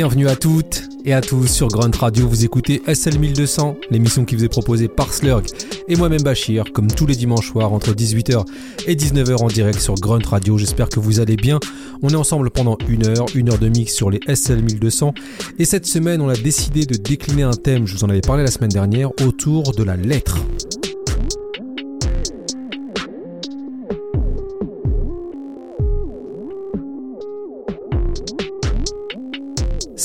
Bienvenue 0.00 0.28
à 0.28 0.34
toutes 0.34 0.84
et 1.04 1.12
à 1.12 1.20
tous 1.20 1.46
sur 1.46 1.68
Grunt 1.68 1.94
Radio. 1.94 2.26
Vous 2.26 2.42
écoutez 2.42 2.80
SL 2.86 3.18
1200, 3.18 3.76
l'émission 3.90 4.24
qui 4.24 4.34
vous 4.34 4.44
est 4.44 4.48
proposée 4.48 4.88
par 4.88 5.12
Slurg 5.12 5.42
et 5.88 5.94
moi-même 5.94 6.22
Bachir, 6.22 6.64
comme 6.72 6.86
tous 6.86 7.04
les 7.04 7.16
dimanches 7.16 7.50
soirs 7.50 7.70
entre 7.74 7.92
18h 7.92 8.46
et 8.86 8.94
19h 8.94 9.42
en 9.42 9.48
direct 9.48 9.78
sur 9.78 9.96
Grunt 9.96 10.26
Radio. 10.26 10.56
J'espère 10.56 10.88
que 10.88 11.00
vous 11.00 11.20
allez 11.20 11.36
bien. 11.36 11.60
On 12.02 12.08
est 12.08 12.16
ensemble 12.16 12.48
pendant 12.50 12.78
une 12.88 13.06
heure, 13.08 13.26
une 13.34 13.50
heure 13.50 13.58
de 13.58 13.68
mix 13.68 13.92
sur 13.92 14.08
les 14.08 14.20
SL 14.26 14.62
1200. 14.62 15.12
Et 15.58 15.66
cette 15.66 15.84
semaine, 15.84 16.22
on 16.22 16.30
a 16.30 16.34
décidé 16.34 16.86
de 16.86 16.96
décliner 16.96 17.42
un 17.42 17.52
thème, 17.52 17.86
je 17.86 17.94
vous 17.94 18.04
en 18.04 18.08
avais 18.08 18.22
parlé 18.22 18.42
la 18.42 18.50
semaine 18.50 18.70
dernière, 18.70 19.10
autour 19.22 19.72
de 19.72 19.82
la 19.82 19.96
lettre. 19.96 20.38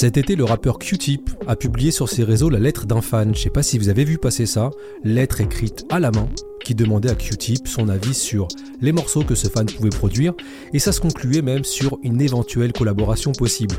Cet 0.06 0.18
été, 0.18 0.36
le 0.36 0.44
rappeur 0.44 0.78
Q-Tip 0.78 1.32
a 1.48 1.56
publié 1.56 1.90
sur 1.90 2.10
ses 2.10 2.24
réseaux 2.24 2.52
la 2.52 2.60
lettre 2.60 2.86
d'un 2.86 3.02
fan. 3.02 3.34
Je 3.34 3.42
sais 3.42 3.50
pas 3.50 3.64
si 3.64 3.80
vous 3.80 3.90
avez 3.90 4.06
vu 4.06 4.20
passer 4.20 4.46
ça. 4.46 4.70
Lettre 5.04 5.42
écrite 5.42 5.84
à 5.90 6.00
la 6.00 6.12
main 6.12 6.30
qui 6.64 6.76
demandait 6.76 7.10
à 7.10 7.16
Q-Tip 7.16 7.68
son 7.68 7.90
avis 7.90 8.14
sur 8.14 8.48
les 8.82 8.92
morceaux 8.92 9.24
que 9.24 9.34
ce 9.34 9.48
fan 9.48 9.66
pouvait 9.66 9.90
produire 9.90 10.36
et 10.74 10.78
ça 10.78 10.92
se 10.92 11.02
concluait 11.02 11.42
même 11.42 11.64
sur 11.64 11.98
une 12.04 12.22
éventuelle 12.22 12.72
collaboration 12.72 13.32
possible. 13.32 13.74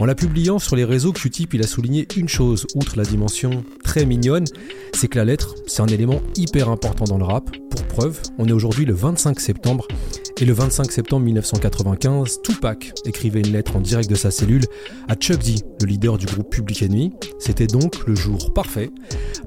En 0.00 0.04
la 0.04 0.16
publiant 0.16 0.58
sur 0.58 0.74
les 0.74 0.84
réseaux, 0.84 1.12
Q-Tip 1.12 1.54
il 1.54 1.62
a 1.62 1.68
souligné 1.68 2.08
une 2.16 2.28
chose, 2.28 2.66
outre 2.74 2.96
la 2.96 3.04
dimension 3.04 3.64
très 3.84 4.04
mignonne, 4.04 4.46
c'est 4.94 5.06
que 5.06 5.18
la 5.18 5.24
lettre, 5.24 5.54
c'est 5.68 5.82
un 5.82 5.86
élément 5.86 6.20
hyper 6.34 6.70
important 6.70 7.04
dans 7.04 7.18
le 7.18 7.24
rap. 7.24 7.56
Pour 7.70 7.84
preuve, 7.84 8.20
on 8.36 8.48
est 8.48 8.52
aujourd'hui 8.52 8.84
le 8.84 8.94
25 8.94 9.38
septembre 9.38 9.86
et 10.42 10.44
le 10.44 10.54
25 10.54 10.90
septembre 10.90 11.24
1995, 11.24 12.42
Tupac 12.42 12.92
écrivait 13.04 13.42
une 13.42 13.52
lettre 13.52 13.76
en 13.76 13.80
direct 13.80 14.10
de 14.10 14.16
sa 14.16 14.32
cellule 14.32 14.64
à 15.06 15.14
Chuck 15.14 15.38
D, 15.38 15.54
le 15.80 15.86
leader 15.86 16.18
du 16.18 16.26
groupe 16.26 16.50
Public 16.50 16.82
Enemy. 16.82 17.12
C'était 17.38 17.68
donc 17.68 18.04
le 18.08 18.16
jour 18.16 18.52
parfait. 18.52 18.90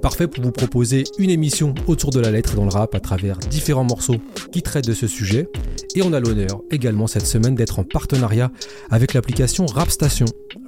Parfait 0.02 0.28
pour 0.28 0.42
vous 0.46 0.54
proposer 0.54 1.04
une 1.20 1.32
émission 1.32 1.76
autour 1.88 2.12
de 2.12 2.22
la 2.22 2.32
lettre 2.32 2.56
dans 2.56 2.64
le 2.64 2.70
rap 2.70 2.96
à 2.96 3.02
travers 3.02 3.38
différents 3.40 3.84
morceaux 3.84 4.22
qui 4.54 4.62
traitent 4.62 4.88
de 4.88 4.94
ce 4.94 5.06
sujet. 5.06 5.50
Et 5.96 6.02
on 6.02 6.14
a 6.14 6.22
l'honneur 6.22 6.62
également 6.72 7.08
cette 7.08 7.28
semaine 7.28 7.56
d'être 7.56 7.80
en 7.80 7.84
partenariat 7.84 8.50
avec 8.90 9.14
l'application 9.14 9.66
Rapstation. 9.66 10.28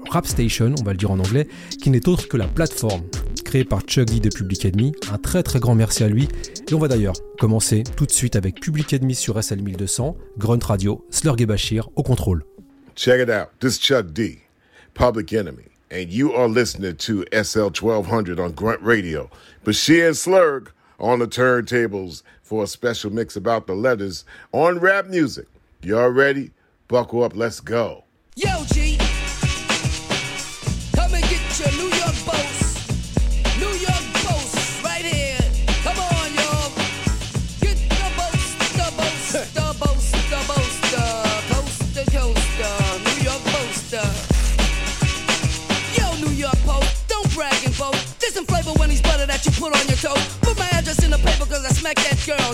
Rapstation, 0.09 0.75
on 0.77 0.83
va 0.83 0.91
le 0.91 0.97
dire 0.97 1.11
en 1.11 1.19
anglais, 1.19 1.47
qui 1.81 1.89
n'est 1.89 2.09
autre 2.09 2.27
que 2.27 2.35
la 2.35 2.47
plateforme 2.47 3.03
créée 3.47 3.63
par 3.63 3.79
Chuck 3.81 4.07
D 4.07 4.19
de 4.19 4.29
Public 4.29 4.65
Enemy. 4.65 4.91
Un 5.09 5.17
très 5.17 5.41
très 5.41 5.59
grand 5.59 5.73
merci 5.73 6.03
à 6.03 6.09
lui. 6.09 6.27
Et 6.69 6.73
on 6.73 6.79
va 6.79 6.89
d'ailleurs 6.89 7.15
commencer 7.39 7.83
tout 7.95 8.05
de 8.05 8.11
suite 8.11 8.35
avec 8.35 8.59
Public 8.59 8.93
Enemy 8.93 9.15
sur 9.15 9.41
SL 9.41 9.61
1200, 9.61 10.16
Grunt 10.37 10.63
Radio, 10.63 11.03
Slurg 11.09 11.41
et 11.41 11.45
Bashir 11.45 11.89
au 11.95 12.03
contrôle. 12.03 12.43
Check 12.95 13.19
it 13.19 13.29
out. 13.29 13.49
This 13.59 13.73
is 13.73 13.79
Chuck 13.79 14.07
D, 14.13 14.41
Public 14.93 15.31
Enemy, 15.33 15.65
and 15.91 16.09
you 16.09 16.33
are 16.33 16.47
listening 16.47 16.95
to 16.97 17.25
SL 17.31 17.69
1200 17.69 18.39
on 18.39 18.51
Grunt 18.53 18.81
Radio. 18.81 19.29
Bashir 19.65 20.07
and 20.07 20.15
Slurg 20.15 20.69
on 20.99 21.19
the 21.19 21.27
turntables 21.27 22.23
for 22.41 22.63
a 22.63 22.67
special 22.67 23.11
mix 23.11 23.35
about 23.35 23.67
the 23.67 23.75
letters 23.75 24.25
on 24.51 24.79
rap 24.79 25.07
music. 25.07 25.47
Y'all 25.81 26.09
ready? 26.09 26.51
Buckle 26.87 27.23
up, 27.23 27.35
let's 27.35 27.59
go. 27.59 28.03
Yo, 28.35 28.63
G. 28.73 28.86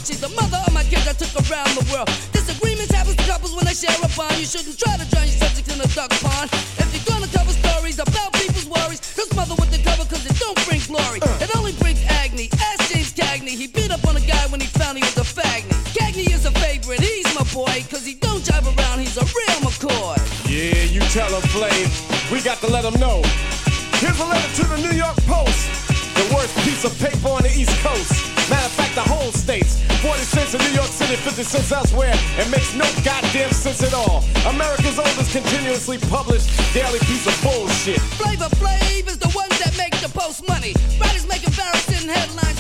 She's 0.02 0.20
the 0.20 0.34
mother 0.34 0.58
of 0.66 0.74
my 0.74 0.82
kids 0.90 1.06
I 1.06 1.14
took 1.14 1.30
around 1.46 1.70
the 1.78 1.86
world. 1.94 2.10
Disagreements 2.34 2.90
happen 2.90 3.14
to 3.14 3.24
couples 3.30 3.54
when 3.54 3.70
they 3.70 3.78
share 3.78 3.94
a 4.02 4.10
bond. 4.18 4.34
You 4.42 4.50
shouldn't 4.50 4.82
try 4.82 4.98
to 4.98 5.06
drown 5.06 5.30
your 5.30 5.38
subjects 5.38 5.70
in 5.70 5.78
a 5.78 5.88
duck 5.94 6.10
pond. 6.18 6.50
If 6.82 6.90
you're 6.90 7.06
gonna 7.06 7.30
cover 7.30 7.54
stories 7.54 8.02
about 8.02 8.34
people's 8.34 8.66
worries, 8.66 9.06
don't 9.14 9.30
smother 9.30 9.54
with 9.54 9.70
the 9.70 9.78
cover 9.86 10.10
cause 10.10 10.26
it 10.26 10.34
don't 10.42 10.58
bring 10.66 10.82
glory. 10.90 11.22
It 11.38 11.54
only 11.56 11.78
brings 11.78 12.02
agony. 12.10 12.50
Ask 12.58 12.90
James 12.90 13.14
Cagney. 13.14 13.54
He 13.54 13.70
beat 13.70 13.94
up 13.94 14.02
on 14.10 14.18
a 14.18 14.26
guy 14.26 14.42
when 14.50 14.60
he 14.60 14.68
found 14.68 14.98
he 14.98 15.06
was 15.06 15.16
a 15.22 15.28
fagny. 15.30 15.70
Cagney 15.94 16.26
is 16.26 16.50
a 16.50 16.54
favorite. 16.58 17.00
He's 17.00 17.30
my 17.38 17.46
boy 17.54 17.86
cause 17.94 18.04
he 18.04 18.18
don't 18.18 18.42
jive 18.42 18.66
around. 18.66 18.98
He's 18.98 19.16
a 19.22 19.26
real 19.30 19.60
McCoy. 19.62 20.18
Yeah, 20.50 20.90
you 20.90 21.06
tell 21.14 21.30
them, 21.30 21.46
Flame. 21.54 21.90
We 22.34 22.42
got 22.42 22.58
to 22.66 22.68
let 22.68 22.82
them 22.82 22.98
know. 23.00 23.22
Here's 24.02 24.20
a 24.20 24.26
letter 24.26 24.52
to 24.58 24.64
the 24.68 24.78
New 24.84 24.93
50 31.24 31.44
cents 31.44 31.72
elsewhere. 31.72 32.12
It 32.36 32.52
makes 32.52 32.76
no 32.76 32.84
goddamn 33.04 33.52
sense 33.52 33.82
at 33.82 33.94
all. 33.94 34.24
America's 34.46 35.00
oldest 35.00 35.32
continuously 35.32 35.98
published 36.12 36.52
daily 36.74 37.00
piece 37.00 37.26
of 37.26 37.36
bullshit. 37.42 38.02
Flavor 38.20 38.50
Flav 38.60 39.08
is 39.08 39.18
the 39.18 39.32
ones 39.32 39.58
that 39.64 39.74
make 39.78 39.96
the 40.02 40.10
post 40.10 40.46
money. 40.50 40.76
Writers 41.00 41.26
make 41.26 41.48
embarrassing 41.48 42.10
headlines 42.10 42.60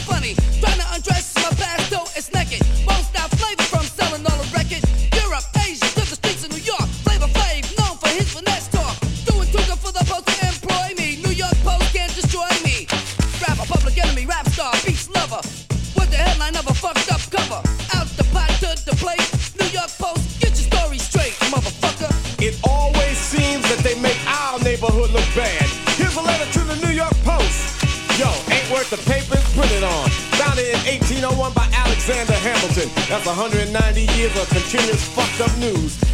That's 33.13 33.27
190 33.27 34.11
years 34.17 34.35
of 34.41 34.49
continuous 34.49 35.07
fucked 35.09 35.41
up 35.41 35.55
news. 35.59 36.12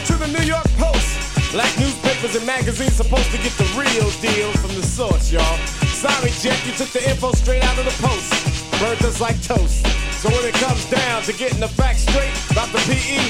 To 0.00 0.16
the 0.16 0.28
New 0.28 0.44
York 0.48 0.64
Post. 0.80 1.52
Black 1.52 1.68
newspapers 1.78 2.34
and 2.34 2.46
magazines 2.46 2.94
supposed 2.94 3.30
to 3.30 3.36
get 3.36 3.52
the 3.60 3.68
real 3.76 4.08
deal 4.24 4.50
from 4.56 4.72
the 4.74 4.82
source, 4.82 5.30
y'all. 5.30 5.58
Sorry, 5.92 6.32
Jet, 6.40 6.56
you 6.64 6.72
took 6.72 6.88
the 6.96 7.04
info 7.04 7.32
straight 7.32 7.62
out 7.62 7.76
of 7.76 7.84
the 7.84 7.96
post. 8.00 8.32
Burnt 8.80 9.02
us 9.04 9.20
like 9.20 9.36
toast. 9.42 9.84
So 10.16 10.30
when 10.30 10.48
it 10.48 10.54
comes 10.54 10.88
down 10.88 11.22
to 11.24 11.32
getting 11.34 11.60
the 11.60 11.68
facts 11.68 12.08
straight 12.08 12.32
about 12.50 12.72
the 12.72 12.80
PE, 12.88 13.20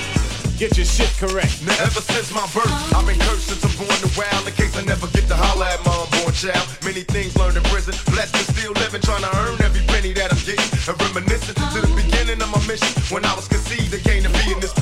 get 0.57 0.77
your 0.79 0.87
shit 0.87 1.11
correct. 1.19 1.67
Now 1.67 1.75
ever 1.83 1.99
since 1.99 2.31
my 2.31 2.47
birth, 2.55 2.71
I've 2.95 3.07
been 3.11 3.19
cursed 3.27 3.51
since 3.51 3.67
I'm 3.67 3.75
born 3.75 3.99
to 3.99 4.11
wild. 4.15 4.47
In 4.47 4.55
case 4.55 4.79
I 4.79 4.87
never 4.87 5.11
get 5.11 5.27
to 5.29 5.37
holler 5.37 5.67
at 5.67 5.83
my 5.83 5.91
unborn 5.91 6.33
child. 6.33 6.63
Many 6.87 7.03
things 7.03 7.35
learned 7.35 7.59
in 7.59 7.67
prison, 7.75 7.99
blessed 8.15 8.39
and 8.39 8.47
still 8.55 8.73
living, 8.79 9.03
trying 9.03 9.27
to 9.27 9.33
earn 9.43 9.59
every 9.67 9.83
penny 9.91 10.15
that 10.15 10.31
I'm 10.31 10.39
getting. 10.47 10.71
And 10.87 10.95
reminiscent 11.11 11.59
to 11.59 11.79
the 11.83 11.91
beginning 11.99 12.39
of 12.39 12.51
my 12.55 12.63
mission. 12.71 12.95
When 13.11 13.27
I 13.27 13.35
was 13.35 13.49
conceived, 13.51 13.91
I 13.91 13.99
came 13.99 14.23
to 14.23 14.31
be 14.31 14.55
in 14.55 14.61
this. 14.63 14.82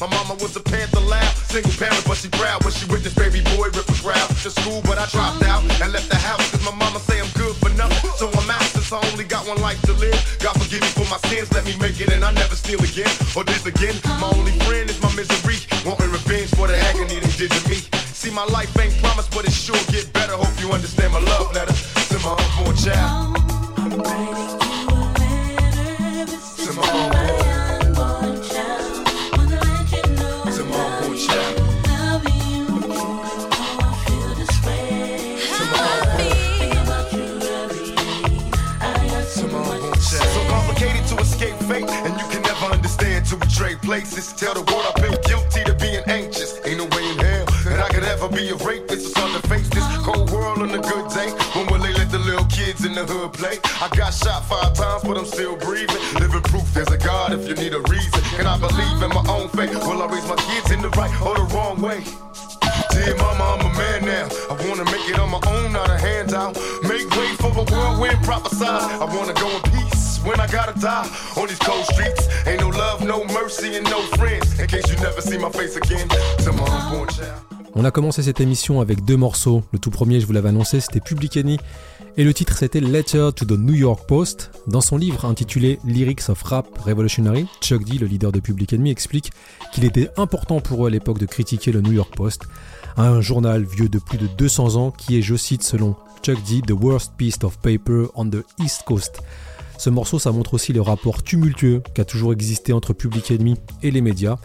My 0.00 0.06
mama 0.06 0.34
was 0.38 0.54
a 0.54 0.60
panther 0.60 1.00
loud, 1.00 1.34
single 1.50 1.72
parent, 1.74 2.04
but 2.06 2.16
she 2.16 2.28
proud 2.28 2.62
when 2.62 2.72
she 2.72 2.86
witnessed 2.86 3.18
baby 3.18 3.42
boy 3.56 3.66
rip 3.74 3.88
a 3.88 3.98
crowd 3.98 4.30
to 4.46 4.50
school. 4.50 4.80
But 4.86 4.96
I 4.96 5.06
dropped 5.10 5.42
out 5.42 5.66
and 5.66 5.92
left 5.92 6.08
the 6.08 6.14
house, 6.14 6.38
cause 6.52 6.62
my 6.62 6.70
mama 6.70 7.00
say 7.00 7.18
I'm 7.18 7.26
good 7.34 7.56
for 7.56 7.68
nothing. 7.74 8.10
So 8.14 8.30
I'm 8.30 8.48
out 8.48 8.62
since 8.62 8.92
I 8.92 9.02
only 9.10 9.24
got 9.24 9.48
one 9.48 9.60
life 9.60 9.82
to 9.90 9.92
live. 9.94 10.14
God 10.38 10.54
forgive 10.54 10.82
me 10.82 10.90
for 10.94 11.06
my 11.10 11.18
sins, 11.26 11.52
let 11.52 11.66
me 11.66 11.74
make 11.82 11.98
it, 11.98 12.12
and 12.12 12.24
I 12.24 12.30
never 12.30 12.54
steal 12.54 12.78
again 12.78 13.10
or 13.34 13.42
this 13.42 13.66
again. 13.66 13.98
My 14.22 14.30
only 14.38 14.54
friend 14.62 14.88
is 14.88 15.02
my 15.02 15.10
misery, 15.18 15.58
wanting 15.82 16.14
revenge 16.14 16.54
for 16.54 16.68
the 16.68 16.78
agony 16.78 17.18
they 17.18 17.34
did 17.34 17.50
to 17.50 17.68
me. 17.68 17.82
See, 18.14 18.30
my 18.30 18.46
life 18.54 18.70
ain't 18.78 18.94
promised, 19.02 19.34
but 19.34 19.46
it 19.46 19.52
sure 19.52 19.82
get 19.90 20.12
better. 20.12 20.38
Hope 20.38 20.54
you 20.62 20.70
understand 20.70 21.12
my 21.12 21.20
love 21.26 21.50
letter 21.54 21.74
to 21.74 22.16
my 22.22 22.38
unborn 22.38 22.76
child. 22.76 23.37
Tell 44.36 44.54
the 44.54 44.62
world 44.70 44.84
I 44.84 45.00
feel 45.00 45.16
guilty 45.24 45.64
to 45.64 45.74
being 45.74 46.04
anxious. 46.06 46.60
Ain't 46.64 46.78
no 46.78 46.86
way 46.96 47.04
in 47.10 47.18
hell 47.18 47.46
that 47.64 47.80
I 47.80 47.88
could 47.88 48.04
ever 48.04 48.28
be 48.28 48.50
a 48.50 48.56
rapist. 48.56 49.16
Hard 49.16 49.32
to 49.40 49.48
face 49.48 49.68
this 49.70 49.86
cold 50.04 50.30
world 50.30 50.58
on 50.58 50.70
a 50.70 50.82
good 50.82 51.06
day. 51.10 51.30
When 51.54 51.66
will 51.66 51.80
they 51.80 51.92
let 51.94 52.10
the 52.10 52.18
little 52.18 52.44
kids 52.46 52.84
in 52.84 52.94
the 52.94 53.04
hood 53.04 53.32
play? 53.32 53.58
I 53.80 53.88
got 53.96 54.12
shot 54.12 54.44
five 54.44 54.74
times, 54.74 55.02
but 55.04 55.16
I'm 55.16 55.26
still 55.26 55.56
breathing. 55.56 56.02
Living 56.20 56.42
proof 56.42 56.66
there's 56.74 56.90
a 56.90 56.98
God 56.98 57.32
if 57.32 57.48
you 57.48 57.54
need 57.54 57.74
a 57.74 57.80
reason. 57.88 58.22
Can 58.36 58.46
I 58.46 58.58
believe 58.58 59.02
in 59.02 59.10
my 59.10 59.24
own 59.30 59.48
faith? 59.50 59.74
Will 59.86 60.02
I 60.02 60.06
raise 60.06 60.28
my 60.28 60.36
kids 60.36 60.70
in 60.70 60.82
the 60.82 60.90
right 60.98 61.12
or 61.22 61.34
the 61.34 61.46
wrong 61.54 61.80
way? 61.80 62.04
Dear 62.92 63.16
mama, 63.16 63.58
I'm 63.58 63.62
a 63.66 63.72
man 63.74 64.00
now. 64.04 64.26
I 64.50 64.54
wanna 64.68 64.84
make 64.86 65.06
it 65.08 65.18
on 65.18 65.30
my 65.30 65.42
own, 65.46 65.72
not 65.72 65.90
a 65.90 65.98
handout. 65.98 66.54
Make 66.82 67.08
way 67.16 67.30
for 67.42 67.50
the 67.54 67.64
whirlwind, 67.70 68.18
prophesize. 68.26 68.86
I 69.02 69.06
wanna 69.08 69.34
go 69.34 69.48
in 69.50 69.62
peace 69.72 69.97
when 70.24 70.40
I 70.40 70.46
gotta 70.46 70.78
die. 70.78 71.06
On 71.36 71.46
these 71.46 71.58
cold 71.58 71.84
streets, 71.84 72.28
ain't 72.46 72.60
no 72.60 72.68
love, 72.68 73.04
no 73.04 73.24
mercy, 73.24 73.76
and 73.76 73.84
no 73.90 74.00
friends. 74.16 74.58
In 74.58 74.66
case 74.66 74.88
you 74.90 74.96
never 75.00 75.20
see 75.20 75.38
my 75.38 75.50
face 75.50 75.76
again. 75.76 76.08
On 77.74 77.84
a 77.84 77.90
commencé 77.90 78.22
cette 78.22 78.40
émission 78.40 78.80
avec 78.80 79.04
deux 79.04 79.16
morceaux. 79.16 79.62
Le 79.72 79.78
tout 79.78 79.90
premier, 79.90 80.20
je 80.20 80.26
vous 80.26 80.32
l'avais 80.32 80.48
annoncé, 80.48 80.80
c'était 80.80 81.00
Public 81.00 81.36
Enemy 81.36 81.58
et 82.16 82.24
le 82.24 82.34
titre 82.34 82.56
c'était 82.56 82.80
Letter 82.80 83.28
to 83.36 83.44
the 83.44 83.52
New 83.52 83.74
York 83.74 84.08
Post. 84.08 84.50
Dans 84.66 84.80
son 84.80 84.96
livre 84.96 85.24
intitulé 85.24 85.78
Lyrics 85.84 86.28
of 86.28 86.42
Rap 86.42 86.66
Revolutionary, 86.78 87.46
Chuck 87.60 87.84
D, 87.84 87.98
le 87.98 88.08
leader 88.08 88.32
de 88.32 88.40
Public 88.40 88.72
Enemy, 88.72 88.90
explique 88.90 89.30
qu'il 89.72 89.84
était 89.84 90.10
important 90.16 90.60
pour 90.60 90.84
eux 90.84 90.88
à 90.88 90.90
l'époque 90.90 91.18
de 91.18 91.26
critiquer 91.26 91.70
le 91.70 91.80
New 91.80 91.92
York 91.92 92.12
Post, 92.16 92.48
un 92.96 93.20
journal 93.20 93.62
vieux 93.62 93.88
de 93.88 94.00
plus 94.00 94.18
de 94.18 94.26
200 94.26 94.74
ans 94.74 94.90
qui 94.90 95.16
est, 95.16 95.22
je 95.22 95.36
cite 95.36 95.62
selon 95.62 95.94
Chuck 96.22 96.42
D, 96.42 96.60
the 96.66 96.72
worst 96.72 97.12
piece 97.16 97.38
of 97.44 97.58
paper 97.58 98.06
on 98.16 98.28
the 98.28 98.44
East 98.60 98.82
Coast. 98.84 99.20
Ce 99.78 99.90
morceau, 99.90 100.18
ça 100.18 100.32
montre 100.32 100.54
aussi 100.54 100.72
le 100.72 100.80
rapport 100.80 101.22
tumultueux 101.22 101.84
qui 101.94 102.00
a 102.00 102.04
toujours 102.04 102.32
existé 102.32 102.72
entre 102.72 102.92
Public 102.92 103.30
Enemy 103.30 103.54
et 103.84 103.92
les 103.92 104.00
médias. 104.00 104.36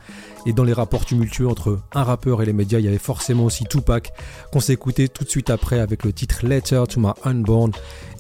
Et 0.45 0.53
dans 0.53 0.63
les 0.63 0.74
rapports 0.74 1.06
tumultueux 1.06 1.47
entre 1.47 1.80
un 1.95 2.03
rappeur 2.03 2.44
et 2.44 2.45
les 2.45 2.53
médias, 2.53 2.77
il 2.77 2.85
y 2.85 2.88
avait 2.88 3.00
forcément 3.00 3.45
aussi 3.45 3.63
Tupac, 3.63 4.13
qu'on 4.51 4.59
s'est 4.59 4.74
écouté 4.74 5.09
tout 5.09 5.24
de 5.24 5.30
suite 5.30 5.50
après 5.50 5.80
avec 5.80 6.03
le 6.03 6.13
titre 6.13 6.45
Letter 6.45 6.83
to 6.88 7.00
My 7.00 7.13
Unborn 7.24 7.71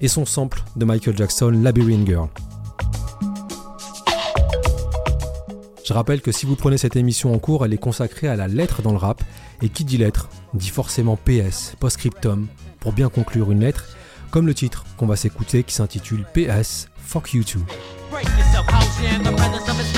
et 0.01 0.07
son 0.07 0.25
sample 0.25 0.63
de 0.75 0.85
Michael 0.85 1.15
Jackson, 1.15 1.51
Labyrinth 1.51 2.07
Girl. 2.07 2.29
Je 5.85 5.93
rappelle 5.93 6.21
que 6.21 6.31
si 6.31 6.47
vous 6.47 6.55
prenez 6.55 6.79
cette 6.79 6.95
émission 6.95 7.31
en 7.31 7.37
cours, 7.37 7.63
elle 7.63 7.73
est 7.73 7.77
consacrée 7.77 8.27
à 8.27 8.35
la 8.35 8.47
lettre 8.47 8.81
dans 8.81 8.91
le 8.91 8.97
rap, 8.97 9.21
et 9.61 9.69
qui 9.69 9.83
dit 9.83 9.97
lettre 9.97 10.29
dit 10.55 10.69
forcément 10.69 11.17
PS, 11.17 11.75
post-scriptum, 11.79 12.47
pour 12.79 12.93
bien 12.93 13.09
conclure 13.09 13.51
une 13.51 13.59
lettre, 13.59 13.85
comme 14.31 14.47
le 14.47 14.55
titre 14.55 14.85
qu'on 14.97 15.05
va 15.05 15.15
s'écouter 15.15 15.63
qui 15.63 15.75
s'intitule 15.75 16.25
PS 16.33 16.87
Fuck 17.03 17.33
You 17.33 17.43
Too. 17.43 17.65
Break 18.09 18.27
yourself, 18.29 18.65
in 19.03 19.23
the 19.23 19.31
presence 19.33 19.69
of 19.69 19.77
his 19.77 19.93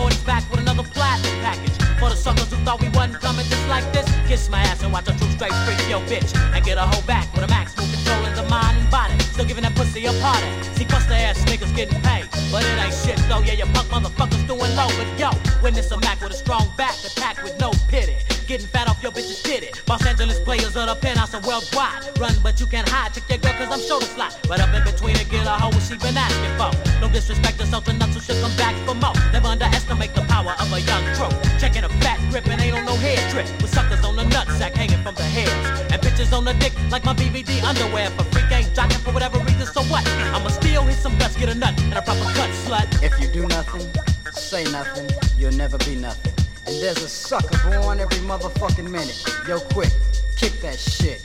orders 0.00 0.22
back 0.24 0.48
with 0.50 0.60
another 0.60 0.82
platinum 0.82 1.40
package. 1.40 1.76
For 1.98 2.10
the 2.10 2.16
suckers 2.16 2.50
who 2.50 2.56
thought 2.64 2.80
we 2.80 2.88
wasn't 2.90 3.20
coming 3.20 3.46
just 3.46 3.66
like 3.68 3.84
this, 3.92 4.06
kiss 4.28 4.48
my 4.48 4.60
ass 4.60 4.82
and 4.82 4.92
watch 4.92 5.08
a 5.08 5.16
true 5.18 5.30
straight 5.30 5.54
freak 5.64 5.80
yo 5.88 6.00
bitch. 6.06 6.34
And 6.54 6.64
get 6.64 6.78
a 6.78 6.82
hoe 6.82 7.04
back 7.06 7.32
with 7.34 7.44
a 7.44 7.48
max 7.48 7.76
move 7.76 7.90
controlling 7.92 8.34
the 8.34 8.44
mind 8.48 8.78
and 8.78 8.90
body. 8.90 9.18
Still 9.32 9.46
giving 9.46 9.62
that 9.62 9.74
pussy 9.74 10.04
a 10.06 10.12
party. 10.20 10.46
See, 10.74 10.84
bust 10.84 11.08
ass 11.10 11.38
niggas 11.44 11.74
getting 11.74 12.00
paid. 12.02 12.28
But 12.52 12.64
it 12.64 12.78
ain't 12.78 12.94
shit 12.94 13.18
though, 13.28 13.40
yeah, 13.40 13.54
you 13.54 13.66
punk 13.72 13.88
motherfuckers 13.88 14.46
doing 14.46 14.72
low. 14.76 14.90
But 14.98 15.08
yo, 15.18 15.30
witness 15.62 15.90
a 15.90 15.98
Mac 16.00 16.20
with 16.20 16.32
a 16.32 16.36
strong 16.36 16.68
back, 16.76 16.94
attack 17.04 17.42
with 17.42 17.58
no 17.60 17.72
pity. 17.88 18.16
Getting 18.46 18.68
fat 18.68 18.88
off 18.88 19.02
your 19.02 19.10
bitch's 19.10 19.42
titty. 19.42 19.70
Los 19.88 20.06
Angeles 20.06 20.38
players 20.38 20.76
of 20.76 20.86
the 20.86 20.94
penthouse 20.94 21.34
and 21.34 21.44
worldwide. 21.44 22.06
Run, 22.20 22.32
but 22.44 22.60
you 22.60 22.66
can't 22.66 22.88
hide. 22.88 23.12
Check 23.12 23.28
your 23.28 23.38
girl, 23.38 23.52
cause 23.58 23.74
I'm 23.74 23.80
sure 23.82 23.98
to 23.98 24.06
slide. 24.06 24.30
Right 24.48 24.60
up 24.60 24.72
in 24.72 24.84
between 24.84 25.16
and 25.16 25.28
get 25.28 25.44
a 25.46 25.50
hoe 25.50 25.74
what 25.74 25.82
she 25.82 25.98
been 25.98 26.16
asking 26.16 26.54
for. 26.54 26.70
No 27.02 27.10
disrespect 27.10 27.58
to 27.58 27.66
something 27.66 28.00
else, 28.00 28.14
so 28.14 28.20
she'll 28.20 28.40
come 28.40 28.54
back 28.56 28.76
for 28.86 28.94
more. 28.94 29.14
Never 29.32 29.48
underestimate 29.48 30.14
the 30.14 30.22
power 30.30 30.54
of 30.60 30.72
a 30.72 30.80
young 30.80 31.02
trope. 31.18 31.34
Checking 31.58 31.82
a 31.82 31.88
fat 31.98 32.22
grip 32.30 32.46
and 32.46 32.60
ain't 32.62 32.76
on 32.76 32.84
no 32.84 32.94
head 32.94 33.18
trip. 33.34 33.50
With 33.60 33.74
suckers 33.74 34.04
on 34.04 34.14
the 34.14 34.22
nutsack 34.30 34.78
hanging 34.78 35.02
from 35.02 35.16
the 35.16 35.26
heads. 35.26 35.82
And 35.90 36.00
bitches 36.00 36.30
on 36.32 36.44
the 36.44 36.54
dick 36.54 36.72
like 36.92 37.04
my 37.04 37.14
BVD 37.14 37.64
underwear. 37.66 38.10
For 38.10 38.22
free 38.30 38.46
game 38.48 38.70
jocking 38.78 39.02
for 39.02 39.10
whatever 39.10 39.40
reason, 39.40 39.66
so 39.66 39.82
what? 39.90 40.06
I'ma 40.30 40.50
still 40.50 40.84
hit 40.84 40.98
some 40.98 41.18
guts, 41.18 41.36
get 41.36 41.48
a 41.48 41.54
nut, 41.54 41.74
and 41.82 41.98
a 41.98 42.02
proper 42.02 42.30
cut, 42.38 42.50
slut. 42.62 42.86
If 43.02 43.18
you 43.18 43.26
do 43.26 43.42
nothing, 43.48 43.82
say 44.30 44.62
nothing, 44.70 45.10
you'll 45.36 45.58
never 45.58 45.78
be 45.78 45.96
nothing. 45.96 46.35
And 46.66 46.82
there's 46.82 47.00
a 47.02 47.08
sucker 47.08 47.56
born 47.70 48.00
every 48.00 48.18
motherfucking 48.26 48.90
minute. 48.90 49.22
Yo, 49.46 49.60
quick, 49.70 49.92
kick 50.34 50.52
that 50.62 50.78
shit. 50.78 51.22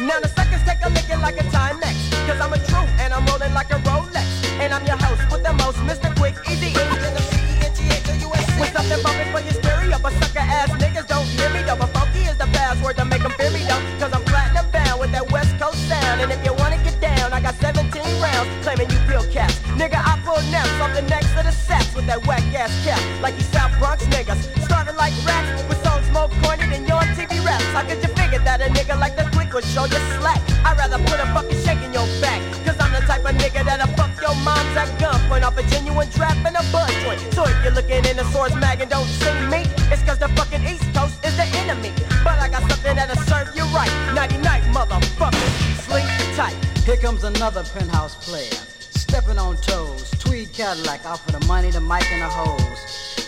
Now 0.00 0.18
the 0.20 0.28
suckers 0.28 0.62
take 0.64 0.80
a 0.82 0.88
licking 0.88 1.20
like 1.20 1.36
a 1.36 1.44
Timex. 1.52 1.92
Cause 2.26 2.40
I'm 2.40 2.52
a 2.54 2.58
true 2.64 2.88
and 2.96 3.12
I'm 3.12 3.26
rolling 3.26 3.52
like 3.52 3.70
a 3.70 3.78
Rolex. 3.84 4.24
And 4.56 4.72
I'm 4.72 4.86
your 4.86 4.96
host 4.96 5.30
with 5.30 5.44
the 5.44 5.52
most, 5.52 5.76
Mr. 5.84 6.08
Quick, 6.16 6.36
Eazy 6.48 6.72
E. 6.72 7.28
With 8.58 8.72
something 8.72 9.00
bumping 9.04 9.30
for 9.30 9.38
your 9.38 9.54
stereo, 9.54 9.98
but 10.02 10.12
sucker 10.14 10.40
ass 10.40 10.70
niggas 10.82 11.06
don't 11.06 11.26
hear 11.26 11.48
me 11.50 11.62
though. 11.62 11.76
But 11.76 11.90
funky 11.94 12.26
is 12.26 12.36
the 12.38 12.46
password 12.46 12.96
to 12.96 13.04
make 13.04 13.22
them 13.22 13.30
fear 13.32 13.50
me 13.52 13.62
though. 13.68 13.78
Cause 14.00 14.12
I'm 14.12 14.24
platinum 14.24 14.66
bound 14.72 14.98
with 14.98 15.12
that 15.12 15.30
West 15.30 15.56
Coast 15.60 15.78
sound. 15.86 16.22
And 16.22 16.32
if 16.32 16.42
you 16.44 16.57
17 17.68 18.00
rounds 18.22 18.48
claiming 18.64 18.88
you 18.88 18.96
pill 19.04 19.24
caps. 19.28 19.58
Nigga, 19.76 20.00
I 20.00 20.16
pull 20.24 20.40
naps 20.48 20.72
off 20.80 20.94
the 20.96 21.02
necks 21.02 21.28
of 21.36 21.44
the 21.44 21.52
sacks 21.52 21.94
with 21.94 22.06
that 22.06 22.26
whack 22.26 22.40
ass 22.56 22.72
cap. 22.80 22.96
Like 23.20 23.36
you 23.36 23.44
South 23.52 23.76
Bronx 23.78 24.04
niggas. 24.06 24.40
Starting 24.64 24.96
like 24.96 25.12
rats 25.28 25.62
with 25.68 25.76
songs 25.84 26.08
more 26.10 26.32
corny 26.40 26.64
than 26.64 26.86
your 26.88 27.04
TV 27.12 27.44
raps. 27.44 27.68
How 27.76 27.84
could 27.84 28.00
you 28.00 28.08
figure 28.16 28.40
that 28.40 28.62
a 28.64 28.72
nigga 28.72 28.98
like 28.98 29.16
the 29.16 29.28
quick 29.36 29.52
would 29.52 29.64
show 29.64 29.84
you 29.84 30.00
slack? 30.16 30.40
I'd 30.64 30.78
rather 30.80 30.96
put 31.04 31.20
a 31.20 31.28
fucking 31.36 31.60
shake 31.60 31.84
in 31.84 31.92
your 31.92 32.08
back. 32.24 32.40
Cause 32.64 32.80
I'm 32.80 32.92
the 32.96 33.04
type 33.04 33.28
of 33.28 33.36
nigga 33.36 33.60
that'll 33.68 33.92
fuck 34.00 34.16
your 34.16 34.34
mom's 34.40 34.72
at 34.72 34.88
gunpoint 34.96 35.44
off 35.44 35.58
a 35.58 35.62
genuine 35.68 36.08
trap 36.08 36.40
and 36.48 36.56
a 36.56 36.64
bud 36.72 36.88
joint. 37.04 37.20
So 37.36 37.44
if 37.44 37.56
you're 37.62 37.76
looking 37.76 38.00
in 38.08 38.16
the 38.16 38.24
source 38.32 38.54
mag 38.56 38.80
and 38.80 38.88
don't 38.88 39.08
see 39.20 39.36
me, 39.52 39.68
it's 39.92 40.00
cause 40.08 40.16
the 40.16 40.27
another 47.28 47.62
penthouse 47.74 48.14
player. 48.14 48.58
Stepping 49.04 49.38
on 49.38 49.56
toes, 49.58 50.10
tweed 50.18 50.52
Cadillac 50.52 51.04
out 51.04 51.20
for 51.20 51.32
the 51.32 51.44
money, 51.46 51.70
the 51.70 51.80
mic, 51.80 52.10
and 52.10 52.22
the 52.22 52.28
hose. 52.28 52.80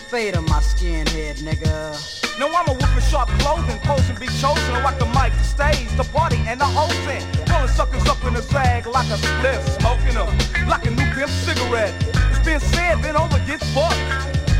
Fade 0.09 0.35
on 0.35 0.45
my 0.45 0.59
skinhead, 0.59 1.37
nigga. 1.45 2.39
No, 2.39 2.47
I'm 2.47 2.67
a 2.67 2.73
wolf 2.73 2.95
in 2.95 3.03
sharp 3.03 3.29
clothing, 3.39 3.77
pose 3.79 4.09
and 4.09 4.19
be 4.19 4.27
chosen. 4.41 4.73
Rock 4.83 4.97
the 4.97 5.05
mic, 5.05 5.33
the 5.33 5.43
stage, 5.43 5.87
the 5.97 6.03
party, 6.11 6.37
and 6.47 6.59
the 6.59 6.65
whole 6.65 6.95
thing. 7.05 7.23
Pulling 7.45 7.67
suckers 7.67 8.07
up 8.07 8.23
in 8.25 8.35
a 8.35 8.41
zag 8.41 8.87
like 8.87 9.07
a 9.07 9.17
spliff, 9.17 9.61
smoking 9.79 10.15
them 10.15 10.67
like 10.67 10.85
a 10.85 10.91
new 10.91 11.05
pimp 11.13 11.29
cigarette. 11.29 11.93
It's 12.31 12.43
been 12.45 12.59
said, 12.59 13.01
been 13.01 13.15
over, 13.15 13.37
get 13.45 13.61
fucked. 13.75 14.01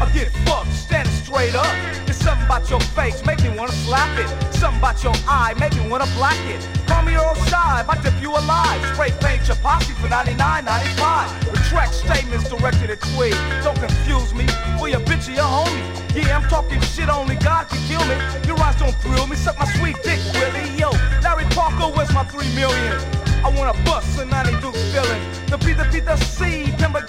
I 0.01 0.09
get 0.13 0.29
fucked, 0.45 0.73
standing 0.73 1.13
straight 1.13 1.55
up. 1.55 1.75
It's 2.07 2.17
something 2.17 2.45
about 2.45 2.69
your 2.69 2.81
face, 2.97 3.25
make 3.25 3.41
me 3.41 3.49
wanna 3.49 3.71
slap 3.71 4.11
it. 4.19 4.29
Something 4.53 4.79
about 4.79 5.03
your 5.03 5.13
eye, 5.27 5.55
make 5.59 5.75
me 5.75 5.89
wanna 5.89 6.07
black 6.17 6.39
it. 6.45 6.80
Call 7.01 7.09
me 7.09 7.17
I 7.17 7.97
dip 8.03 8.13
you 8.21 8.29
alive. 8.29 8.79
Spray 8.93 9.09
paint 9.21 9.47
your 9.47 9.57
posse 9.57 9.91
for 9.93 10.07
99.95. 10.07 11.49
Retract 11.49 11.93
statements 11.95 12.47
directed 12.47 12.91
at 12.91 13.01
Tweed. 13.01 13.33
Don't 13.63 13.79
confuse 13.79 14.35
me, 14.35 14.45
for 14.77 14.87
your 14.87 14.99
bitch 14.99 15.27
or 15.27 15.33
your 15.33 15.49
homie. 15.49 15.81
Yeah, 16.13 16.37
I'm 16.37 16.47
talking 16.47 16.79
shit, 16.81 17.09
only 17.09 17.37
God 17.37 17.69
can 17.69 17.81
kill 17.89 18.05
me. 18.05 18.13
Your 18.45 18.59
eyes 18.61 18.77
don't 18.77 18.93
thrill 19.01 19.25
me, 19.25 19.35
suck 19.35 19.57
my 19.57 19.65
sweet 19.79 19.97
dick, 20.03 20.19
Willie. 20.33 20.77
Yo, 20.77 20.91
Larry 21.23 21.45
Parker, 21.57 21.89
where's 21.89 22.13
my 22.13 22.23
three 22.25 22.53
million? 22.53 22.93
I 23.43 23.49
wanna 23.49 23.73
bust 23.83 24.19
a 24.19 24.25
90 24.25 24.61
Duke's 24.61 24.83
feeling. 24.93 25.21
The 25.49 25.57
P, 25.57 25.73
the 25.73 25.85
P, 25.85 26.01
the 26.01 26.17
C, 26.17 26.71
timber. 26.77 27.01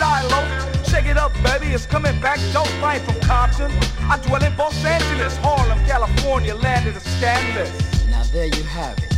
Shake 0.88 1.04
it 1.04 1.18
up, 1.18 1.34
baby, 1.44 1.66
it's 1.66 1.84
coming 1.84 2.18
back. 2.22 2.38
From 2.40 3.20
Compton. 3.20 3.70
I 4.08 4.18
dwell 4.24 4.42
in 4.42 4.56
Los 4.56 4.84
Angeles, 4.86 5.36
Harlem, 5.36 5.78
California, 5.84 6.54
land 6.54 6.88
of 6.88 6.94
the 6.94 7.00
scandalous. 7.00 8.06
Now 8.08 8.22
there 8.32 8.46
you 8.46 8.62
have 8.64 8.96
it. 8.98 9.11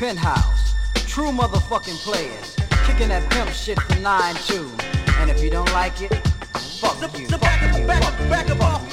Penthouse, 0.00 0.72
true 0.94 1.30
motherfucking 1.30 1.98
players. 2.02 2.56
Kicking 2.86 3.08
that 3.08 3.30
pimp 3.30 3.50
shit 3.50 3.78
for 3.82 3.96
9-2. 3.96 5.20
And 5.20 5.30
if 5.30 5.42
you 5.42 5.50
don't 5.50 5.70
like 5.74 6.00
it, 6.00 6.14
fuck 6.80 7.02
you. 7.20 7.28
fuck 7.28 7.38
back 7.38 7.76
you, 7.76 7.84
up, 7.84 7.86
back 8.30 8.48
fuck 8.48 8.60
up, 8.62 8.89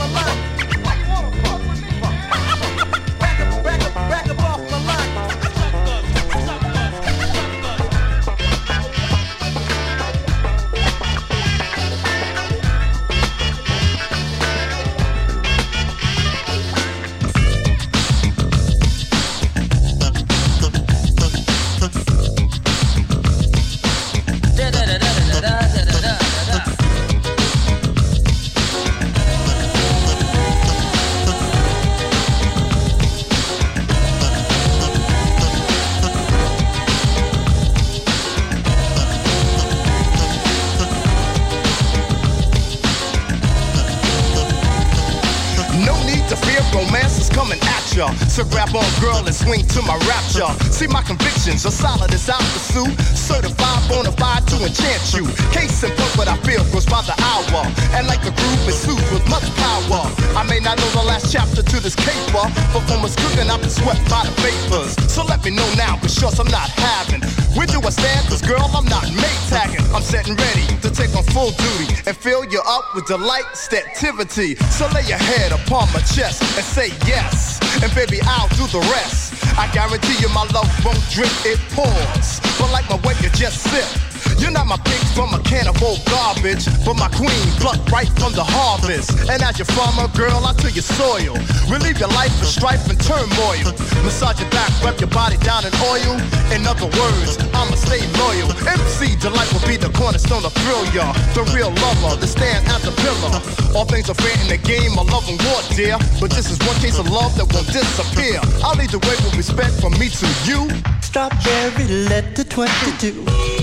So 47.98 48.46
grab 48.46 48.70
on, 48.78 48.86
girl, 49.02 49.26
and 49.26 49.34
swing 49.34 49.66
to 49.74 49.82
my 49.82 49.98
rapture. 50.06 50.46
See, 50.70 50.86
my 50.86 51.02
convictions 51.02 51.66
are 51.66 51.74
solid 51.74 52.14
as 52.14 52.30
I 52.30 52.38
pursue. 52.54 52.86
Certified 53.02 53.90
bona 53.90 54.14
fide 54.14 54.46
to 54.54 54.62
enchant 54.62 55.02
you. 55.18 55.26
Case 55.50 55.82
in 55.82 55.90
point, 55.98 56.14
what 56.14 56.28
I 56.30 56.38
feel 56.46 56.62
goes 56.70 56.86
by 56.86 57.02
the 57.10 57.18
hour. 57.18 57.66
And 57.98 58.06
like 58.06 58.22
a 58.22 58.30
groove 58.38 58.70
is 58.70 58.78
soothed 58.78 59.02
with 59.10 59.26
much 59.34 59.50
power. 59.58 60.06
I 60.38 60.46
may 60.46 60.60
not 60.60 60.78
know 60.78 60.86
the 60.94 61.10
last 61.10 61.34
chapter 61.34 61.66
to 61.66 61.78
this 61.82 61.96
caper, 61.98 62.46
but 62.70 62.86
from 62.86 63.02
what's 63.02 63.18
cooking, 63.18 63.50
I've 63.50 63.66
been 63.66 63.74
swept 63.74 64.06
by 64.14 64.30
the 64.30 64.34
vapors. 64.46 64.94
So 65.10 65.26
let 65.26 65.42
me 65.44 65.50
know 65.50 65.66
now, 65.74 65.98
but 65.98 66.14
sure 66.14 66.30
I'm 66.38 66.46
not 66.54 66.70
having. 66.78 67.26
Where 67.58 67.66
do 67.66 67.82
I 67.82 67.90
stand? 67.90 68.30
Cause 68.30 68.46
girl, 68.46 68.62
I'm 68.78 68.86
not 68.86 69.10
mate 69.10 69.42
tagging. 69.50 69.82
I'm 69.90 70.06
setting 70.06 70.38
ready 70.38 70.70
to 70.86 70.94
take 70.94 71.18
on 71.18 71.26
full 71.34 71.50
duty 71.50 71.98
and 72.06 72.14
fill 72.14 72.46
you 72.46 72.62
up 72.62 72.94
with 72.94 73.10
delight, 73.10 73.50
activity. 73.74 74.54
So 74.70 74.86
lay 74.94 75.02
your 75.10 75.18
head 75.18 75.50
upon 75.50 75.90
my 75.98 76.06
chest 76.06 76.46
and 76.62 76.62
say 76.62 76.94
yes. 77.10 77.57
And 77.84 77.94
baby, 77.94 78.20
I'll 78.24 78.50
do 78.50 78.66
the 78.68 78.80
rest. 78.92 79.34
I 79.58 79.70
guarantee 79.74 80.18
you 80.22 80.30
my 80.30 80.46
love 80.54 80.70
won't 80.86 81.02
drip, 81.10 81.32
it 81.46 81.60
pours. 81.72 82.40
But 82.60 82.72
like 82.72 82.90
my 82.90 82.98
way, 83.08 83.16
you 83.22 83.30
just 83.30 83.64
sip. 83.64 84.07
You're 84.40 84.52
not 84.52 84.68
my 84.68 84.78
pig 84.78 85.04
from 85.16 85.34
a 85.34 85.40
can 85.44 85.68
of 85.68 85.82
old 85.82 86.04
garbage, 86.06 86.66
but 86.86 86.96
my 86.96 87.10
queen 87.14 87.46
plucked 87.62 87.90
right 87.92 88.10
from 88.20 88.34
the 88.34 88.44
harvest. 88.44 89.12
And 89.30 89.42
as 89.42 89.58
your 89.58 89.70
farmer, 89.74 90.08
girl, 90.16 90.46
I 90.46 90.54
till 90.54 90.72
your 90.72 90.86
soil. 90.86 91.36
Relieve 91.70 92.00
your 92.00 92.12
life 92.14 92.34
of 92.42 92.48
strife 92.48 92.88
and 92.90 93.00
turmoil. 93.00 93.74
Massage 94.06 94.40
your 94.40 94.50
back, 94.52 94.72
rub 94.84 95.00
your 95.00 95.10
body 95.10 95.38
down 95.44 95.66
in 95.66 95.74
oil. 95.84 96.16
In 96.54 96.66
other 96.66 96.88
words, 96.98 97.38
I'ma 97.54 97.76
stay 97.76 98.02
loyal. 98.18 98.50
MC 98.68 99.16
Delight 99.20 99.52
will 99.54 99.66
be 99.68 99.78
the 99.78 99.90
cornerstone 99.98 100.46
of 100.46 100.54
thrill, 100.54 100.86
y'all. 100.94 101.14
The 101.34 101.44
real 101.56 101.72
lover, 101.84 102.16
the 102.20 102.28
stand 102.28 102.68
as 102.70 102.84
the 102.84 102.94
pillar. 103.02 103.42
All 103.76 103.86
things 103.86 104.10
are 104.10 104.18
fair 104.18 104.34
in 104.42 104.48
the 104.48 104.58
game 104.58 104.98
of 104.98 105.10
love 105.10 105.28
and 105.30 105.42
war, 105.44 105.62
dear. 105.76 105.98
But 106.20 106.32
this 106.32 106.50
is 106.50 106.58
one 106.66 106.78
case 106.80 107.00
of 107.00 107.10
love 107.10 107.36
that 107.38 107.52
won't 107.54 107.68
disappear. 107.68 108.40
I'll 108.64 108.76
lead 108.76 108.90
the 108.90 109.00
way 109.00 109.16
with 109.26 109.36
respect 109.36 109.74
from 109.82 109.94
me 110.00 110.10
to 110.10 110.28
you. 110.46 110.70
Strawberry 111.02 111.88
letter 112.08 112.44
22. 112.44 113.57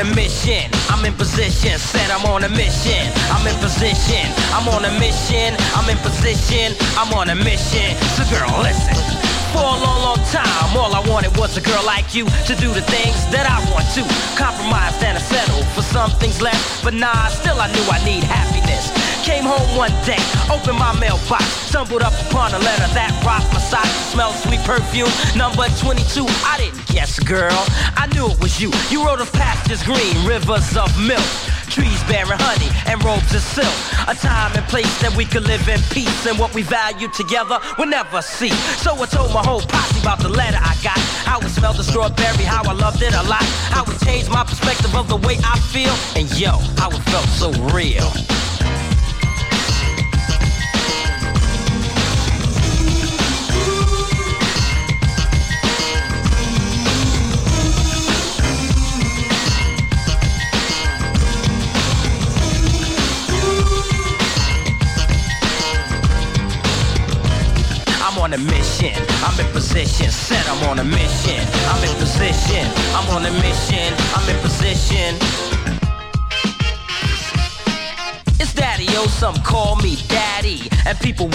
On 0.00 0.06
a 0.06 0.14
mission. 0.14 0.70
I'm 0.88 1.04
in 1.04 1.14
position. 1.14 1.78
Said 1.78 2.10
I'm 2.10 2.24
on 2.26 2.44
a 2.44 2.48
mission. 2.48 3.04
I'm 3.30 3.46
in 3.46 3.56
position. 3.60 4.24
I'm 4.52 4.68
on 4.68 4.84
a 4.84 4.92
mission. 4.98 5.54
I'm 5.76 5.88
in 5.90 5.98
position. 5.98 6.74
I'm 6.96 7.12
on 7.12 7.28
a 7.28 7.34
mission. 7.34 7.96
So 8.16 8.24
girl, 8.32 8.48
listen. 8.62 8.96
For 9.52 9.58
a 9.58 9.78
long, 9.82 10.00
long 10.02 10.22
time, 10.30 10.76
all 10.76 10.94
I 10.94 11.02
wanted 11.08 11.36
was 11.36 11.56
a 11.56 11.60
girl 11.60 11.84
like 11.84 12.14
you 12.14 12.24
to 12.24 12.54
do 12.54 12.72
the 12.72 12.82
things 12.82 13.26
that 13.34 13.44
I 13.44 13.58
want 13.72 13.86
to. 13.98 14.02
Compromise 14.38 15.02
and 15.02 15.18
I 15.18 15.20
settle 15.20 15.62
for 15.74 15.82
some 15.82 16.10
things 16.22 16.40
less, 16.40 16.82
but 16.84 16.94
nah, 16.94 17.26
still 17.28 17.58
I 17.60 17.66
knew 17.72 17.84
I 17.90 18.02
need 18.04 18.22
happiness. 18.22 18.99
Came 19.30 19.46
home 19.46 19.76
one 19.78 19.94
day, 20.02 20.18
opened 20.50 20.76
my 20.76 20.90
mailbox, 20.98 21.46
stumbled 21.70 22.02
up 22.02 22.12
upon 22.26 22.50
a 22.50 22.58
letter 22.58 22.90
that 22.98 23.14
rocked 23.22 23.46
my 23.54 23.62
socks. 23.62 24.10
Smelled 24.10 24.34
sweet 24.34 24.58
perfume, 24.66 25.06
number 25.38 25.70
22. 25.78 26.26
I 26.42 26.58
didn't 26.58 26.82
guess, 26.90 27.14
girl. 27.22 27.54
I 27.94 28.10
knew 28.10 28.26
it 28.26 28.42
was 28.42 28.58
you. 28.60 28.74
You 28.90 29.06
wrote 29.06 29.22
of 29.22 29.30
pastures 29.30 29.86
green, 29.86 30.18
rivers 30.26 30.74
of 30.74 30.90
milk. 30.98 31.22
Trees 31.70 32.02
bearing 32.10 32.42
honey 32.42 32.74
and 32.90 32.98
robes 33.06 33.30
of 33.30 33.46
silk. 33.46 33.70
A 34.10 34.18
time 34.18 34.50
and 34.58 34.66
place 34.66 34.90
that 34.98 35.14
we 35.14 35.24
could 35.24 35.46
live 35.46 35.62
in 35.70 35.78
peace 35.94 36.26
and 36.26 36.34
what 36.34 36.50
we 36.52 36.66
value 36.66 37.06
together 37.14 37.62
we'll 37.78 37.86
never 37.86 38.22
see. 38.26 38.50
So 38.82 38.98
I 38.98 39.06
told 39.06 39.30
my 39.30 39.46
whole 39.46 39.62
posse 39.62 40.02
about 40.02 40.18
the 40.18 40.28
letter 40.28 40.58
I 40.58 40.74
got. 40.82 40.98
How 41.22 41.38
it 41.38 41.54
smelled 41.54 41.78
the 41.78 41.86
strawberry, 41.86 42.42
how 42.42 42.66
I 42.66 42.74
loved 42.74 42.98
it 43.00 43.14
a 43.14 43.22
lot. 43.30 43.46
How 43.70 43.86
it 43.86 43.94
changed 44.02 44.26
my 44.28 44.42
perspective 44.42 44.90
of 44.98 45.06
the 45.06 45.22
way 45.22 45.38
I 45.46 45.54
feel. 45.70 45.94
And 46.18 46.26
yo, 46.34 46.58
how 46.82 46.90
it 46.90 47.02
felt 47.06 47.30
so 47.38 47.54
real. 47.70 48.10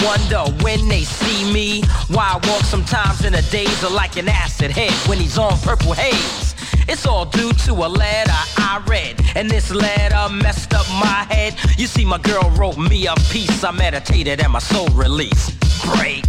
Wonder 0.06 0.44
when 0.62 0.88
they 0.88 1.02
see 1.02 1.52
me. 1.52 1.82
Why 2.08 2.34
I 2.34 2.48
walk 2.48 2.62
sometimes 2.62 3.24
in 3.24 3.34
a 3.34 3.42
daze 3.42 3.82
are 3.82 3.90
like 3.90 4.16
an 4.16 4.28
acid 4.28 4.70
head 4.70 4.92
when 5.08 5.18
he's 5.18 5.36
on 5.36 5.58
purple 5.58 5.92
haze. 5.92 6.54
It's 6.88 7.06
all 7.06 7.26
due 7.26 7.52
to 7.66 7.72
a 7.72 7.88
letter 7.88 8.40
I 8.56 8.82
read. 8.86 9.20
And 9.34 9.50
this 9.50 9.70
letter 9.72 10.32
messed 10.32 10.72
up 10.74 10.88
my 10.90 11.26
head. 11.34 11.56
You 11.76 11.88
see, 11.88 12.04
my 12.04 12.18
girl 12.18 12.50
wrote 12.50 12.78
me 12.78 13.06
a 13.08 13.14
piece. 13.32 13.64
I 13.64 13.72
meditated 13.72 14.40
and 14.40 14.52
my 14.52 14.60
soul 14.60 14.86
released. 14.88 15.58
Break. 15.84 16.24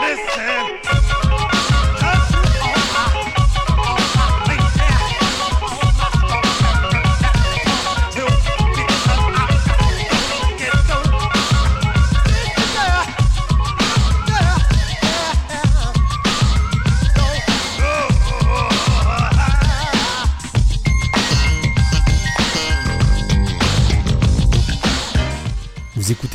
Listen. 0.00 0.95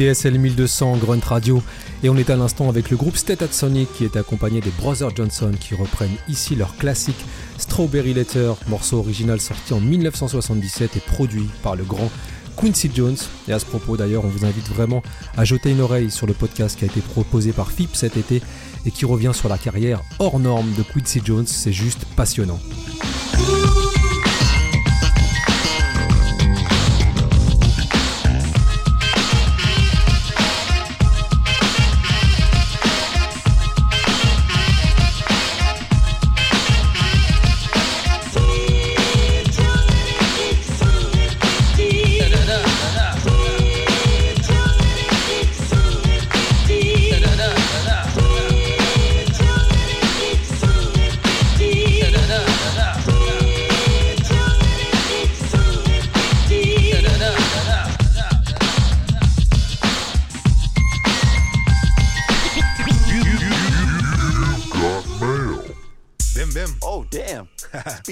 Écoutez 0.01 0.13
SL 0.15 0.39
1200 0.39 0.97
Grunt 0.97 1.19
Radio 1.23 1.61
et 2.01 2.09
on 2.09 2.17
est 2.17 2.31
à 2.31 2.35
l'instant 2.35 2.69
avec 2.69 2.89
le 2.89 2.97
groupe 2.97 3.17
State 3.17 3.43
at 3.43 3.51
Sonic 3.51 3.91
qui 3.93 4.03
est 4.03 4.15
accompagné 4.15 4.59
des 4.59 4.71
Brothers 4.71 5.15
Johnson 5.15 5.51
qui 5.59 5.75
reprennent 5.75 6.15
ici 6.27 6.55
leur 6.55 6.75
classique 6.77 7.23
Strawberry 7.59 8.15
Letter, 8.15 8.53
morceau 8.67 8.97
original 8.97 9.39
sorti 9.39 9.73
en 9.73 9.79
1977 9.79 10.97
et 10.97 10.99
produit 11.01 11.47
par 11.61 11.75
le 11.75 11.83
grand 11.83 12.09
Quincy 12.57 12.89
Jones. 12.93 13.17
Et 13.47 13.53
à 13.53 13.59
ce 13.59 13.65
propos 13.65 13.95
d'ailleurs, 13.95 14.25
on 14.25 14.29
vous 14.29 14.45
invite 14.45 14.67
vraiment 14.69 15.03
à 15.37 15.45
jeter 15.45 15.69
une 15.69 15.81
oreille 15.81 16.09
sur 16.09 16.25
le 16.25 16.33
podcast 16.33 16.79
qui 16.79 16.85
a 16.85 16.87
été 16.87 17.01
proposé 17.01 17.51
par 17.51 17.71
FIP 17.71 17.95
cet 17.95 18.17
été 18.17 18.41
et 18.85 18.91
qui 18.91 19.05
revient 19.05 19.33
sur 19.33 19.49
la 19.49 19.59
carrière 19.59 20.01
hors 20.17 20.39
norme 20.39 20.71
de 20.77 20.83
Quincy 20.83 21.21
Jones. 21.23 21.45
C'est 21.45 21.73
juste 21.73 22.05
passionnant. 22.15 22.59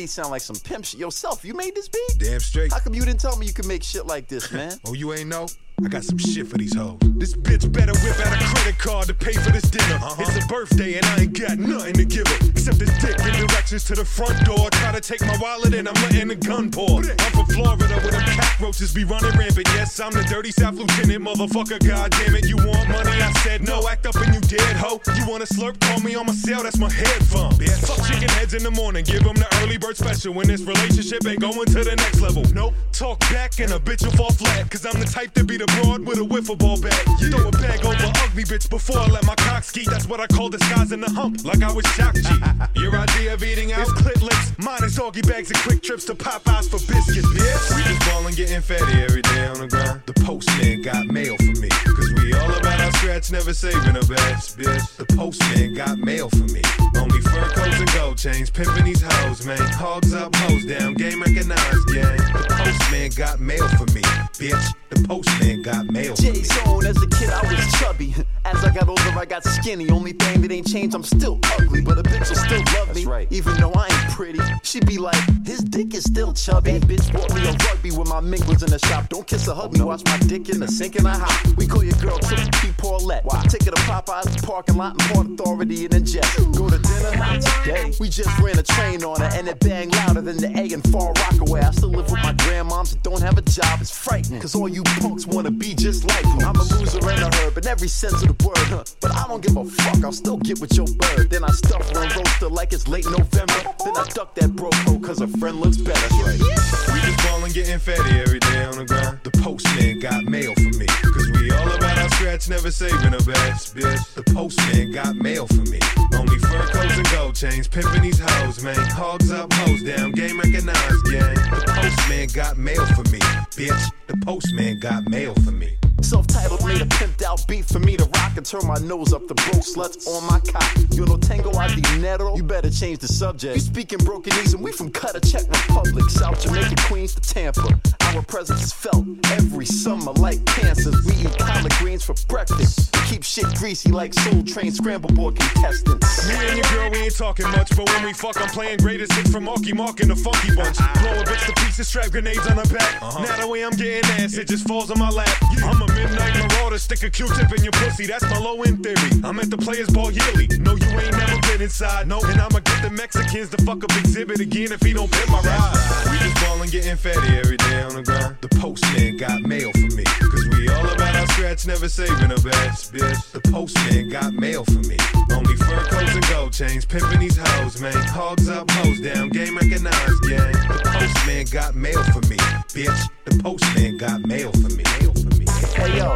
Sound 0.10 0.32
like 0.32 0.42
some 0.42 0.56
pimp 0.58 0.86
shit. 0.86 1.00
Yourself, 1.00 1.46
you 1.46 1.54
made 1.54 1.75
this 1.75 1.88
beat? 1.88 2.18
Damn 2.18 2.39
straight. 2.39 2.72
How 2.72 2.80
come 2.80 2.94
you 2.94 3.06
didn't 3.06 3.20
tell 3.20 3.38
me 3.38 3.46
you 3.46 3.54
could 3.54 3.68
make 3.68 3.84
shit 3.84 4.06
like 4.06 4.28
this, 4.28 4.51
man? 4.51 4.74
Oh, 4.86 4.94
you 4.94 5.13
ain't 5.13 5.30
know? 5.30 5.48
I 5.83 5.88
got 5.88 6.03
some 6.03 6.17
shit 6.17 6.45
for 6.45 6.57
these 6.57 6.75
hoes. 6.75 6.98
This 7.15 7.33
bitch 7.33 7.71
better 7.71 7.93
whip 8.03 8.19
out 8.19 8.36
a 8.36 8.45
credit 8.53 8.77
card 8.77 9.07
to 9.07 9.13
pay 9.13 9.31
for 9.31 9.51
this 9.51 9.63
dinner. 9.63 9.95
Uh-huh. 9.95 10.15
It's 10.19 10.43
a 10.43 10.48
birthday 10.48 10.95
and 10.95 11.05
I 11.05 11.21
ain't 11.21 11.39
got 11.39 11.57
nothing 11.57 11.93
to 11.93 12.05
give 12.05 12.27
her. 12.27 12.50
Except 12.51 12.79
this 12.79 12.91
dick 13.00 13.17
in 13.19 13.48
directions 13.48 13.86
to 13.86 13.95
the 13.95 14.03
front 14.03 14.43
door. 14.45 14.69
Try 14.71 14.91
to 14.91 15.00
take 15.00 15.21
my 15.21 15.38
wallet 15.39 15.74
and 15.74 15.88
I'm 15.88 15.95
letting 16.03 16.27
the 16.27 16.36
gun 16.36 16.69
pour. 16.69 17.00
I'm 17.00 17.31
from 17.31 17.45
Florida 17.48 17.95
where 17.95 18.12
them 18.12 18.24
cockroaches 18.36 18.93
be 18.93 19.05
running 19.05 19.31
rampant. 19.39 19.67
Yes, 19.71 20.00
I'm 20.01 20.12
the 20.12 20.24
dirty 20.24 20.51
South 20.51 20.75
Lieutenant, 20.75 21.24
motherfucker. 21.24 21.79
God 21.88 22.12
damn 22.12 22.36
it, 22.36 22.45
you 22.45 22.57
want 22.57 22.88
money? 22.89 23.15
I 23.15 23.31
said 23.43 23.63
no. 23.63 23.88
Act 23.88 24.05
up 24.05 24.15
and 24.15 24.36
you 24.36 24.41
dead 24.41 24.75
hoe. 24.75 25.00
You 25.15 25.25
wanna 25.31 25.45
slurp? 25.45 25.79
Call 25.79 26.01
me 26.01 26.15
on 26.15 26.25
my 26.25 26.33
cell, 26.33 26.63
that's 26.63 26.77
my 26.77 26.91
headphone. 26.91 27.53
Bitch. 27.53 27.88
Fuck 27.88 28.05
chicken 28.05 28.27
heads 28.36 28.53
in 28.53 28.63
the 28.63 28.71
morning. 28.71 29.05
Give 29.05 29.24
them 29.24 29.36
the 29.36 29.48
early 29.63 29.77
bird 29.77 29.95
special 29.95 30.33
when 30.33 30.48
this 30.48 30.62
relationship 30.62 31.25
ain't 31.25 31.39
going 31.39 31.65
to 31.65 31.83
the 31.83 31.95
next 31.95 32.19
level. 32.19 32.43
Nope. 32.53 32.74
Talk 32.91 33.19
back 33.31 33.59
and 33.59 33.71
a 33.71 33.79
bitch 33.79 34.03
will 34.03 34.12
fall 34.12 34.31
flat. 34.31 34.69
Cause 34.69 34.86
I'm 34.86 35.00
the 35.00 35.05
type 35.05 35.33
to 35.36 35.43
be 35.45 35.55
the 35.55 35.68
broad 35.75 36.05
with 36.07 36.17
a 36.17 36.25
wiffle 36.25 36.57
ball 36.57 36.79
bat. 36.79 36.93
Throw 37.19 37.47
a 37.47 37.51
bag 37.51 37.85
over 37.85 38.11
ugly 38.23 38.43
bitch 38.43 38.69
before 38.69 38.97
I 38.97 39.07
let 39.07 39.25
my 39.25 39.35
cock 39.35 39.63
ski. 39.63 39.85
That's 39.85 40.07
what 40.07 40.19
I 40.19 40.27
call 40.27 40.49
disguising 40.49 41.01
the 41.01 41.09
hump, 41.09 41.43
like 41.43 41.61
I 41.61 41.71
was 41.71 41.85
shock 41.95 42.15
G. 42.15 42.81
Your 42.81 42.95
idea 42.95 43.33
of 43.33 43.43
eating 43.43 43.73
out 43.73 43.81
is 43.81 43.93
clit 43.93 44.21
lips. 44.21 44.53
Mine 44.57 44.83
is 44.83 44.95
doggy 44.95 45.21
bags 45.21 45.51
and 45.51 45.59
quick 45.59 45.81
trips 45.81 46.05
to 46.05 46.15
Popeyes 46.15 46.69
for 46.69 46.79
biscuits, 46.91 47.27
bitch. 47.27 47.75
We 47.75 47.83
just 47.83 47.99
ballin' 48.07 48.35
getting 48.35 48.61
fatty 48.61 49.01
every 49.01 49.21
day 49.21 49.47
on 49.47 49.59
the 49.59 49.67
grind. 49.67 50.01
The 50.05 50.13
postman 50.25 50.81
got 50.81 51.07
mail 51.07 51.35
for 51.38 51.55
me. 51.61 51.69
Cause 51.69 52.13
we 52.17 52.33
all 52.33 52.51
about 52.51 52.68
our 52.89 52.98
scratch, 53.00 53.31
never 53.31 53.53
saving 53.53 53.96
a 53.96 54.05
batch, 54.05 54.55
bitch. 54.58 54.96
The 54.98 55.05
postman 55.15 55.74
got 55.74 55.98
mail 55.98 56.29
for 56.29 56.48
me. 56.53 56.62
Only 56.98 57.22
fur 57.22 57.48
coats 57.53 57.79
and 57.79 57.91
gold 57.93 58.17
chains, 58.17 58.50
pimping 58.50 58.86
these 58.86 59.01
hoes, 59.01 59.46
man. 59.46 59.60
Hogs 59.74 60.13
up, 60.13 60.36
hoes 60.36 60.65
down, 60.65 60.93
game 60.96 61.22
recognized, 61.22 61.88
gang. 61.88 62.17
The 62.17 62.46
postman 62.50 63.12
got 63.15 63.39
mail 63.39 63.67
for 63.69 63.86
me, 63.93 64.01
bitch. 64.39 64.74
The 64.89 65.08
postman 65.08 65.62
got 65.62 65.86
mail 65.88 66.15
for 66.15 66.22
me. 66.24 66.31
J 66.31 66.43
Zone, 66.43 66.86
as 66.86 66.98
a 67.01 67.08
kid, 67.08 67.29
I 67.29 67.41
was 67.41 67.79
chubby. 67.79 68.15
As 68.46 68.63
I 68.63 68.74
got 68.74 68.89
older, 68.89 69.01
I 69.15 69.25
got 69.25 69.43
skinny. 69.43 69.89
Only 69.89 70.13
thing 70.13 70.41
that 70.41 70.51
ain't 70.51 70.67
changed, 70.67 70.96
I'm 70.96 71.03
still 71.03 71.39
ugly. 71.60 71.81
But 71.81 72.00
a 72.00 72.03
bitch 72.03 72.29
will 72.29 72.36
still 72.36 72.63
love 72.74 72.96
me. 72.96 73.05
Right. 73.05 73.27
Even 73.31 73.55
though 73.58 73.72
I 73.74 73.86
ain't 73.86 74.12
pretty. 74.12 74.39
She 74.63 74.79
be 74.79 74.98
like, 74.98 75.17
his 75.46 75.60
dick 75.60 75.93
is 75.93 76.03
still 76.03 76.34
chubby. 76.34 76.72
That 76.77 76.88
bitch 76.88 77.12
bought 77.13 77.34
me 77.36 77.48
a 77.48 77.51
rugby 77.67 77.91
when 77.91 78.08
my 78.08 78.19
mink 78.19 78.48
was 78.48 78.63
in 78.63 78.69
the 78.72 78.79
shop. 78.79 79.10
Don't 79.10 79.27
kiss 79.27 79.48
or 79.48 79.55
hug 79.55 79.74
me, 79.74 79.81
oh, 79.81 79.88
watch 79.88 80.03
my 80.05 80.17
dick 80.19 80.50
in 80.50 80.60
the 80.60 80.67
sink 80.67 80.96
and 80.96 81.08
I 81.08 81.17
hop. 81.17 81.58
We 81.58 81.67
call 81.67 81.84
your 81.84 81.98
girl 81.98 82.17
Triple 82.19 82.50
P 82.60 82.72
Paulette. 82.79 83.25
Why? 83.25 83.43
Take 83.48 83.63
her 83.65 83.71
to 83.71 83.81
Popeyes, 83.81 84.43
parking 84.45 84.77
lot, 84.77 84.93
and 84.93 85.01
Port 85.12 85.27
Authority 85.27 85.86
in 85.86 85.93
a 85.93 86.00
jet. 86.00 86.25
Go 86.55 86.69
to 86.69 86.77
dinner, 86.77 87.39
today. 87.39 87.93
We 88.00 88.09
just 88.09 88.29
ran 88.39 88.57
a 88.57 88.63
train 88.63 89.03
on 89.03 89.19
her, 89.19 89.29
and 89.33 89.48
it 89.48 89.59
banged 89.59 89.93
louder 89.95 90.21
than 90.21 90.38
the 90.38 90.48
A 90.57 90.74
in 90.74 90.81
Far 90.91 91.13
Rockaway. 91.13 91.62
I 91.62 91.71
still 91.71 91.89
live 91.89 92.09
with 92.12 92.21
my 92.24 92.33
grandmoms 92.33 92.91
that 92.91 93.03
don't 93.03 93.21
have 93.21 93.38
a 93.38 93.41
job. 93.41 93.81
It's 93.81 93.91
frightening, 93.91 94.41
cause 94.41 94.55
all 94.55 94.69
you 94.69 94.83
punks 95.01 95.25
wanna 95.25 95.51
be 95.51 95.75
just 95.75 96.06
like 96.06 96.25
me. 96.25 96.43
I'm 96.43 96.56
a 96.56 96.63
loser 96.63 96.99
and 96.99 97.21
a 97.21 97.38
herb 97.38 97.58
in 97.58 97.67
every 97.67 97.88
sense 97.88 98.21
of 98.21 98.38
the 98.38 98.47
word, 98.47 98.58
huh? 98.58 98.84
But 99.01 99.15
I 99.15 99.27
don't 99.27 99.41
give 99.41 99.58
a 99.58 99.65
fuck, 99.65 100.04
I'll 100.04 100.12
still 100.12 100.38
get 100.38 100.60
with 100.60 100.75
your 100.75 100.88
bird. 100.88 101.30
Then 101.30 101.43
I 101.43 101.51
stuff 101.51 101.89
her 101.91 102.04
and 102.04 102.15
roast 102.15 102.41
her 102.41 102.49
like 102.49 102.73
it's 102.73 102.88
late 102.88 103.06
November. 103.06 103.62
Then 103.84 103.95
I 103.97 104.06
duck 104.13 104.36
that 104.36 104.56
bro 104.56 104.69
cause 105.10 105.19
her 105.19 105.27
friend 105.39 105.60
looks 105.60 105.77
better. 105.77 106.15
Right. 106.21 106.39
We 106.39 107.01
just 107.01 107.17
ballin' 107.25 107.51
getting 107.51 107.80
fatty 107.80 108.19
every 108.19 108.39
day 108.39 108.63
on 108.65 108.77
the 108.77 108.86
grind. 108.86 109.19
The 109.23 109.32
postman 109.41 109.99
got 109.99 110.23
mail 110.25 110.54
for 110.54 110.77
me. 110.77 110.86
Cause 110.86 111.30
we 111.32 111.49
all 111.51 111.67
about 111.67 111.97
our 111.97 112.10
scratch, 112.12 112.47
never 112.49 112.68
saving 112.71 113.13
a 113.13 113.21
batch, 113.23 113.73
bitch. 113.73 114.13
The 114.13 114.23
postman 114.34 114.91
got 114.91 115.15
mail 115.15 115.47
for 115.47 115.65
me. 115.69 115.79
Only 116.13 116.38
fur 116.38 116.65
coats 116.67 116.97
and 116.97 117.10
gold 117.12 117.36
chains, 117.36 117.67
pimping 117.67 118.01
these 118.01 118.19
hoes, 118.19 118.63
man. 118.63 118.75
Hogs 118.91 119.32
up, 119.32 119.51
hoes 119.53 119.84
down, 119.84 120.12
game 120.12 120.38
recognized, 120.38 121.05
gang. 121.05 121.36
The 121.36 121.63
postman 121.67 122.27
got 122.34 122.58
mail 122.58 122.86
for 122.88 123.03
me, 123.12 123.19
bitch. 123.58 123.91
The 124.08 124.17
postman 124.25 124.79
got 124.79 125.10
mail 125.10 125.34
for 125.36 125.51
me. 125.51 125.77
Self-titled 126.01 126.65
made 126.65 126.81
a 126.81 126.85
pimped 126.85 127.23
out 127.23 127.45
beat 127.47 127.65
for 127.65 127.79
me 127.79 127.97
to 127.97 128.05
rock 128.05 128.38
and 128.38 128.45
turn 128.45 128.65
my 128.65 128.77
nose 128.79 129.13
up 129.13 129.27
the 129.27 129.35
broke 129.35 129.63
sluts 129.63 130.07
on 130.07 130.25
my 130.27 130.39
cock. 130.39 130.69
You 130.91 131.05
know 131.05 131.17
tango 131.17 131.51
a 131.51 131.67
dinero? 131.67 132.35
You 132.35 132.43
better 132.43 132.69
change 132.69 132.99
the 132.99 133.07
subject. 133.07 133.55
You 133.55 133.62
speaking 133.62 133.99
brokenese 133.99 134.53
and 134.53 134.63
we 134.63 134.71
from 134.71 134.91
Cutter 134.91 135.19
Czech 135.19 135.43
Republic, 135.49 136.09
South 136.09 136.41
Jamaica, 136.41 136.75
Queens 136.88 137.13
to 137.15 137.21
Tampa. 137.21 137.79
Our 138.15 138.23
presence 138.23 138.63
is 138.63 138.73
felt 138.73 139.05
every 139.31 139.65
summer 139.65 140.12
like 140.13 140.43
cancers. 140.45 140.95
We 141.05 141.13
eat 141.27 141.38
collard 141.38 141.71
greens 141.73 142.03
for 142.03 142.15
breakfast. 142.27 142.95
We 142.95 143.01
keep 143.07 143.23
shit 143.23 143.45
greasy 143.55 143.91
like 143.91 144.13
Soul 144.13 144.41
Train 144.43 144.71
scramble 144.71 145.12
board 145.12 145.35
contestants. 145.35 146.27
Me 146.27 146.35
and 146.47 146.57
your 146.57 146.65
girl, 146.71 146.89
we 146.89 146.97
ain't 146.97 147.15
talking 147.15 147.45
much, 147.51 147.69
but 147.75 147.88
when 147.89 148.03
we 148.03 148.13
fuck, 148.13 148.41
I'm 148.41 148.49
playing 148.49 148.77
greatest 148.77 149.13
hits 149.13 149.31
from 149.31 149.43
Marky 149.43 149.73
Mark 149.73 149.99
and 149.99 150.09
the 150.09 150.15
Funky 150.15 150.55
Bunch. 150.55 150.77
Blow 150.77 151.21
a 151.21 151.23
bitch 151.23 151.45
to 151.45 151.53
pieces, 151.63 151.88
strap 151.88 152.09
grenades 152.09 152.47
on 152.47 152.57
her 152.57 152.73
back. 152.73 153.01
Uh-huh. 153.01 153.23
Now 153.23 153.38
the 153.41 153.47
way 153.47 153.63
I'm 153.63 153.75
getting 153.75 154.09
ass, 154.12 154.38
it 154.38 154.47
just 154.47 154.67
falls 154.67 154.89
on 154.89 154.97
my 154.97 155.09
lap. 155.09 155.29
I'm 155.63 155.81
a 155.81 155.88
midnight 155.93 156.30
marauder, 156.69 156.78
stick 156.78 157.04
a 157.04 157.10
Q-tip 157.10 157.52
in 157.52 157.63
your 157.63 157.71
pussy, 157.73 158.06
that's 158.06 158.23
my 158.23 158.38
low 158.38 158.62
end 158.63 158.84
theory. 158.84 159.21
I'm 159.23 159.39
at 159.39 159.49
the 159.49 159.58
Players 159.58 159.89
Ball 159.89 160.12
yearly. 160.12 160.47
No, 160.60 160.75
you 160.75 160.88
ain't 160.99 161.17
never 161.17 161.39
been 161.41 161.62
inside, 161.62 162.08
no. 162.08 162.19
And 162.21 162.39
I'ma 162.39 162.60
get 162.60 162.82
the 162.82 162.89
Mexicans 162.89 163.49
to 163.49 163.58
fuck 163.63 163.84
up 163.84 163.91
exhibit 163.97 164.39
again 164.39 164.71
if 164.71 164.82
he 164.82 164.93
don't 164.93 165.12
pay 165.12 165.25
my 165.32 165.41
ride. 165.41 165.73
We 166.12 166.17
just 166.19 166.36
ballin' 166.41 166.69
getting 166.69 166.95
fatty 166.95 167.38
every 167.38 167.58
day 167.58 167.82
on 167.82 167.95
the 167.95 168.04
grind. 168.04 168.38
The 168.41 168.49
postman 168.60 169.17
got 169.17 169.41
mail 169.41 169.71
for 169.71 169.95
me. 169.95 170.04
Cause 170.04 170.47
we 170.52 170.67
all 170.69 170.88
about 170.89 171.15
our 171.15 171.28
scratch, 171.28 171.65
never 171.67 171.89
saving 171.89 172.32
a 172.32 172.39
batch, 172.39 172.91
bitch. 172.91 173.32
The 173.32 173.41
postman 173.52 174.10
got 174.10 174.34
mail 174.34 174.63
for 174.65 174.84
me. 174.88 174.97
Only 175.32 175.56
fur 175.56 175.84
coats 175.89 176.13
and 176.13 176.28
gold 176.28 176.54
chains, 176.54 176.86
pimping 176.86 177.19
these 177.19 177.38
hoes, 177.38 177.82
man. 177.82 177.93
Hogs 178.08 178.49
up, 178.49 178.69
hoes 178.71 178.99
down, 179.02 179.30
game 179.30 179.56
recognized, 179.56 180.21
gang. 180.28 180.54
The 180.54 180.82
postman 180.86 181.45
got 181.52 181.75
mail 181.75 182.04
for 182.12 182.21
me, 182.28 182.38
bitch. 182.75 183.10
The 183.25 183.41
postman 183.43 183.97
got 183.97 184.25
mail 184.25 184.52
for 184.52 184.69
me. 184.69 184.84
Mail 184.99 185.13
for 185.13 185.36
me. 185.38 185.38
Hey 185.60 185.98
yo, 185.98 186.08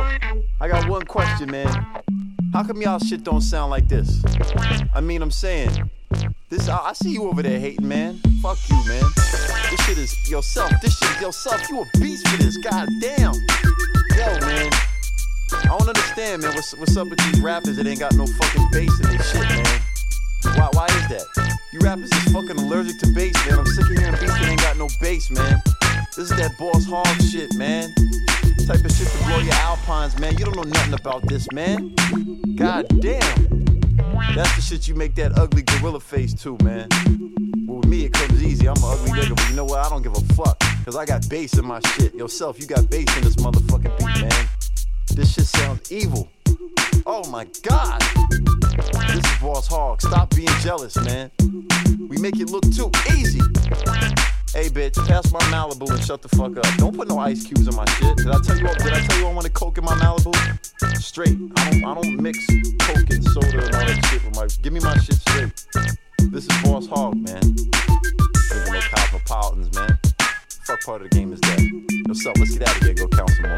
I 0.62 0.69
got 0.69 0.88
one 0.88 1.03
question, 1.03 1.51
man. 1.51 1.67
How 2.53 2.63
come 2.63 2.82
y'all 2.82 2.97
shit 2.97 3.25
don't 3.25 3.41
sound 3.41 3.71
like 3.71 3.89
this? 3.89 4.23
I 4.93 5.01
mean, 5.01 5.21
I'm 5.21 5.32
saying, 5.32 5.89
this. 6.49 6.69
I, 6.69 6.77
I 6.77 6.93
see 6.93 7.12
you 7.12 7.27
over 7.27 7.43
there 7.43 7.60
hating, 7.60 7.86
man. 7.86 8.21
Fuck 8.41 8.58
you, 8.69 8.77
man. 8.88 9.03
This 9.69 9.86
shit 9.86 9.97
is 9.97 10.29
yourself. 10.29 10.71
This 10.82 10.97
shit 10.97 11.10
is 11.17 11.21
yourself. 11.21 11.69
You 11.69 11.82
a 11.82 11.99
beast 11.99 12.25
for 12.27 12.38
this. 12.38 12.56
God 12.58 12.88
damn. 13.01 13.34
Yo, 14.15 14.39
man. 14.47 14.71
I 15.51 15.65
don't 15.65 15.89
understand, 15.89 16.43
man. 16.43 16.56
What's 16.56 16.73
what's 16.77 16.95
up 16.95 17.10
with 17.10 17.19
these 17.19 17.41
rappers 17.41 17.75
that 17.75 17.86
ain't 17.86 17.99
got 17.99 18.15
no 18.15 18.25
fucking 18.25 18.69
bass 18.71 18.97
in 19.01 19.08
their 19.10 19.23
shit, 19.23 19.41
man? 19.41 19.82
Why 20.56 20.69
why 20.71 20.86
is 20.86 21.08
that? 21.10 21.58
You 21.73 21.79
rappers 21.79 22.10
is 22.12 22.32
fucking 22.32 22.58
allergic 22.60 22.97
to 22.99 23.08
bass, 23.08 23.36
man. 23.45 23.60
I'm 23.60 23.65
sick 23.65 23.89
of 23.89 23.97
hearing 23.97 24.13
beats 24.13 24.39
that 24.39 24.45
ain't 24.45 24.62
got 24.62 24.77
no 24.77 24.88
bass, 25.01 25.29
man. 25.32 25.62
This 26.15 26.32
is 26.32 26.38
that 26.38 26.58
boss 26.58 26.86
hog 26.86 27.08
shit, 27.23 27.53
man. 27.56 27.93
Type 28.65 28.86
of 28.86 28.91
shit 28.91 29.10
to 29.10 29.17
blow 29.26 29.39
your 29.39 29.54
alpines, 29.56 30.17
man. 30.19 30.38
You 30.38 30.45
don't 30.45 30.56
know 30.56 30.63
nothing 30.63 30.93
about 30.93 31.28
this, 31.28 31.52
man. 31.52 31.93
God 32.56 32.88
damn. 33.02 33.65
That's 34.36 34.56
the 34.56 34.62
shit 34.62 34.88
you 34.88 34.95
make 34.95 35.15
that 35.15 35.38
ugly 35.38 35.63
gorilla 35.63 35.99
face 35.99 36.34
to, 36.43 36.58
man. 36.63 36.88
Well, 37.67 37.80
with 37.80 37.88
me, 37.88 38.06
it 38.06 38.13
comes 38.13 38.41
easy. 38.41 38.69
I'm 38.69 38.78
an 38.78 38.84
ugly 38.86 39.12
nigga, 39.12 39.36
but 39.36 39.49
you 39.49 39.56
know 39.58 39.65
what? 39.65 39.86
I 39.86 39.89
don't 39.89 40.02
give 40.02 40.15
a 40.15 40.34
fuck. 40.34 40.58
Cause 40.86 40.95
I 40.95 41.06
got 41.06 41.28
bass 41.28 41.58
in 41.58 41.65
my 41.65 41.82
shit. 41.82 42.15
Yourself, 42.15 42.58
you 42.58 42.65
got 42.65 42.89
bass 42.89 43.13
in 43.17 43.23
this 43.23 43.36
motherfucking 43.36 43.97
beat, 43.97 44.21
man. 44.21 44.47
This 45.13 45.34
shit 45.34 45.45
sounds 45.45 45.91
evil. 45.91 46.30
Oh 47.06 47.30
my 47.30 47.45
god. 47.63 48.02
This 48.69 49.17
is 49.17 49.41
Boss 49.41 49.67
Hog. 49.67 50.02
Stop 50.02 50.34
being 50.36 50.47
jealous, 50.62 50.95
man. 51.04 51.32
We 52.08 52.15
make 52.17 52.39
it 52.39 52.49
look 52.49 52.63
too 52.71 52.89
easy. 53.13 53.41
Hey 54.53 54.69
bitch, 54.69 54.95
pass 55.07 55.31
my 55.33 55.39
Malibu 55.49 55.89
and 55.89 56.03
shut 56.03 56.21
the 56.21 56.29
fuck 56.29 56.55
up. 56.55 56.77
Don't 56.77 56.95
put 56.95 57.07
no 57.07 57.17
ice 57.17 57.43
cubes 57.43 57.67
in 57.67 57.75
my 57.75 57.85
shit. 57.85 58.17
Did 58.17 58.27
I 58.27 58.39
tell 58.39 58.55
you? 58.55 58.67
Did 58.67 58.93
I 58.93 59.01
tell 59.07 59.19
you 59.19 59.25
I 59.25 59.33
wanted 59.33 59.51
coke 59.53 59.79
in 59.79 59.83
my 59.83 59.95
Malibu? 59.95 61.01
Straight. 61.01 61.35
I 61.57 61.71
don't. 61.71 61.83
I 61.83 61.93
don't 61.95 62.21
mix 62.21 62.37
coke 62.81 63.09
and 63.09 63.23
soda 63.23 63.65
and 63.65 63.75
all 63.75 63.81
that 63.81 64.05
shit 64.11 64.23
with 64.23 64.35
my. 64.35 64.45
Give 64.61 64.71
me 64.71 64.79
my 64.79 64.95
shit 64.99 65.15
straight. 65.15 65.65
This 66.31 66.45
is 66.45 66.61
Boss 66.61 66.85
Hog, 66.85 67.15
man. 67.15 67.41
Drinking 67.41 68.73
no 68.73 68.81
cosmopolitans, 68.93 69.73
man. 69.75 69.99
Fuck 70.65 70.83
part 70.83 71.01
of 71.01 71.09
the 71.09 71.15
game 71.17 71.33
is 71.33 71.39
that. 71.41 71.59
Yo, 71.59 72.29
up? 72.29 72.37
let's 72.37 72.55
get 72.55 72.69
out 72.69 72.77
of 72.77 72.83
here. 72.83 72.93
Go 72.93 73.07
count 73.07 73.31
some 73.31 73.49
more 73.49 73.57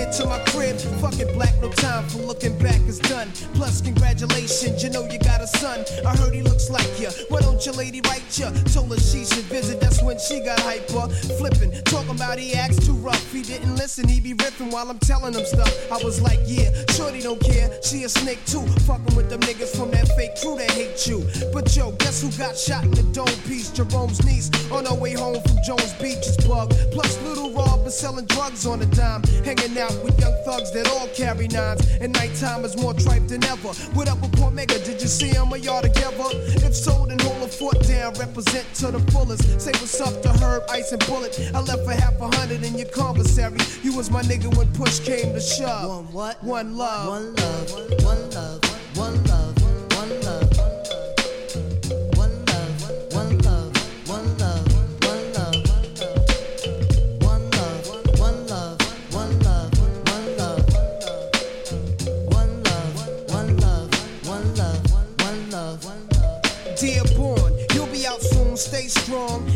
me 0.00 0.14
now, 0.14 0.38
baby? 0.44 0.50
Please 0.52 0.84
pull 0.84 1.10
yourself 1.12 1.20
together. 1.20 1.60
Do 1.60 1.68
it 1.68 1.80
soon. 1.80 2.32
getting 2.34 2.58
back 2.58 2.80
is 2.88 2.98
done. 3.00 3.28
Plus, 3.54 3.80
congratulations, 3.80 4.82
you 4.82 4.90
know 4.90 5.04
you 5.06 5.18
got 5.18 5.40
a 5.40 5.46
son. 5.46 5.84
I 6.06 6.16
heard 6.16 6.34
he 6.34 6.42
looks 6.42 6.70
like 6.70 6.88
you. 7.00 7.08
Why 7.28 7.40
don't 7.40 7.64
your 7.64 7.74
lady 7.74 8.00
write 8.06 8.38
ya? 8.38 8.50
Told 8.72 8.90
her 8.90 9.00
she 9.00 9.24
should 9.24 9.44
visit, 9.44 9.80
that's 9.80 10.02
when 10.02 10.18
she 10.18 10.40
got 10.40 10.60
hyper. 10.60 11.08
Flipping, 11.38 11.72
talking 11.84 12.10
about 12.10 12.38
he 12.38 12.54
acts 12.54 12.84
too 12.86 12.94
rough. 12.94 13.32
He 13.32 13.42
didn't 13.42 13.76
listen, 13.76 14.08
he 14.08 14.20
be 14.20 14.34
ripping 14.34 14.70
while 14.70 14.88
I'm 14.90 14.98
telling 14.98 15.34
him 15.34 15.44
stuff. 15.44 15.92
I 15.92 16.02
was 16.04 16.20
like, 16.20 16.40
yeah, 16.46 16.70
shorty 16.90 17.20
don't 17.20 17.40
care. 17.40 17.70
She 17.82 18.04
a 18.04 18.08
snake 18.08 18.44
too. 18.46 18.66
Fucking 18.86 19.16
with 19.16 19.30
them 19.30 19.40
niggas 19.40 19.76
from 19.76 19.90
that 19.92 20.08
fake 20.16 20.40
crew 20.40 20.56
that 20.58 20.70
hate 20.72 21.06
you. 21.06 21.26
But 21.52 21.74
yo, 21.76 21.92
guess 21.92 22.22
who 22.22 22.30
got 22.38 22.56
shot 22.56 22.84
in 22.84 22.92
the 22.92 23.02
dome 23.12 23.26
piece? 23.46 23.70
Jerome's 23.70 24.24
niece 24.24 24.50
on 24.70 24.86
her 24.86 24.94
way 24.94 25.14
home 25.14 25.40
from 25.42 25.58
Jones 25.64 25.92
Beach 25.94 26.24
is 26.26 26.36
bug. 26.38 26.70
Plus, 26.92 27.20
little 27.22 27.52
Rob 27.52 27.86
is 27.86 27.96
selling 27.98 28.26
drugs 28.26 28.66
on 28.66 28.82
a 28.82 28.86
dime. 28.86 29.22
Hanging 29.44 29.78
out 29.78 29.89
with 30.02 30.18
young 30.20 30.34
thugs 30.44 30.72
that 30.72 30.88
all 30.88 31.08
carry 31.08 31.48
nines. 31.48 31.86
And 32.00 32.12
nighttime 32.12 32.64
is 32.64 32.76
more 32.80 32.94
tripe 32.94 33.26
than 33.28 33.44
ever. 33.44 33.72
What 33.94 34.08
up 34.08 34.20
with 34.20 34.32
Cormega? 34.32 34.84
Did 34.84 35.00
you 35.02 35.08
see 35.08 35.28
him 35.28 35.52
or 35.52 35.58
y'all 35.58 35.82
together? 35.82 36.30
If 36.66 36.74
so, 36.74 37.06
then 37.06 37.18
hold 37.20 37.42
a 37.42 37.48
fort 37.48 37.80
down. 37.86 38.14
Represent 38.14 38.66
to 38.74 38.90
the 38.90 39.00
fullest. 39.12 39.60
Say 39.60 39.72
what's 39.72 40.00
up 40.00 40.22
to 40.22 40.30
Herb, 40.44 40.62
Ice, 40.70 40.92
and 40.92 41.04
Bullet. 41.06 41.38
I 41.54 41.60
left 41.60 41.84
for 41.84 41.92
half 41.92 42.20
a 42.20 42.36
hundred 42.36 42.64
in 42.64 42.78
your 42.78 42.88
commissary. 42.88 43.58
You 43.82 43.96
was 43.96 44.10
my 44.10 44.22
nigga 44.22 44.54
when 44.56 44.68
push 44.72 45.00
came 45.00 45.32
to 45.34 45.40
shove. 45.40 45.88
One 45.90 46.12
what? 46.12 46.44
One 46.44 46.76
love. 46.76 47.08
One 47.08 47.34
love. 47.34 48.04
One 48.04 48.30
love. 48.30 48.96
One 48.96 49.24
love. 49.24 49.39
Strong. 68.90 69.49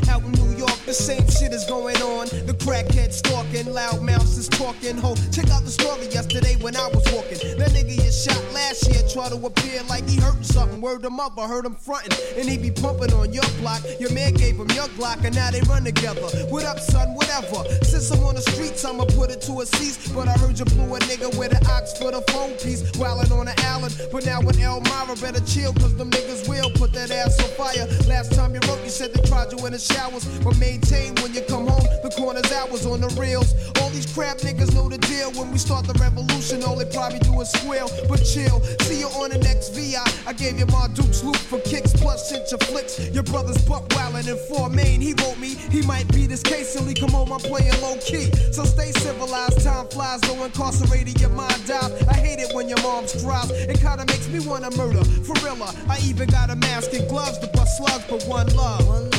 The 0.86 0.94
same 0.94 1.26
shit 1.28 1.52
is 1.52 1.64
going 1.64 1.96
on. 2.02 2.26
The 2.46 2.54
crackhead 2.54 3.12
stalking, 3.12 3.72
loud 3.72 4.02
is 4.38 4.48
talking. 4.48 4.96
Ho, 4.98 5.14
check 5.32 5.50
out 5.50 5.64
the 5.64 5.70
story 5.70 6.06
yesterday 6.08 6.56
when 6.60 6.76
I 6.76 6.88
was 6.88 7.04
walking. 7.12 7.38
That 7.58 7.70
nigga 7.70 7.96
you 7.96 8.12
shot 8.12 8.40
last 8.52 8.86
year 8.90 9.02
tried 9.08 9.30
to 9.30 9.46
appear 9.46 9.82
like 9.88 10.08
he 10.08 10.20
hurt 10.20 10.44
something. 10.44 10.80
Word 10.80 11.04
him 11.04 11.20
up, 11.20 11.38
I 11.38 11.46
heard 11.48 11.64
him 11.64 11.74
frontin'. 11.74 12.12
And 12.38 12.48
he 12.48 12.58
be 12.58 12.70
pumping 12.70 13.12
on 13.12 13.32
your 13.32 13.48
block. 13.60 13.82
Your 13.98 14.12
man 14.12 14.34
gave 14.34 14.56
him 14.56 14.70
your 14.70 14.88
Glock, 14.94 15.24
and 15.24 15.34
now 15.34 15.50
they 15.50 15.60
run 15.62 15.84
together. 15.84 16.20
What 16.48 16.64
up, 16.64 16.78
son? 16.78 17.14
Whatever. 17.14 17.64
Since 17.82 18.10
I'm 18.10 18.22
on 18.24 18.34
the 18.34 18.42
streets, 18.42 18.84
I'ma 18.84 19.04
put 19.16 19.30
it 19.30 19.40
to 19.42 19.60
a 19.60 19.66
cease. 19.66 20.08
But 20.12 20.28
I 20.28 20.32
heard 20.32 20.58
you 20.58 20.64
blew 20.66 20.94
a 20.94 20.98
nigga 21.00 21.36
with 21.38 21.52
an 21.52 21.66
ox 21.66 21.96
for 21.98 22.12
the 22.12 22.20
phone 22.32 22.52
piece. 22.58 22.82
Wildin' 22.92 23.32
on 23.32 23.46
the 23.46 23.56
island. 23.66 23.94
But 24.12 24.26
now 24.26 24.40
with 24.40 24.60
Elmira, 24.60 25.16
better 25.20 25.40
chill, 25.46 25.72
cause 25.74 25.96
them 25.96 26.10
niggas 26.10 26.48
will 26.48 26.70
put 26.70 26.92
that 26.92 27.10
ass 27.10 27.38
on 27.42 27.50
fire. 27.56 27.86
Last 28.06 28.32
time 28.34 28.54
you 28.54 28.60
wrote, 28.68 28.82
you 28.84 28.90
said 28.90 29.12
they 29.12 29.22
tried 29.28 29.52
you 29.52 29.64
in 29.66 29.72
the 29.72 29.78
showers. 29.78 30.24
But 30.44 30.58
maintain 30.74 31.14
when 31.22 31.32
you 31.32 31.42
come 31.42 31.66
home, 31.66 31.86
the 32.02 32.10
corner's 32.10 32.50
hours 32.52 32.84
on 32.86 33.00
the 33.00 33.08
reels. 33.20 33.54
All 33.80 33.90
these 33.90 34.06
crap 34.12 34.38
niggas 34.38 34.74
know 34.74 34.88
the 34.88 34.98
deal. 34.98 35.30
When 35.38 35.50
we 35.52 35.58
start 35.58 35.86
the 35.86 35.94
revolution, 35.94 36.62
all 36.64 36.76
they 36.76 36.88
probably 36.90 37.20
do 37.20 37.40
is 37.40 37.50
squeal. 37.50 37.88
But 38.08 38.20
chill, 38.26 38.58
see 38.82 38.98
you 39.00 39.08
on 39.22 39.30
the 39.30 39.38
next 39.38 39.74
VI. 39.74 40.02
I 40.26 40.32
gave 40.32 40.58
you 40.58 40.66
my 40.66 40.88
Duke's 40.88 41.22
loop 41.22 41.36
for 41.36 41.60
kicks, 41.60 41.92
plus 41.92 42.28
sent 42.28 42.50
your 42.50 42.58
flicks. 42.66 42.98
Your 43.10 43.22
brother's 43.22 43.62
buck 43.68 43.88
wildin' 43.90 44.26
in 44.26 44.38
four 44.48 44.68
main. 44.68 45.00
He 45.00 45.14
wrote 45.22 45.38
me, 45.38 45.54
he 45.70 45.82
might 45.82 46.08
be 46.12 46.26
this 46.26 46.42
case 46.42 46.74
till 46.74 46.84
come 46.94 47.14
home. 47.14 47.32
I'm 47.32 47.40
playing 47.40 47.78
low 47.80 47.96
key. 47.98 48.30
So 48.52 48.64
stay 48.64 48.90
civilized, 48.92 49.62
time 49.62 49.86
flies, 49.88 50.22
no 50.22 50.42
incarcerated, 50.44 51.20
your 51.20 51.30
mind 51.30 51.66
dies. 51.66 51.92
I 52.08 52.14
hate 52.14 52.40
it 52.40 52.52
when 52.54 52.68
your 52.68 52.82
mom's 52.82 53.14
cries. 53.22 53.50
It 53.50 53.78
kinda 53.80 54.04
makes 54.06 54.28
me 54.28 54.40
wanna 54.40 54.70
murder. 54.76 55.04
For 55.26 55.34
real, 55.44 55.54
I 55.88 55.98
even 56.02 56.28
got 56.28 56.50
a 56.50 56.56
mask 56.56 56.92
and 56.94 57.08
gloves 57.08 57.38
to 57.38 57.46
bust 57.48 57.78
slugs, 57.78 58.04
but 58.08 58.24
one 58.26 58.48
love. 58.56 58.86
One 58.86 59.10
love, 59.10 59.13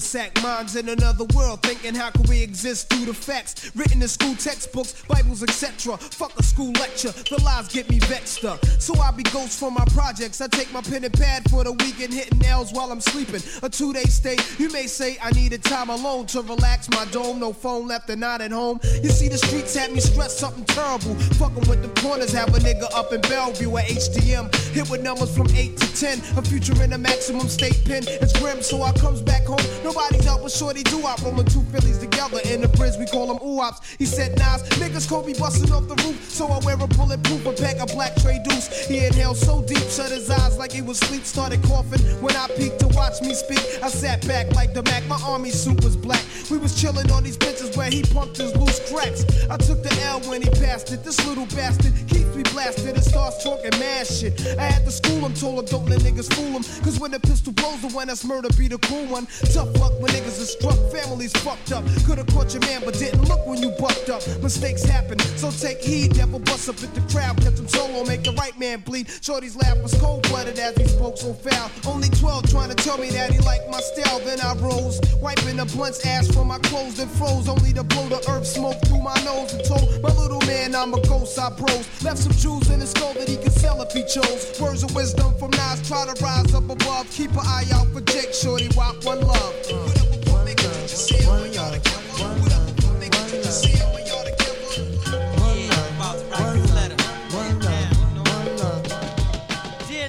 sack, 0.00 0.40
minds 0.42 0.76
in 0.76 0.88
another 0.88 1.24
world, 1.34 1.62
thinking 1.62 1.94
how 1.94 2.10
can 2.10 2.22
we 2.28 2.42
exist 2.42 2.88
through 2.90 3.06
the 3.06 3.14
facts 3.14 3.70
written 3.74 4.02
in 4.02 4.08
school 4.08 4.34
textbooks, 4.34 5.02
Bibles, 5.08 5.42
etc. 5.42 5.96
Fuck 5.96 6.38
a 6.38 6.42
school 6.42 6.72
lecture, 6.72 7.12
the 7.12 7.40
lies 7.44 7.68
get 7.68 7.88
me 7.90 7.98
vexed 8.00 8.44
up. 8.44 8.64
So 8.78 8.98
I 9.00 9.10
be 9.10 9.22
ghost 9.24 9.58
for 9.58 9.70
my 9.70 9.84
projects. 9.94 10.40
I 10.40 10.48
take 10.48 10.72
my 10.72 10.80
pen 10.80 11.04
and 11.04 11.12
pad 11.12 11.48
for 11.50 11.64
the 11.64 11.72
weekend, 11.72 12.12
hitting 12.12 12.38
nails 12.38 12.72
while 12.72 12.90
I'm 12.90 13.00
sleeping. 13.00 13.42
A 13.62 13.68
two 13.68 13.92
day 13.92 14.04
stay, 14.04 14.36
you 14.58 14.70
may 14.70 14.86
say 14.86 15.18
I 15.22 15.30
needed 15.32 15.62
time 15.64 15.90
alone 15.90 16.26
to 16.26 16.42
relax 16.42 16.88
my 16.90 17.04
dome. 17.06 17.40
No 17.40 17.52
phone 17.52 17.86
left 17.88 18.10
and 18.10 18.20
not 18.20 18.40
at 18.40 18.52
home. 18.52 18.80
You 19.02 19.10
see, 19.10 19.28
the 19.28 19.38
streets 19.38 19.74
had 19.76 19.92
me 19.92 20.00
stressed 20.00 20.38
something 20.38 20.64
terrible. 20.64 21.14
Fucking 21.38 21.68
with 21.68 21.82
the 21.82 22.00
corners, 22.00 22.32
have 22.32 22.48
a 22.54 22.58
nigga 22.58 22.88
up 22.94 23.12
in 23.12 23.20
Bellevue 23.22 23.76
at 23.76 23.86
HDM. 23.86 24.54
Hit 24.72 24.88
with 24.90 25.02
numbers 25.02 25.34
from 25.36 25.48
8 25.50 25.76
to 25.76 25.96
10. 25.96 26.18
A 26.38 26.42
future 26.42 26.82
in 26.82 26.92
a 26.92 26.98
maximum 26.98 27.48
state 27.48 27.80
pen. 27.84 28.04
It's 28.06 28.38
grim, 28.38 28.62
so 28.62 28.82
I 28.82 28.92
comes 28.92 29.22
back 29.22 29.44
home. 29.44 29.58
Nobody's 29.88 30.28
with 30.42 30.52
Shorty 30.52 30.82
do 30.82 31.00
I 31.00 31.16
rolling 31.24 31.46
two 31.46 31.62
Phillies 31.72 31.96
together 31.96 32.40
in 32.44 32.60
the 32.60 32.68
bridge. 32.68 32.96
We 32.98 33.06
call 33.06 33.26
them 33.26 33.40
oops. 33.40 33.80
He 33.96 34.04
said, 34.04 34.36
Nas, 34.36 34.62
niggas 34.76 35.08
me 35.24 35.32
busting 35.32 35.72
off 35.72 35.88
the 35.88 35.96
roof. 36.04 36.28
So 36.28 36.46
I 36.46 36.58
wear 36.58 36.74
a 36.74 36.86
bulletproof, 36.86 37.46
a 37.46 37.52
pack 37.52 37.80
of 37.80 37.88
black 37.88 38.14
tray 38.16 38.38
deuce. 38.44 38.68
He 38.86 39.06
inhaled 39.06 39.38
so 39.38 39.62
deep, 39.62 39.82
shut 39.88 40.10
his 40.10 40.28
eyes 40.28 40.58
like 40.58 40.72
he 40.72 40.82
was 40.82 41.00
asleep. 41.00 41.24
Started 41.24 41.62
coughing 41.62 42.02
when 42.20 42.36
I 42.36 42.48
peeked 42.48 42.80
to 42.80 42.88
watch 42.88 43.22
me 43.22 43.32
speak. 43.32 43.64
I 43.82 43.88
sat 43.88 44.26
back 44.28 44.54
like 44.54 44.74
the 44.74 44.82
Mac. 44.82 45.06
My 45.06 45.18
army 45.24 45.50
suit 45.50 45.82
was 45.82 45.96
black. 45.96 46.24
We 46.50 46.58
was 46.58 46.78
chilling 46.78 47.10
on 47.10 47.24
these 47.24 47.38
benches 47.38 47.74
where 47.74 47.90
he 47.90 48.02
pumped 48.02 48.36
his 48.36 48.54
loose 48.56 48.80
cracks. 48.92 49.24
I 49.48 49.56
took 49.56 49.82
the 49.82 49.92
L 50.04 50.20
when 50.28 50.42
he 50.42 50.50
passed 50.50 50.92
it. 50.92 51.02
This 51.02 51.26
little 51.26 51.46
bastard 51.46 51.94
keeps 52.08 52.36
me 52.36 52.42
blasted 52.52 52.94
and 52.94 53.04
starts 53.04 53.42
talking 53.42 53.72
mad 53.80 54.06
shit. 54.06 54.38
I 54.58 54.64
had 54.64 54.84
to 54.84 54.90
school 54.90 55.24
him, 55.24 55.32
told 55.32 55.60
him 55.60 55.64
don't 55.64 55.88
let 55.88 56.00
niggas 56.00 56.32
fool 56.34 56.60
him. 56.60 56.62
Cause 56.84 57.00
when 57.00 57.10
the 57.10 57.20
pistol 57.20 57.52
blows, 57.54 57.80
the 57.80 57.88
one 57.88 58.08
that's 58.08 58.24
murder 58.24 58.48
be 58.56 58.68
the 58.68 58.78
cool 58.78 59.06
one. 59.06 59.26
Tough 59.52 59.72
luck 59.78 59.92
when 60.00 60.10
niggas 60.12 60.40
are 60.40 60.50
struck, 60.58 60.78
families 60.92 61.32
fucked 61.38 61.72
up. 61.72 61.84
Could've 62.06 62.26
caught 62.28 62.52
your 62.52 62.62
man, 62.62 62.82
but 62.84 62.94
didn't 62.94 63.22
look 63.28 63.46
when 63.46 63.62
you 63.62 63.70
bucked 63.78 64.10
up. 64.10 64.22
Mistakes 64.42 64.84
happen, 64.84 65.18
so 65.36 65.50
take 65.50 65.80
heed. 65.82 66.16
Never 66.16 66.38
bust 66.38 66.68
up 66.68 66.82
at 66.82 66.94
the 66.94 67.00
crowd, 67.12 67.36
catch 67.38 67.58
him 67.58 67.68
solo, 67.68 68.04
make 68.04 68.24
the 68.24 68.32
right 68.32 68.56
man 68.58 68.80
bleed. 68.80 69.08
Shorty's 69.22 69.56
laugh 69.56 69.78
was 69.82 69.94
cold 69.94 70.22
blooded 70.28 70.58
as 70.58 70.76
he 70.76 70.86
spoke 70.86 71.16
so 71.18 71.32
foul. 71.32 71.70
Only 71.86 72.08
12 72.08 72.50
trying 72.50 72.70
to 72.70 72.76
tell 72.76 72.98
me 72.98 73.10
that 73.10 73.32
he 73.32 73.38
liked 73.40 73.68
my 73.70 73.80
style. 73.80 74.20
Then 74.20 74.40
I 74.40 74.54
rose, 74.54 75.00
wiping 75.20 75.56
the 75.56 75.66
blunt's 75.66 76.04
ash 76.04 76.28
from 76.28 76.48
my 76.48 76.58
clothes 76.58 76.96
that 76.96 77.08
froze. 77.08 77.48
Only 77.48 77.72
to 77.72 77.84
blow 77.84 78.08
the 78.08 78.22
earth 78.30 78.46
smoke 78.46 78.76
through 78.86 79.02
my 79.02 79.16
nose 79.24 79.54
and 79.54 79.64
told 79.64 80.02
my 80.02 80.12
little 80.14 80.42
man 80.46 80.74
I'm 80.74 80.94
a 80.94 81.00
ghost. 81.06 81.38
I 81.38 81.50
bros 81.50 81.86
left 82.02 82.18
some 82.18 82.32
jewels 82.32 82.70
in 82.70 82.80
his 82.80 82.90
skull 82.90 83.14
that 83.14 83.28
he 83.28 83.36
could 83.36 83.52
sell 83.52 83.80
if 83.82 83.92
he 83.92 84.02
chose. 84.02 84.60
Words 84.60 84.82
of 84.82 84.94
wisdom 84.94 85.34
from 85.38 85.50
Nas, 85.50 85.86
try 85.86 86.04
to 86.06 86.14
rise 86.22 86.54
up 86.54 86.68
above. 86.68 87.10
Keep 87.10 87.32
an 87.32 87.44
eye 87.44 87.66
out 87.72 87.86
for 87.92 88.00
Jake, 88.00 88.32
Shorty, 88.32 88.68
rock 88.76 88.96
one 89.04 89.20
love. 89.20 89.67
Dear 89.68 89.76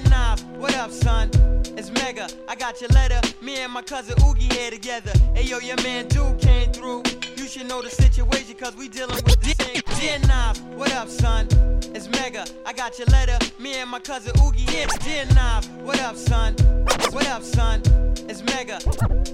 Nas, 0.08 0.42
what 0.56 0.74
up, 0.76 0.90
son? 0.90 1.30
It's 1.76 1.90
Mega. 1.90 2.28
I 2.48 2.54
got 2.54 2.80
your 2.80 2.88
letter. 2.90 3.20
Me 3.42 3.58
and 3.58 3.70
my 3.70 3.82
cousin 3.82 4.14
Oogie 4.24 4.48
here 4.54 4.70
together. 4.70 5.12
Hey 5.34 5.44
yo, 5.44 5.58
your 5.58 5.76
man 5.82 6.08
Dude 6.08 6.38
came 6.40 6.72
through. 6.72 7.02
Should 7.50 7.66
know 7.66 7.82
the 7.82 7.90
situation, 7.90 8.54
cause 8.54 8.76
we 8.76 8.86
dealing 8.86 9.16
with 9.24 9.40
the 9.40 9.64
same. 9.64 9.82
Dear 9.98 10.20
Nas, 10.28 10.60
what 10.76 10.92
up, 10.92 11.08
son? 11.08 11.48
It's 11.92 12.08
Mega. 12.08 12.44
I 12.64 12.72
got 12.72 12.96
your 12.96 13.08
letter. 13.08 13.36
Me 13.58 13.74
and 13.80 13.90
my 13.90 13.98
cousin 13.98 14.32
Oogie 14.40 14.60
here. 14.70 14.86
Dear 15.00 15.24
Nas, 15.34 15.68
what 15.82 15.98
up, 15.98 16.14
son? 16.14 16.54
What 17.10 17.26
up, 17.26 17.42
son? 17.42 17.82
It's 18.28 18.44
Mega. 18.44 18.78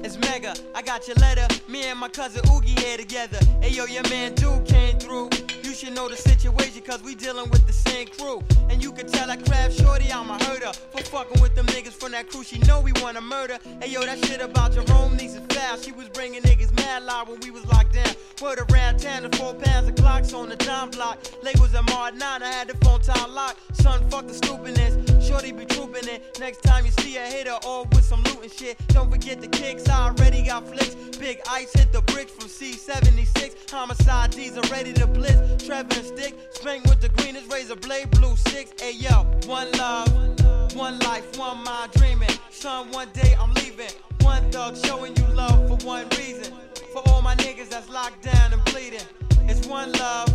It's 0.03 0.17
Mega. 0.17 0.55
I 0.75 0.81
got 0.81 1.07
your 1.07 1.17
letter. 1.17 1.47
Me 1.69 1.91
and 1.91 1.99
my 1.99 2.09
cousin 2.09 2.41
Oogie 2.51 2.81
here 2.81 2.97
together. 2.97 3.39
Hey 3.61 3.69
yo, 3.73 3.85
your 3.85 4.09
man 4.09 4.33
Dude 4.33 4.65
came 4.65 4.99
through. 4.99 5.29
Should 5.77 5.93
know 5.93 6.09
the 6.09 6.17
situation, 6.17 6.81
cause 6.81 7.03
we 7.03 7.15
dealing 7.15 7.51
with 7.51 7.67
the 7.67 7.73
same 7.75 8.07
crew. 8.07 8.43
And 8.71 8.83
you 8.83 8.93
can 8.93 9.07
tell 9.07 9.31
I 9.31 9.37
crab 9.37 9.71
shorty, 9.71 10.11
I'm 10.11 10.31
a 10.31 10.43
herder. 10.45 10.73
For 10.73 11.03
fucking 11.03 11.43
with 11.43 11.55
them 11.55 11.67
niggas 11.67 11.93
from 11.93 12.13
that 12.13 12.31
crew, 12.31 12.43
she 12.45 12.59
know 12.61 12.81
we 12.81 12.93
wanna 13.03 13.21
murder. 13.21 13.59
Hey 13.83 13.91
yo, 13.91 14.01
that 14.01 14.25
shit 14.25 14.41
about 14.41 14.73
Jerome 14.73 15.19
needs 15.19 15.35
is 15.35 15.43
foul. 15.51 15.77
She 15.77 15.93
was 15.93 16.09
bringing 16.09 16.41
niggas 16.41 16.75
mad 16.77 17.03
loud 17.03 17.29
when 17.29 17.41
we 17.41 17.51
was 17.51 17.67
locked 17.67 17.93
down. 17.93 18.09
Word 18.41 18.61
around 18.71 19.01
town, 19.01 19.29
the 19.29 19.37
four 19.37 19.53
pounds 19.53 19.87
of 19.89 19.97
clocks 19.97 20.33
on 20.33 20.49
the 20.49 20.57
dime 20.57 20.89
block. 20.89 21.19
Labels 21.43 21.75
at 21.75 21.85
Mart 21.91 22.15
9, 22.15 22.43
I 22.43 22.47
had 22.47 22.69
the 22.69 22.77
phone 22.79 23.03
time 23.03 23.35
locked. 23.35 23.59
Son, 23.77 24.09
fuck 24.09 24.27
the 24.27 24.33
stupidness. 24.33 25.16
Shorty 25.27 25.51
be 25.51 25.65
trooping 25.65 26.09
it. 26.09 26.39
Next 26.39 26.63
time 26.63 26.85
you 26.85 26.93
see 26.93 27.17
a 27.17 27.27
hitter 27.27 27.59
all 27.65 27.85
with 27.93 28.05
some 28.05 28.23
loot 28.25 28.43
and 28.43 28.53
shit, 28.53 28.79
don't 28.89 29.11
forget 29.11 29.41
the 29.41 29.49
kicks. 29.49 29.89
I 29.89 30.09
already 30.09 30.43
got 30.43 30.69
flicks. 30.69 30.95
Big 31.19 31.41
ice 31.51 31.73
hit 31.73 31.93
the 31.93 32.03
bricks 32.03 32.33
from 32.33 32.49
C76. 32.49 33.71
Homicide 33.71 34.31
D's 34.31 34.57
are 34.57 34.69
ready 34.71 34.93
to 34.93 35.07
blitz. 35.07 35.67
Trevor 35.67 35.95
and 35.97 36.07
Stick, 36.07 36.35
spank 36.53 36.85
with 36.85 37.01
the 37.01 37.09
greenest 37.09 37.53
razor 37.53 37.75
blade, 37.77 38.11
blue 38.13 38.37
six. 38.37 38.81
Hey 38.81 38.93
yo, 38.93 39.25
one 39.47 39.71
love, 39.73 40.77
one 40.77 40.99
life, 41.01 41.37
one 41.37 41.65
mind 41.65 41.91
dreaming. 41.93 42.31
Son, 42.51 42.91
one 42.93 43.09
day 43.13 43.35
I'm 43.41 43.53
leaving. 43.55 43.91
One 44.21 44.49
thug 44.53 44.77
showing 44.77 45.17
you 45.17 45.27
love 45.35 45.69
for 45.69 45.87
one 45.87 46.09
reason. 46.11 46.53
For 46.93 47.03
all 47.09 47.21
my 47.23 47.35
niggas 47.37 47.71
that's 47.71 47.89
locked 47.89 48.23
down 48.23 48.53
and 48.53 48.65
bleeding. 48.67 49.07
It's 49.49 49.67
one 49.67 49.93
love, 49.93 50.29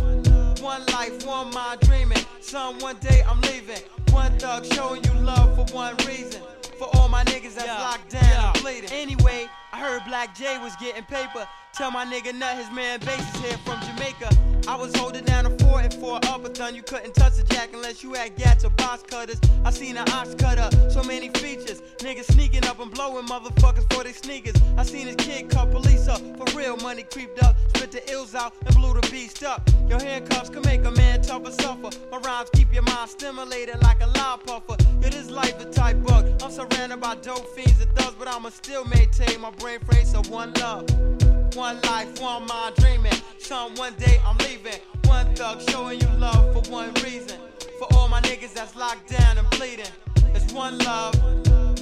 one 0.62 0.86
life, 0.86 1.26
one 1.26 1.50
mind 1.50 1.80
dreaming. 1.80 2.24
Son, 2.40 2.78
one 2.78 2.96
day 2.98 3.22
I'm 3.28 3.40
leaving. 3.42 3.82
One 4.10 4.38
thug 4.38 4.64
showing 4.72 5.02
you 5.04 5.12
love 5.14 5.54
for 5.56 5.74
one 5.74 5.96
reason. 6.06 6.40
For 6.78 6.88
all 6.96 7.08
my 7.08 7.24
niggas 7.24 7.54
that's 7.56 7.68
locked 7.68 8.10
down 8.10 8.54
and 8.54 8.62
bleeding. 8.62 8.90
Anyway, 8.92 9.46
I 9.72 9.80
heard 9.80 10.02
Black 10.06 10.34
J 10.36 10.58
was 10.58 10.74
getting 10.76 11.02
paper. 11.04 11.46
Tell 11.74 11.90
my 11.90 12.04
nigga 12.04 12.34
Nut 12.34 12.58
his 12.58 12.70
man 12.70 13.00
base 13.00 13.34
is 13.34 13.40
here 13.40 13.56
from 13.64 13.80
Jamaica. 13.80 14.28
I 14.68 14.76
was 14.76 14.94
holding 14.94 15.24
down 15.24 15.46
a 15.46 15.50
four 15.58 15.80
and 15.80 15.92
four 15.94 16.16
up 16.26 16.44
a. 16.44 16.74
You 16.74 16.82
couldn't 16.82 17.14
touch 17.14 17.36
the 17.36 17.44
jack 17.44 17.70
unless 17.72 18.02
you 18.02 18.12
had 18.12 18.36
gats 18.36 18.62
or 18.66 18.70
box 18.70 19.02
cutters. 19.04 19.40
I 19.64 19.70
seen 19.70 19.96
an 19.96 20.06
ox 20.10 20.34
cutter, 20.34 20.68
so 20.90 21.02
many 21.02 21.30
features. 21.30 21.80
Niggas 21.96 22.30
sneaking 22.30 22.66
up 22.66 22.78
and 22.78 22.90
blowing 22.90 23.26
motherfuckers 23.26 23.90
for 23.90 24.04
their 24.04 24.12
sneakers. 24.12 24.54
I 24.76 24.82
seen 24.82 25.06
his 25.06 25.16
kid 25.16 25.48
cut 25.48 25.70
police 25.70 26.08
up. 26.08 26.20
For 26.36 26.44
real, 26.56 26.76
money 26.76 27.04
creeped 27.04 27.42
up. 27.42 27.56
Spit 27.74 27.90
the 27.90 28.12
ills 28.12 28.34
out 28.34 28.52
and 28.66 28.74
blew 28.74 28.92
the 28.92 29.08
beast 29.10 29.42
up. 29.42 29.66
Your 29.88 29.98
handcuffs 29.98 30.50
can 30.50 30.60
make 30.66 30.84
a 30.84 30.90
man 30.90 31.22
tough 31.22 31.46
or 31.46 31.52
suffer. 31.52 31.88
My 32.10 32.18
rhymes 32.18 32.50
keep 32.52 32.70
your 32.70 32.82
mind 32.82 33.08
stimulated 33.08 33.80
like 33.80 34.02
a 34.02 34.08
loud 34.08 34.44
puffer. 34.46 34.76
Yo, 35.00 35.08
this 35.08 35.30
life 35.30 35.58
a 35.58 35.64
type 35.70 36.02
bug. 36.04 36.28
I'm 36.42 36.50
surrounded 36.50 37.00
by 37.00 37.14
dope 37.16 37.48
fiends 37.56 37.80
and 37.80 37.90
thugs, 37.96 38.14
but 38.18 38.28
I'ma 38.28 38.50
still 38.50 38.84
maintain 38.84 39.40
my 39.40 39.50
brain 39.52 39.80
frame. 39.80 40.04
So 40.04 40.20
one 40.30 40.52
love. 40.54 41.31
One 41.54 41.78
life, 41.82 42.18
one 42.18 42.46
mind 42.46 42.76
dreaming. 42.76 43.12
Son, 43.38 43.74
one 43.74 43.92
day 43.94 44.18
I'm 44.26 44.38
leaving. 44.38 44.80
One 45.04 45.34
thug 45.34 45.60
showing 45.68 46.00
you 46.00 46.08
love 46.16 46.54
for 46.54 46.70
one 46.70 46.94
reason. 47.04 47.38
For 47.78 47.86
all 47.92 48.08
my 48.08 48.22
niggas 48.22 48.54
that's 48.54 48.74
locked 48.74 49.10
down 49.10 49.36
and 49.36 49.48
bleeding. 49.50 49.92
It's 50.34 50.50
one 50.54 50.78
love, 50.78 51.14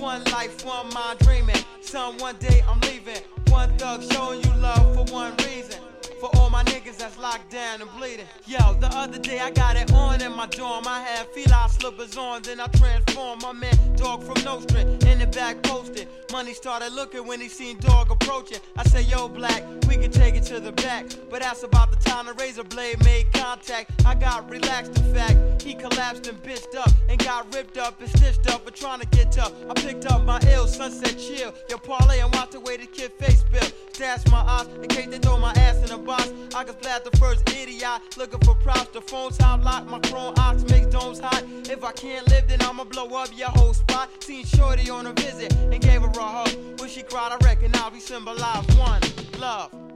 one 0.00 0.24
life, 0.24 0.64
one 0.64 0.92
mind 0.92 1.20
dreaming. 1.20 1.62
Son, 1.82 2.18
one 2.18 2.34
day 2.40 2.64
I'm 2.68 2.80
leaving. 2.80 3.22
One 3.48 3.76
thug 3.78 4.02
showing 4.12 4.42
you 4.42 4.52
love 4.54 4.94
for 4.96 5.04
one 5.12 5.36
reason. 5.46 5.78
For 6.20 6.28
all 6.36 6.50
my 6.50 6.62
niggas 6.64 6.98
that's 6.98 7.16
locked 7.16 7.50
down 7.50 7.80
and 7.80 7.90
bleeding. 7.96 8.26
Yo, 8.46 8.74
the 8.74 8.88
other 8.88 9.18
day 9.18 9.40
I 9.40 9.50
got 9.50 9.76
it 9.76 9.90
on 9.94 10.20
in 10.20 10.36
my 10.36 10.46
dorm. 10.46 10.86
I 10.86 11.00
had 11.00 11.26
feline 11.28 11.70
slippers 11.70 12.14
on, 12.18 12.42
then 12.42 12.60
I 12.60 12.66
transformed 12.66 13.40
my 13.40 13.52
man, 13.52 13.96
dog 13.96 14.22
from 14.22 14.44
Nostra, 14.44 14.80
in 14.82 15.18
the 15.18 15.26
back 15.32 15.62
posted. 15.62 16.08
Money 16.30 16.52
started 16.52 16.92
looking 16.92 17.26
when 17.26 17.40
he 17.40 17.48
seen 17.48 17.78
dog 17.78 18.10
approaching. 18.10 18.58
I 18.76 18.82
said, 18.84 19.06
Yo, 19.06 19.28
black, 19.28 19.64
we 19.88 19.96
can 19.96 20.10
take 20.10 20.34
it 20.34 20.42
to 20.44 20.60
the 20.60 20.72
back. 20.72 21.06
But 21.30 21.40
that's 21.40 21.62
about 21.62 21.90
the 21.90 21.96
time 21.96 22.26
the 22.26 22.34
razor 22.34 22.64
blade 22.64 23.02
made 23.02 23.32
contact. 23.32 23.90
I 24.04 24.14
got 24.14 24.50
relaxed, 24.50 24.98
in 24.98 25.14
fact. 25.14 25.62
He 25.62 25.74
collapsed 25.74 26.26
and 26.26 26.42
bitched 26.42 26.76
up 26.76 26.90
and 27.08 27.18
got 27.18 27.52
ripped 27.54 27.78
up 27.78 27.98
and 28.00 28.10
stitched 28.10 28.46
up 28.52 28.66
for 28.66 28.72
trying 28.72 29.00
to 29.00 29.06
get 29.06 29.32
tough. 29.32 29.52
I 29.70 29.74
picked 29.74 30.04
up 30.06 30.24
my 30.24 30.38
ill 30.52 30.66
sunset 30.66 31.18
chill. 31.18 31.54
Yo, 31.70 31.78
parlay 31.78 32.20
and 32.20 32.30
watch 32.34 32.50
the 32.50 32.60
way 32.60 32.76
the 32.76 32.86
kid 32.86 33.12
face 33.12 33.40
spill. 33.40 33.68
Stash 33.92 34.26
my 34.26 34.40
eyes 34.40 34.66
in 34.66 34.88
case 34.88 35.08
they 35.08 35.18
throw 35.18 35.38
my 35.38 35.52
ass 35.52 35.76
in 35.76 35.90
a 35.90 35.98
I 36.12 36.64
can 36.64 36.74
splat 36.80 37.04
the 37.04 37.16
first 37.18 37.48
idiot 37.50 38.00
looking 38.16 38.40
for 38.40 38.54
props. 38.56 38.90
The 38.90 39.00
phone's 39.00 39.36
hot 39.38 39.62
lock, 39.62 39.86
my 39.86 39.98
chrome 40.00 40.34
ox 40.38 40.62
makes 40.64 40.86
domes 40.86 41.20
hot. 41.20 41.44
If 41.68 41.84
I 41.84 41.92
can't 41.92 42.28
live, 42.28 42.48
then 42.48 42.60
I'ma 42.62 42.84
blow 42.84 43.08
up 43.16 43.28
your 43.36 43.50
whole 43.50 43.74
spot. 43.74 44.08
Seen 44.22 44.44
Shorty 44.44 44.90
on 44.90 45.06
a 45.06 45.12
visit 45.12 45.52
and 45.54 45.80
gave 45.80 46.02
her 46.02 46.08
a 46.08 46.22
hug. 46.22 46.80
When 46.80 46.88
she 46.88 47.02
cried, 47.02 47.32
I 47.32 47.44
reckon 47.44 47.70
I'll 47.74 47.90
be 47.90 48.00
symbolized 48.00 48.76
one 48.78 49.02
love. 49.38 49.89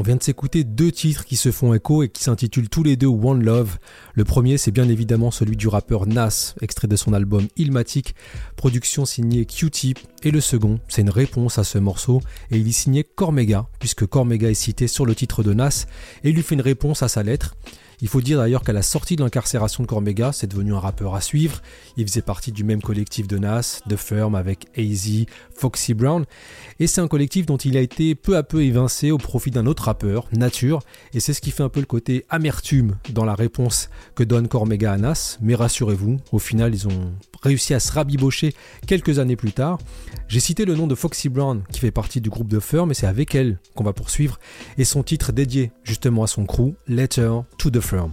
On 0.00 0.02
vient 0.02 0.14
de 0.14 0.22
s'écouter 0.22 0.62
deux 0.62 0.92
titres 0.92 1.24
qui 1.24 1.34
se 1.34 1.50
font 1.50 1.74
écho 1.74 2.04
et 2.04 2.08
qui 2.08 2.22
s'intitulent 2.22 2.68
tous 2.68 2.84
les 2.84 2.94
deux 2.94 3.08
One 3.08 3.42
Love. 3.42 3.78
Le 4.14 4.22
premier, 4.22 4.56
c'est 4.56 4.70
bien 4.70 4.88
évidemment 4.88 5.32
celui 5.32 5.56
du 5.56 5.66
rappeur 5.66 6.06
Nas, 6.06 6.54
extrait 6.60 6.86
de 6.86 6.94
son 6.94 7.14
album 7.14 7.48
Ilmatic, 7.56 8.14
production 8.54 9.04
signée 9.04 9.44
Q-Tip. 9.44 9.98
Et 10.22 10.30
le 10.30 10.40
second, 10.40 10.78
c'est 10.86 11.02
une 11.02 11.10
réponse 11.10 11.58
à 11.58 11.64
ce 11.64 11.78
morceau 11.78 12.20
et 12.52 12.58
il 12.58 12.68
y 12.68 12.72
signait 12.72 13.02
Cormega, 13.02 13.66
puisque 13.80 14.06
Cormega 14.06 14.48
est 14.48 14.54
cité 14.54 14.86
sur 14.86 15.04
le 15.04 15.16
titre 15.16 15.42
de 15.42 15.52
Nas 15.52 15.86
et 16.22 16.28
il 16.28 16.36
lui 16.36 16.44
fait 16.44 16.54
une 16.54 16.60
réponse 16.60 17.02
à 17.02 17.08
sa 17.08 17.24
lettre. 17.24 17.56
Il 18.00 18.08
faut 18.08 18.20
dire 18.20 18.38
d'ailleurs 18.38 18.62
qu'à 18.62 18.72
la 18.72 18.82
sortie 18.82 19.16
de 19.16 19.22
l'incarcération 19.22 19.82
de 19.82 19.88
Cormega, 19.88 20.32
c'est 20.32 20.46
devenu 20.46 20.74
un 20.74 20.78
rappeur 20.78 21.14
à 21.14 21.20
suivre. 21.20 21.60
Il 21.96 22.06
faisait 22.06 22.22
partie 22.22 22.52
du 22.52 22.62
même 22.62 22.80
collectif 22.80 23.26
de 23.26 23.38
Nas, 23.38 23.80
de 23.86 23.96
Firm 23.96 24.34
avec 24.34 24.66
AZ, 24.76 25.24
Foxy 25.54 25.94
Brown. 25.94 26.24
Et 26.78 26.86
c'est 26.86 27.00
un 27.00 27.08
collectif 27.08 27.46
dont 27.46 27.56
il 27.56 27.76
a 27.76 27.80
été 27.80 28.14
peu 28.14 28.36
à 28.36 28.42
peu 28.42 28.62
évincé 28.62 29.10
au 29.10 29.18
profit 29.18 29.50
d'un 29.50 29.66
autre 29.66 29.84
rappeur, 29.84 30.28
Nature. 30.32 30.80
Et 31.12 31.20
c'est 31.20 31.32
ce 31.32 31.40
qui 31.40 31.50
fait 31.50 31.64
un 31.64 31.68
peu 31.68 31.80
le 31.80 31.86
côté 31.86 32.24
amertume 32.30 32.96
dans 33.10 33.24
la 33.24 33.34
réponse 33.34 33.90
que 34.14 34.22
donne 34.22 34.48
Cormega 34.48 34.92
à 34.92 34.96
Nas. 34.96 35.38
Mais 35.40 35.56
rassurez-vous, 35.56 36.18
au 36.30 36.38
final, 36.38 36.74
ils 36.74 36.86
ont 36.86 37.12
réussi 37.42 37.74
à 37.74 37.80
se 37.80 37.92
rabibocher 37.92 38.54
quelques 38.86 39.18
années 39.18 39.36
plus 39.36 39.52
tard. 39.52 39.78
J'ai 40.28 40.40
cité 40.40 40.64
le 40.64 40.74
nom 40.74 40.86
de 40.86 40.94
Foxy 40.94 41.28
Brown 41.28 41.62
qui 41.72 41.80
fait 41.80 41.90
partie 41.90 42.20
du 42.20 42.30
groupe 42.30 42.48
de 42.48 42.60
Firm 42.60 42.90
et 42.90 42.94
c'est 42.94 43.06
avec 43.06 43.34
elle 43.34 43.58
qu'on 43.74 43.84
va 43.84 43.92
poursuivre. 43.92 44.38
Et 44.76 44.84
son 44.84 45.02
titre 45.02 45.32
dédié 45.32 45.72
justement 45.84 46.22
à 46.22 46.26
son 46.26 46.46
crew, 46.46 46.74
Letter 46.86 47.32
to 47.58 47.70
the 47.70 47.80
Firm. 47.88 48.12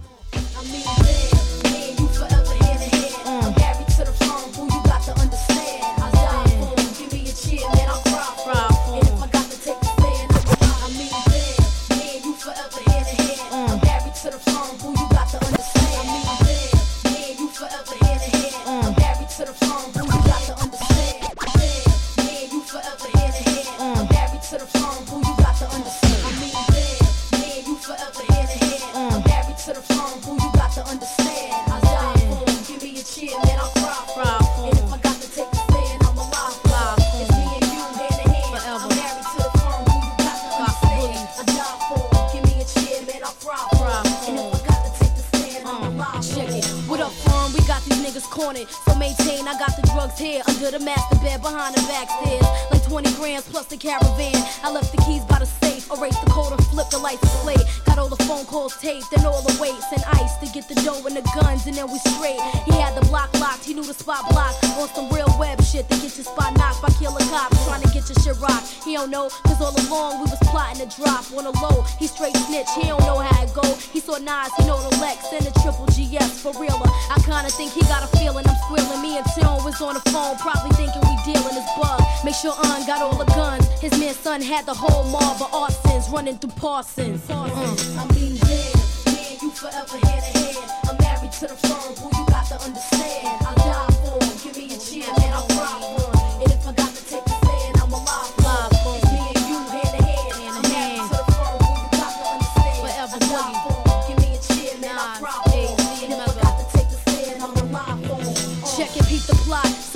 Cornered. 48.36 48.68
So 48.84 48.94
maintain, 48.94 49.48
I 49.48 49.56
got 49.58 49.72
the 49.80 49.88
drugs 49.88 50.20
here 50.20 50.42
under 50.46 50.70
the 50.70 50.78
master 50.78 51.16
bed 51.24 51.40
behind 51.40 51.74
the 51.74 51.80
back 51.88 52.12
stairs. 52.20 52.44
Like 52.70 52.84
20 52.84 53.16
grams 53.16 53.48
plus 53.48 53.66
the 53.66 53.78
caravan. 53.80 54.36
I 54.62 54.70
left 54.70 54.92
the 54.92 55.00
keys 55.08 55.24
by 55.24 55.40
the 55.40 55.48
safe, 55.48 55.88
erased 55.90 56.20
the 56.20 56.30
code 56.30 56.52
and 56.52 56.62
flipped 56.68 56.92
the 56.92 56.98
lights 56.98 57.24
display. 57.24 57.56
Got 57.88 57.98
all 57.98 58.12
the 58.12 58.20
phone 58.28 58.44
calls 58.44 58.76
taped 58.76 59.08
and 59.16 59.24
all 59.24 59.40
the 59.40 59.56
weights 59.56 59.88
and 59.90 60.04
ice 60.20 60.36
to 60.44 60.46
get 60.52 60.68
the 60.68 60.76
dough 60.84 61.00
and 61.08 61.16
the 61.16 61.24
guns 61.32 61.66
and 61.66 61.74
then 61.74 61.88
we 61.88 61.98
straight. 61.98 62.38
He 62.68 62.76
had 62.76 62.92
the 62.94 63.04
block 63.08 63.32
locked, 63.40 63.64
he 63.64 63.72
knew 63.72 63.82
the 63.82 63.96
spot 63.96 64.28
blocked. 64.28 64.62
On 64.76 64.88
some 64.92 65.08
real 65.08 65.32
web 65.40 65.56
shit 65.64 65.88
to 65.88 65.96
get 65.96 66.12
your 66.20 66.28
spot 66.28 66.52
knocked 66.60 66.84
by 66.84 66.92
killer 67.00 67.24
cops 67.32 67.56
trying 67.64 67.80
to 67.80 67.88
get 67.88 68.04
your 68.04 68.20
shit 68.20 68.36
rocked. 68.36 68.68
He 68.84 68.94
don't 68.94 69.10
know, 69.10 69.32
cause 69.48 69.60
all 69.64 69.72
along 69.72 70.20
we 70.20 70.28
was 70.28 70.40
plotting 70.52 70.84
to 70.84 70.88
drop 71.00 71.24
on 71.32 71.48
a 71.48 71.54
low. 71.64 71.82
He 71.98 72.06
straight 72.06 72.36
snitch, 72.36 72.68
he 72.76 72.84
don't 72.92 73.00
know 73.08 73.18
how 73.24 73.42
it 73.42 73.52
go. 73.56 73.64
He 73.92 74.00
saw 74.00 74.20
Nas, 74.20 74.52
he 74.60 74.68
know 74.68 74.76
the 74.76 74.92
Lex 75.00 75.32
and 75.32 75.46
the 75.48 75.54
triple 75.64 75.88
GS 75.96 76.44
for 76.44 76.52
realer. 76.60 76.90
I 77.08 77.16
kinda 77.24 77.48
think 77.50 77.72
he 77.72 77.80
got 77.88 78.04
a 78.04 78.10
feeling 78.26 78.46
I'm 78.46 78.56
squealing. 78.56 79.02
Me 79.02 79.18
and 79.18 79.26
Tim 79.34 79.64
was 79.64 79.80
on 79.80 79.94
the 79.94 80.00
phone, 80.10 80.36
probably 80.38 80.70
thinking 80.76 81.02
we 81.02 81.16
dealing 81.24 81.54
this 81.54 81.70
bug. 81.78 82.02
Make 82.24 82.34
sure 82.34 82.52
Un 82.64 82.86
got 82.86 83.02
all 83.02 83.16
the 83.16 83.24
guns. 83.24 83.66
His 83.80 83.92
man 83.98 84.14
son 84.14 84.40
had 84.40 84.66
the 84.66 84.74
whole 84.74 85.04
mob 85.04 85.40
of 85.40 85.50
arsons 85.50 86.10
running 86.12 86.38
through 86.38 86.52
Parsons. 86.56 87.28
Uh. 87.30 87.34
I 87.34 88.14
mean, 88.14 88.36
yeah, 88.36 88.72
yeah, 89.06 89.42
you 89.42 89.50
forever 89.50 89.96
hand 90.06 90.24
in 90.34 90.42
hand. 90.42 90.70
I'm 90.88 90.96
married 90.98 91.32
to 91.32 91.46
the 91.46 91.56
firm, 91.56 91.94
who 92.00 92.18
you 92.18 92.26
got 92.26 92.46
to 92.46 92.60
understand. 92.60 93.45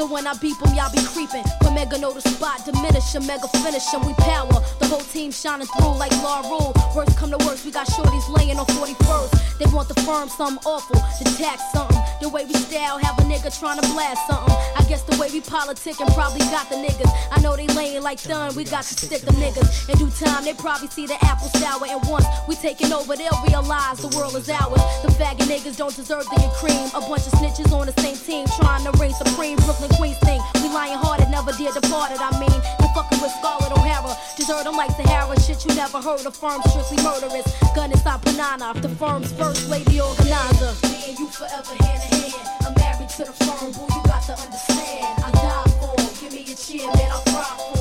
So 0.00 0.06
when 0.06 0.26
I 0.26 0.32
beep 0.32 0.58
them, 0.60 0.72
y'all 0.72 0.90
be 0.90 1.04
creeping. 1.04 1.59
Mega 1.74 1.98
know 1.98 2.12
the 2.12 2.20
spot, 2.20 2.64
diminish 2.64 3.14
him, 3.14 3.26
Mega 3.26 3.48
finish 3.62 3.86
him. 3.92 4.04
We 4.06 4.14
power, 4.14 4.48
the 4.78 4.86
whole 4.86 5.06
team 5.12 5.30
shining 5.30 5.66
through 5.78 5.96
like 5.96 6.12
law 6.22 6.42
rule. 6.48 6.72
Worst 6.94 7.16
come 7.16 7.30
to 7.30 7.38
worst, 7.46 7.64
we 7.64 7.70
got 7.70 7.86
shorties 7.86 8.28
laying 8.28 8.58
on 8.58 8.66
41st. 8.66 9.58
They 9.58 9.66
want 9.66 9.88
the 9.88 10.00
firm 10.02 10.28
something 10.28 10.62
awful, 10.64 10.96
the 11.18 11.30
tax 11.36 11.62
something. 11.72 11.96
The 12.20 12.28
way 12.28 12.44
we 12.44 12.54
style, 12.54 12.98
have 12.98 13.18
a 13.18 13.22
nigga 13.22 13.48
trying 13.58 13.80
to 13.80 13.86
blast 13.92 14.26
something. 14.26 14.54
I 14.76 14.84
guess 14.88 15.02
the 15.02 15.16
way 15.16 15.28
we 15.32 15.40
politic 15.40 16.00
and 16.00 16.10
probably 16.12 16.40
got 16.50 16.68
the 16.68 16.76
niggas. 16.76 17.10
I 17.30 17.40
know 17.40 17.56
they 17.56 17.66
laying 17.68 18.02
like 18.02 18.22
done, 18.22 18.54
we 18.54 18.64
got 18.64 18.84
to 18.84 18.94
stick 18.94 19.22
them 19.22 19.36
niggas. 19.36 19.88
In 19.88 19.98
due 19.98 20.10
time, 20.10 20.44
they 20.44 20.54
probably 20.54 20.88
see 20.88 21.06
the 21.06 21.16
apple 21.24 21.48
sour. 21.60 21.86
And 21.86 22.00
once 22.08 22.26
we 22.48 22.56
taking 22.56 22.92
over, 22.92 23.16
they'll 23.16 23.42
realize 23.46 23.98
the 23.98 24.14
world 24.16 24.36
is 24.36 24.48
ours. 24.50 24.82
The 25.02 25.08
faggot 25.16 25.48
niggas 25.48 25.76
don't 25.76 25.94
deserve 25.94 26.24
the 26.24 26.36
cream. 26.60 26.90
A 26.94 27.00
bunch 27.00 27.26
of 27.26 27.32
snitches 27.40 27.72
on 27.72 27.86
the 27.86 27.96
same 28.00 28.16
team, 28.16 28.46
trying 28.60 28.84
to 28.84 28.92
reign 28.98 29.14
supreme. 29.14 29.56
Brooklyn 29.56 29.90
Queens 29.96 30.18
thing. 30.18 30.40
Lying 30.72 30.98
hearted, 30.98 31.28
never 31.30 31.52
did 31.52 31.74
departed. 31.74 32.18
I 32.20 32.30
mean, 32.38 32.54
you 32.54 32.86
fucking 32.94 33.20
with 33.20 33.32
Scarlett 33.32 33.72
O'Hara. 33.72 34.14
Desert 34.36 34.64
them 34.64 34.76
like 34.76 34.90
Sahara. 34.92 35.34
Shit 35.40 35.66
you 35.66 35.74
never 35.74 36.00
heard 36.00 36.24
of. 36.24 36.36
Firm 36.36 36.62
strictly 36.70 37.02
murderous. 37.02 37.46
Gun 37.74 37.90
inside 37.90 38.22
Panana. 38.22 38.80
The 38.80 38.88
firm's 38.88 39.32
first 39.32 39.68
lady 39.68 40.00
organizer. 40.00 40.72
Me 40.86 41.10
and 41.10 41.18
you 41.18 41.26
forever 41.26 41.74
hand 41.82 42.02
in 42.12 42.30
hand. 42.30 42.48
I'm 42.62 42.74
married 42.74 43.08
to 43.18 43.24
the 43.24 43.32
firm, 43.32 43.72
boo, 43.72 43.86
you 43.90 44.02
got 44.06 44.22
to 44.30 44.34
understand. 44.38 45.24
I 45.26 45.30
die 45.32 45.70
for. 45.82 45.96
Give 46.22 46.32
me 46.32 46.52
a 46.52 46.54
cheer, 46.54 46.86
man, 46.86 47.10
I'll 47.10 47.22
cry 47.26 47.72
for 47.74 47.79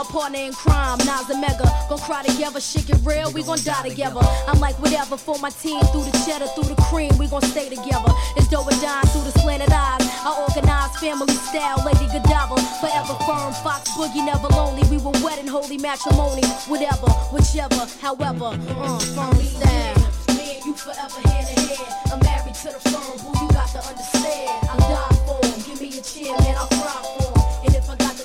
my 0.00 0.06
partner 0.12 0.38
in 0.38 0.52
crime, 0.52 0.96
Nas 1.04 1.28
and 1.28 1.40
Mega. 1.40 1.68
Gon' 1.88 1.98
cry 1.98 2.22
together, 2.22 2.60
shit 2.60 2.86
get 2.86 2.98
real, 3.04 3.30
we 3.32 3.42
gon' 3.42 3.58
die 3.62 3.88
together. 3.88 4.20
I'm 4.48 4.58
like 4.58 4.76
whatever 4.80 5.16
for 5.16 5.38
my 5.38 5.50
team, 5.50 5.80
through 5.92 6.04
the 6.04 6.16
cheddar, 6.24 6.46
through 6.56 6.72
the 6.72 6.80
cream, 6.88 7.12
we 7.18 7.26
gon' 7.28 7.42
stay 7.42 7.68
together. 7.68 8.12
It's 8.36 8.48
dough 8.48 8.66
and 8.66 8.80
dime 8.80 9.04
through 9.12 9.28
the 9.28 9.34
slanted 9.40 9.68
eyes. 9.70 10.00
I 10.24 10.32
organize 10.40 10.96
family 10.96 11.34
style, 11.52 11.84
Lady 11.84 12.06
Godiva. 12.08 12.56
Forever 12.80 13.14
firm, 13.28 13.52
Fox 13.60 13.90
Boogie, 13.92 14.24
never 14.24 14.48
lonely. 14.48 14.84
We 14.88 14.96
were 15.04 15.12
wed 15.20 15.38
in 15.38 15.46
holy 15.46 15.76
matrimony, 15.76 16.46
whatever, 16.64 17.10
whichever, 17.34 17.84
however, 18.00 18.56
uh, 18.80 18.98
firm 19.12 19.36
style. 19.36 20.00
Me 20.32 20.56
and 20.56 20.64
you 20.64 20.72
forever 20.80 21.20
hand 21.28 21.46
in 21.52 21.60
hand. 21.68 21.92
I'm 22.12 22.20
married 22.24 22.54
to 22.64 22.68
the 22.72 22.80
firm, 22.88 23.20
boo, 23.20 23.36
you 23.36 23.48
got 23.52 23.68
to 23.76 23.80
understand. 23.84 24.48
I 24.64 24.76
die 24.80 25.16
for 25.28 25.36
'em. 25.44 25.60
Give 25.66 25.80
me 25.80 25.88
a 25.98 26.00
cheer, 26.00 26.32
man, 26.40 26.56
I'll 26.56 26.72
cry 26.72 26.96
for 27.18 27.28
'em. 27.36 27.66
And 27.66 27.74
if 27.76 27.90
I 27.90 27.96
got 27.96 28.19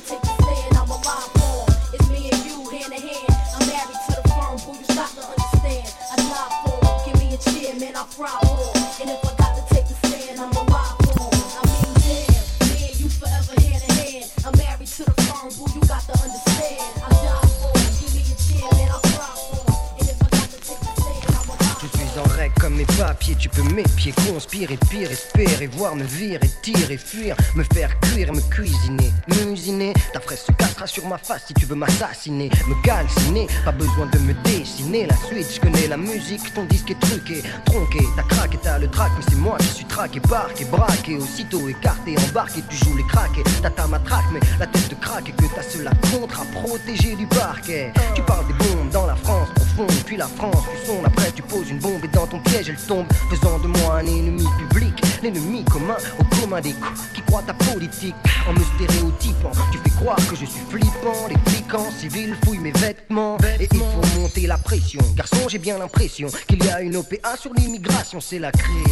tu 23.46 23.62
peux 23.62 23.76
m'épier, 23.76 24.12
conspirer, 24.28 24.76
pire, 24.90 25.12
espérer, 25.12 25.68
voir 25.68 25.96
me 25.96 26.04
virer, 26.04 26.50
tirer, 26.64 26.98
fuir, 26.98 27.36
me 27.54 27.64
faire 27.76 27.92
cuire, 28.00 28.34
me 28.34 28.42
cuisiner, 28.42 29.12
musiner. 29.28 29.94
Ta 30.14 30.20
fraise 30.20 30.40
se 30.48 30.52
cassera 30.54 30.88
sur 30.88 31.06
ma 31.06 31.20
face 31.20 31.44
si 31.46 31.54
tu 31.54 31.68
veux 31.68 31.76
m'assassiner, 31.76 32.50
me 32.68 32.74
calciner, 32.84 33.46
pas 33.64 33.72
besoin 33.72 34.08
de 34.08 34.18
me 34.18 34.34
dessiner. 34.46 35.06
La 35.06 35.16
suite, 35.18 35.46
je 35.54 35.60
connais 35.60 35.88
la 35.88 35.98
musique, 35.98 36.52
ton 36.56 36.64
disque 36.66 36.90
est 36.90 37.00
truqué, 37.00 37.44
tronqué, 37.66 38.00
t'as 38.16 38.24
craqué, 38.24 38.58
t'as 38.64 38.80
le 38.80 38.90
trac, 38.90 39.12
mais 39.16 39.26
c'est 39.30 39.38
moi 39.38 39.58
qui 39.60 39.68
suis 39.68 39.86
traqué, 39.86 40.20
parqué, 40.22 40.66
braqué, 40.66 41.18
aussitôt 41.18 41.70
écarté, 41.70 42.16
embarqué, 42.18 42.64
tu 42.68 42.78
joues 42.78 42.98
les 42.98 43.06
craqués, 43.06 43.44
t'as 43.62 43.70
ta 43.70 43.86
matraque, 43.86 44.26
mais 44.34 44.40
la 44.58 44.66
tête 44.66 44.90
de 44.90 44.96
craque 44.96 45.30
et 45.30 45.34
que 45.34 45.46
t'as 45.54 45.62
cela 45.62 45.92
contre 46.12 46.42
à 46.42 46.46
protéger 46.46 47.16
du 47.16 47.28
parquet. 47.28 47.94
Tu 48.16 48.24
parles 48.24 48.48
des 48.48 48.54
bombes 48.54 48.90
dans 48.90 49.06
la 49.06 49.16
France 49.16 49.50
profonde, 49.76 50.04
puis 50.06 50.18
la 50.18 50.28
France, 50.28 50.64
tu 50.72 50.88
sondes, 50.88 51.06
après 51.06 51.32
tu 51.32 51.42
poses 51.42 51.70
une 51.70 51.80
bombe 51.80 52.04
et 52.04 52.08
dans 52.08 52.28
ton 52.28 52.40
piège 52.40 52.70
elle 52.70 52.78
tombe, 52.78 53.06
faisant 53.30 53.60
de 53.60 53.68
moi 53.68 53.98
un 53.98 54.06
ennemi 54.06 54.46
public, 54.70 55.02
l'ennemi 55.26 55.64
commun 55.66 55.98
au 56.20 56.24
commun 56.36 56.62
des 56.62 56.74
coups 56.74 57.02
qui 57.16 57.22
croient 57.24 57.42
ta 57.42 57.54
politique 57.54 58.16
en 58.48 58.54
me 58.54 58.60
stéréotypant. 58.60 59.52
Tu 59.72 59.80
fais 59.80 59.90
croire 59.90 60.18
que 60.30 60.36
je 60.36 60.46
suis 60.46 60.62
flippant, 60.70 61.28
les 61.28 61.52
flics 61.52 61.74
en 61.74 61.90
civil 61.92 62.36
fouillent 62.44 62.60
mes 62.60 62.72
vêtements 62.72 63.38
et 63.60 63.68
il 63.72 63.80
faut 63.80 64.20
monter 64.20 64.46
la 64.46 64.58
pression. 64.58 65.02
Garçon, 65.16 65.50
j'ai 65.50 65.58
bien 65.58 65.80
l'impression 65.80 66.28
qu'il 66.48 66.64
y 66.64 66.70
a 66.70 66.82
une 66.82 66.96
OPA 66.96 67.38
sur 67.38 67.54
l'immigration, 67.56 68.20
c'est 68.20 68.38
la 68.38 68.52
crise. 68.52 68.86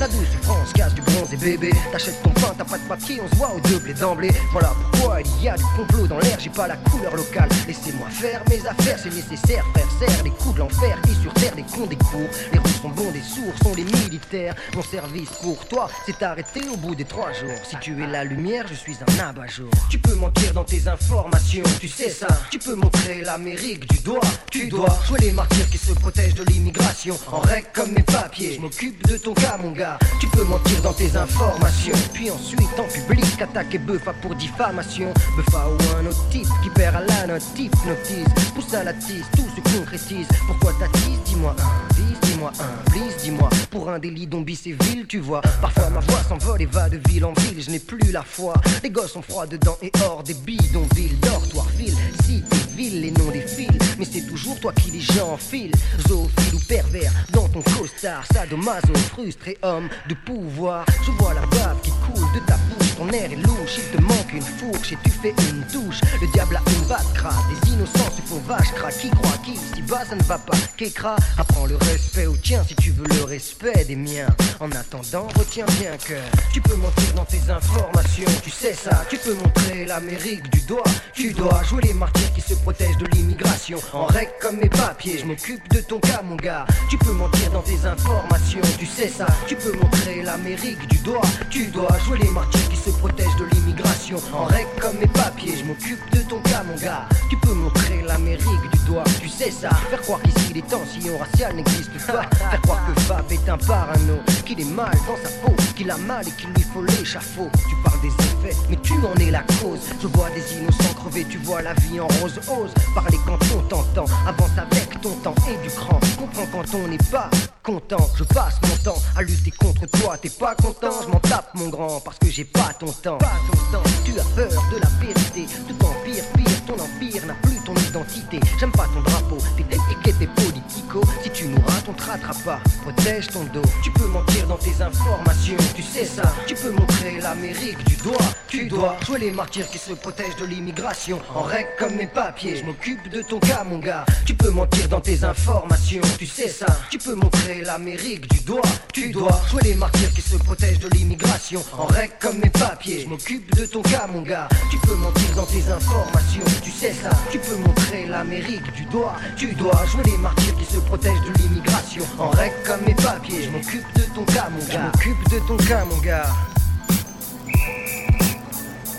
La 0.00 0.08
douce 0.08 0.34
France 0.42 0.72
casse 0.74 0.94
du 0.94 1.02
bronze 1.02 1.32
et 1.32 1.36
bébé, 1.36 1.70
t'achètes 1.92 2.20
ton 2.22 2.30
pain, 2.30 2.52
t'as 2.58 2.64
pas 2.64 2.78
de 2.78 2.88
papier, 2.88 3.20
on 3.24 3.28
se 3.28 3.36
voit 3.36 3.52
au 3.54 3.60
deux 3.68 3.78
blés 3.78 3.94
d'emblée. 3.94 4.32
Voilà 4.50 4.72
pourquoi 4.90 5.20
il 5.20 5.44
y 5.44 5.48
a 5.48 5.56
du 5.56 5.64
complot 5.76 6.08
dans 6.08 6.18
l'air, 6.18 6.38
j'ai 6.40 6.50
pas 6.50 6.66
la 6.66 6.76
couleur 6.76 7.14
locale. 7.14 7.48
Laissez-moi 7.68 8.08
faire 8.10 8.42
mes 8.48 8.66
affaires, 8.66 8.98
c'est 9.00 9.14
nécessaire, 9.14 9.64
frère, 9.72 9.88
serre 10.00 10.24
les 10.24 10.30
coups 10.30 10.54
de 10.54 10.58
l'enfer 10.60 10.98
et 11.08 11.22
sur 11.22 11.32
terre 11.34 11.54
les 11.56 11.62
cons 11.62 11.86
des 11.86 11.96
cours. 11.96 12.28
Les 12.52 12.58
russes 12.58 12.82
sont 12.82 12.88
bons, 12.88 13.12
des 13.12 13.22
sourds 13.22 13.56
sont 13.62 13.74
les 13.74 13.84
militaires. 13.84 14.56
Mon 14.74 14.82
service 14.82 15.30
pour 15.42 15.64
toi 15.66 15.75
s'est 16.06 16.24
arrêté 16.24 16.60
au 16.72 16.76
bout 16.76 16.94
des 16.94 17.04
trois 17.04 17.32
jours. 17.32 17.58
Si 17.68 17.76
tu 17.80 18.02
es 18.02 18.06
la 18.06 18.24
lumière, 18.24 18.64
je 18.68 18.74
suis 18.74 18.96
un 19.06 19.28
abat-jour. 19.28 19.70
Tu 19.90 19.98
peux 19.98 20.14
mentir 20.14 20.52
dans 20.54 20.64
tes 20.64 20.88
informations, 20.88 21.62
tu 21.80 21.88
sais 21.88 22.08
ça. 22.08 22.28
Tu 22.50 22.58
peux 22.58 22.74
montrer 22.74 23.22
l'Amérique 23.22 23.88
du 23.90 23.98
doigt. 23.98 24.20
Tu 24.50 24.68
dois 24.68 24.98
jouer 25.06 25.18
les 25.20 25.32
martyrs 25.32 25.68
qui 25.68 25.78
se 25.78 25.92
protègent 25.92 26.34
de 26.34 26.44
l'immigration. 26.44 27.18
En 27.30 27.40
règle 27.40 27.68
comme 27.74 27.92
mes 27.92 28.02
papiers, 28.02 28.54
je 28.54 28.60
m'occupe 28.60 29.06
de 29.06 29.18
ton 29.18 29.34
cas, 29.34 29.58
mon 29.62 29.72
gars. 29.72 29.98
Tu 30.20 30.26
peux 30.28 30.44
mentir 30.44 30.80
dans 30.82 30.94
tes 30.94 31.14
informations. 31.16 31.96
Puis 32.14 32.30
ensuite, 32.30 32.78
en 32.78 32.84
public, 32.84 33.42
attaquer 33.42 33.78
Buffa 33.78 34.14
pour 34.22 34.34
diffamation. 34.34 35.12
Buffa 35.36 35.68
ou 35.68 35.98
un 35.98 36.06
autre 36.06 36.28
type 36.30 36.48
qui 36.62 36.70
perd 36.70 36.96
à 36.96 37.00
la 37.02 37.26
note, 37.26 37.42
hypnotise. 37.56 38.26
Pousse 38.54 38.72
à 38.72 38.84
la 38.84 38.94
tisse, 38.94 39.26
tout 39.36 39.46
se 39.54 39.76
concrétise. 39.76 40.28
Pourquoi 40.46 40.72
t'attises? 40.78 41.20
Dis-moi 41.26 41.54
un, 41.58 42.26
dis-moi 42.26 42.52
un, 42.60 42.90
please, 42.90 43.16
dis-moi. 43.22 43.50
Pour 43.70 43.90
un 43.90 43.98
délit 43.98 44.28
et 44.66 44.72
ville, 44.84 45.06
tu 45.06 45.18
vois. 45.18 45.42
Parfois 45.66 45.90
ma 45.90 45.98
voix 45.98 46.22
s'envole 46.28 46.62
et 46.62 46.66
va 46.66 46.88
de 46.88 47.00
ville 47.08 47.24
en 47.24 47.32
ville, 47.32 47.60
je 47.60 47.70
n'ai 47.70 47.80
plus 47.80 48.12
la 48.12 48.22
foi. 48.22 48.54
Les 48.84 48.90
gosses 48.90 49.10
sont 49.14 49.22
froids 49.22 49.48
dedans 49.48 49.76
et 49.82 49.90
hors 50.04 50.22
des 50.22 50.34
bidonvilles, 50.34 51.16
dortoir, 51.20 51.66
ville, 51.76 51.96
cité, 52.24 52.56
ville, 52.76 53.00
les 53.00 53.10
noms 53.10 53.32
des 53.32 53.40
fils. 53.40 53.76
Mais 53.98 54.04
c'est 54.04 54.24
toujours 54.28 54.60
toi 54.60 54.72
qui 54.74 54.92
les 54.92 55.00
gens 55.00 55.32
enfilent. 55.32 55.72
Zoophile 56.06 56.54
ou 56.54 56.60
pervers 56.68 57.10
dans 57.32 57.48
ton 57.48 57.62
costard, 57.62 58.24
sadomaso, 58.32 58.94
frustré 59.10 59.58
homme 59.62 59.88
de 60.08 60.14
pouvoir. 60.14 60.86
Je 61.04 61.10
vois 61.10 61.34
la 61.34 61.40
bave 61.40 61.80
qui 61.82 61.90
coule 61.90 62.32
de 62.32 62.46
ta 62.46 62.56
bouche, 62.56 62.85
ton 62.96 63.08
air 63.10 63.30
est 63.30 63.36
louche, 63.36 63.78
il 63.78 63.96
te 63.96 64.02
manque 64.02 64.32
une 64.32 64.42
fourche 64.42 64.92
et 64.92 64.98
tu 65.04 65.10
fais 65.10 65.34
une 65.50 65.66
touche. 65.72 66.00
Le 66.20 66.26
diable 66.32 66.56
a 66.56 66.70
une 66.70 66.88
batte 66.88 67.12
crade, 67.14 67.34
des 67.50 67.72
innocents 67.72 68.10
se 68.16 68.22
font 68.22 68.40
vache 68.46 68.72
cra. 68.74 68.90
Qui 68.90 69.10
croit 69.10 69.38
qu'ici 69.44 69.82
bas 69.82 70.04
ça 70.08 70.16
ne 70.16 70.22
va 70.22 70.38
pas, 70.38 70.56
qu'écra. 70.76 71.16
Apprends 71.38 71.66
le 71.66 71.76
respect 71.76 72.26
au 72.26 72.36
tien 72.36 72.62
si 72.66 72.74
tu 72.76 72.90
veux 72.90 73.06
le 73.18 73.24
respect 73.24 73.84
des 73.84 73.96
miens. 73.96 74.28
En 74.60 74.70
attendant, 74.72 75.28
retiens 75.36 75.66
bien 75.80 75.96
que 75.96 76.14
tu 76.52 76.60
peux 76.60 76.76
mentir 76.76 77.12
dans 77.14 77.24
tes 77.24 77.50
informations, 77.50 78.30
tu 78.42 78.50
sais 78.50 78.72
ça. 78.72 79.04
Tu 79.10 79.18
peux 79.18 79.34
montrer 79.34 79.84
l'Amérique 79.84 80.50
du 80.50 80.60
doigt, 80.62 80.84
tu 81.12 81.32
dois 81.32 81.62
jouer 81.64 81.82
les 81.82 81.94
martyrs 81.94 82.32
qui 82.34 82.40
se 82.40 82.54
protègent 82.54 82.98
de 82.98 83.06
l'immigration. 83.06 83.78
En 83.92 84.06
règle 84.06 84.32
comme 84.40 84.56
mes 84.56 84.68
papiers, 84.68 85.18
je 85.18 85.26
m'occupe 85.26 85.68
de 85.70 85.80
ton 85.80 86.00
cas, 86.00 86.22
mon 86.22 86.36
gars. 86.36 86.66
Tu 86.88 86.96
peux 86.98 87.12
mentir 87.12 87.50
dans 87.50 87.62
tes 87.62 87.84
informations, 87.84 88.60
tu 88.78 88.86
sais 88.86 89.08
ça. 89.08 89.26
Tu 89.46 89.56
peux 89.56 89.72
montrer 89.72 90.22
l'Amérique 90.22 90.86
du 90.88 90.98
doigt, 90.98 91.22
tu 91.50 91.66
dois 91.66 91.96
jouer 92.06 92.18
les 92.18 92.30
martyrs 92.30 92.68
qui 92.68 92.76
se 92.76 92.85
protègent 92.90 93.36
de 93.36 93.44
l'immigration. 93.44 94.18
En 94.32 94.44
règle 94.44 94.68
comme 94.80 94.98
mes 94.98 95.06
papiers, 95.06 95.56
je 95.56 95.64
m'occupe 95.64 96.00
de 96.12 96.20
ton 96.28 96.40
cas, 96.40 96.62
mon 96.62 96.76
gars. 96.76 97.08
Tu 97.30 97.36
peux 97.38 97.54
montrer 97.54 98.02
l'Amérique 98.06 98.70
du 98.72 98.78
doigt, 98.86 99.04
tu 99.20 99.28
sais 99.28 99.50
ça. 99.50 99.70
Faire 99.90 100.00
croire 100.02 100.20
qu'ici 100.22 100.52
les 100.54 100.62
tensions 100.62 101.18
raciales 101.18 101.56
n'existent 101.56 101.92
pas. 102.06 102.22
Faire 102.36 102.60
croire 102.62 102.80
que 102.86 103.00
Fab 103.02 103.30
est 103.30 103.48
un 103.48 103.58
parano, 103.58 104.18
qu'il 104.44 104.60
est 104.60 104.64
mal 104.64 104.94
dans 105.06 105.16
sa 105.16 105.34
peau, 105.44 105.52
qu'il 105.76 105.90
a 105.90 105.96
mal 105.96 106.26
et 106.26 106.30
qu'il 106.32 106.50
lui 106.50 106.62
faut 106.62 106.82
l'échafaud. 106.82 107.50
Tu 107.68 107.76
parles 107.84 108.00
des 108.00 108.08
effets, 108.08 108.56
mais 108.70 108.76
tu 108.82 108.94
en 108.94 109.14
es 109.20 109.30
la 109.30 109.42
cause. 109.60 109.80
Je 110.00 110.06
vois 110.08 110.30
des 110.30 110.56
innocents 110.56 110.94
crever, 110.94 111.24
tu 111.28 111.38
vois 111.38 111.62
la 111.62 111.74
vie 111.74 112.00
en 112.00 112.08
rose. 112.20 112.38
Ose 112.48 112.72
parler 112.94 113.18
quand 113.26 113.38
on 113.56 113.62
t'entend, 113.68 114.04
avance 114.26 114.50
avec 114.56 115.00
ton 115.00 115.12
temps 115.16 115.34
et 115.48 115.56
du 115.66 115.74
cran. 115.74 115.98
Comprends 116.18 116.46
quand 116.52 116.78
on 116.78 116.88
n'est 116.88 117.10
pas 117.10 117.30
content. 117.62 118.08
Je 118.16 118.24
passe 118.24 118.60
mon 118.62 118.76
temps 118.76 119.00
à 119.16 119.22
lutter 119.22 119.50
contre 119.50 119.86
toi, 119.98 120.16
t'es 120.16 120.30
pas 120.30 120.54
content. 120.54 120.92
Je 121.02 121.08
m'en 121.08 121.20
tape 121.20 121.50
mon 121.54 121.68
grand 121.68 122.00
parce 122.00 122.18
que 122.18 122.30
j'ai 122.30 122.44
pas 122.44 122.72
ton 122.78 122.86
temps. 122.86 123.18
Pas 123.18 123.32
ton 123.50 123.78
temps. 123.78 123.84
Tu 124.04 124.18
as 124.18 124.24
peur 124.34 124.50
de 124.72 124.78
la 124.78 124.88
vérité, 125.00 125.46
tout 125.68 125.84
empire, 125.84 126.24
pire, 126.36 126.64
ton 126.66 126.74
empire 126.74 127.26
n'a 127.26 127.34
plus 127.34 127.58
ton 127.64 127.74
identité. 127.74 128.40
J'aime 128.58 128.72
pas 128.72 128.86
ton 128.94 129.00
drapeau, 129.00 129.38
tes 129.56 129.64
étiquettes 129.64 130.20
et 130.20 130.42
politico. 130.42 131.00
Si 131.22 131.30
tu 131.30 131.48
nous 131.48 131.62
on 131.88 131.92
te 131.92 132.44
pas, 132.44 132.58
protège 132.82 133.28
ton 133.28 133.44
dos. 133.52 133.62
Tu 133.82 133.90
peux 133.92 134.06
mentir 134.06 134.46
dans 134.48 134.56
tes 134.56 134.82
informations, 134.82 135.56
tu 135.74 135.82
sais 135.82 136.04
ça. 136.04 136.22
Tu 136.46 136.54
peux 136.54 136.70
montrer 136.70 137.20
l'Amérique 137.20 137.84
du 137.84 137.96
doigt. 137.96 138.16
Tu 138.48 138.66
dois 138.66 138.96
jouer 139.04 139.18
les 139.18 139.30
martyrs 139.30 139.68
qui 139.68 139.78
se 139.78 139.92
protègent 139.92 140.36
de 140.36 140.46
l'immigration. 140.46 141.20
En 141.34 141.42
règle 141.42 141.68
comme 141.78 141.94
mes 141.94 142.06
papiers, 142.06 142.56
je 142.56 142.64
m'occupe 142.64 143.08
de 143.10 143.22
ton 143.22 143.38
cas, 143.38 143.64
mon 143.64 143.78
gars. 143.78 144.04
Tu 144.24 144.34
peux 144.34 144.50
mentir 144.50 144.88
dans 144.88 145.00
tes 145.00 145.22
informations, 145.24 146.00
tu 146.18 146.26
sais 146.26 146.48
ça. 146.48 146.66
Tu 146.90 146.98
peux 146.98 147.14
montrer 147.14 147.62
l'Amérique 147.62 148.28
du 148.30 148.40
doigt. 148.40 148.62
Tu 148.92 149.10
dois 149.10 149.40
jouer 149.50 149.62
les 149.62 149.74
martyrs 149.74 150.12
qui 150.12 150.22
se 150.22 150.36
protègent 150.36 150.80
de 150.80 150.88
l'immigration. 150.88 151.62
En 151.76 151.86
règle 151.86 152.14
comme 152.20 152.38
mes 152.38 152.50
papiers, 152.50 153.02
je 153.02 153.08
m'occupe 153.08 153.54
de 153.54 153.66
ton 153.66 153.82
cas, 153.82 154.06
mon 154.12 154.22
gars. 154.22 154.48
Tu 154.70 154.78
peux 154.78 154.96
mentir 154.96 155.34
dans 155.36 155.46
tes 155.46 155.70
informations, 155.70 156.44
tu 156.62 156.70
sais 156.70 156.92
ça. 156.92 157.10
Tu 157.30 157.38
peux 157.38 157.56
montrer 157.56 158.06
l'Amérique 158.06 158.72
du 158.74 158.84
doigt. 158.86 159.14
Tu 159.36 159.54
dois 159.54 159.84
jouer 159.86 160.02
les 160.04 160.18
martyrs 160.18 160.56
qui 160.56 160.64
se 160.64 160.78
protègent 160.78 161.22
de 161.22 161.42
l'immigration. 161.42 161.75
En 162.18 162.30
règle 162.30 162.54
comme 162.64 162.80
mes 162.86 162.94
papiers, 162.94 163.42
je 163.44 163.50
m'occupe 163.50 163.84
de 163.94 164.02
ton 164.14 164.24
cas, 164.24 164.48
mon 164.50 164.58
gars. 164.58 164.72
Je 164.72 164.78
m'occupe 164.78 165.28
de 165.30 165.38
ton 165.46 165.56
cas, 165.56 165.84
mon 165.84 165.96
gars. 165.98 166.26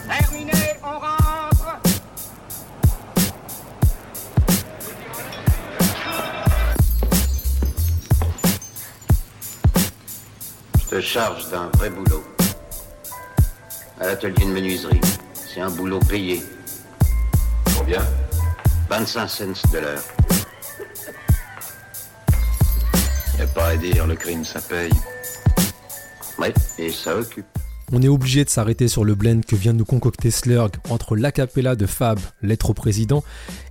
Terminé, 0.07 0.51
on 0.83 0.99
rentre 0.99 1.79
Je 10.79 10.87
te 10.87 11.01
charge 11.01 11.49
d'un 11.49 11.69
vrai 11.77 11.89
boulot. 11.89 12.23
À 13.99 14.07
l'atelier 14.07 14.45
de 14.45 14.51
menuiserie. 14.51 15.01
C'est 15.33 15.61
un 15.61 15.69
boulot 15.69 15.99
payé. 15.99 16.43
Combien? 17.77 18.03
25 18.89 19.27
cents 19.27 19.71
de 19.71 19.79
l'heure. 19.79 20.16
Crime. 24.15 24.43
On 27.91 28.01
est 28.01 28.07
obligé 28.07 28.43
de 28.43 28.49
s'arrêter 28.49 28.87
sur 28.87 29.03
le 29.03 29.13
blend 29.13 29.41
que 29.41 29.55
vient 29.55 29.73
de 29.73 29.77
nous 29.77 29.85
concocter 29.85 30.31
Slurg 30.31 30.71
entre 30.89 31.15
l'acapella 31.15 31.75
de 31.75 31.85
Fab, 31.85 32.19
Lettre 32.41 32.71
au 32.71 32.73
président, 32.73 33.23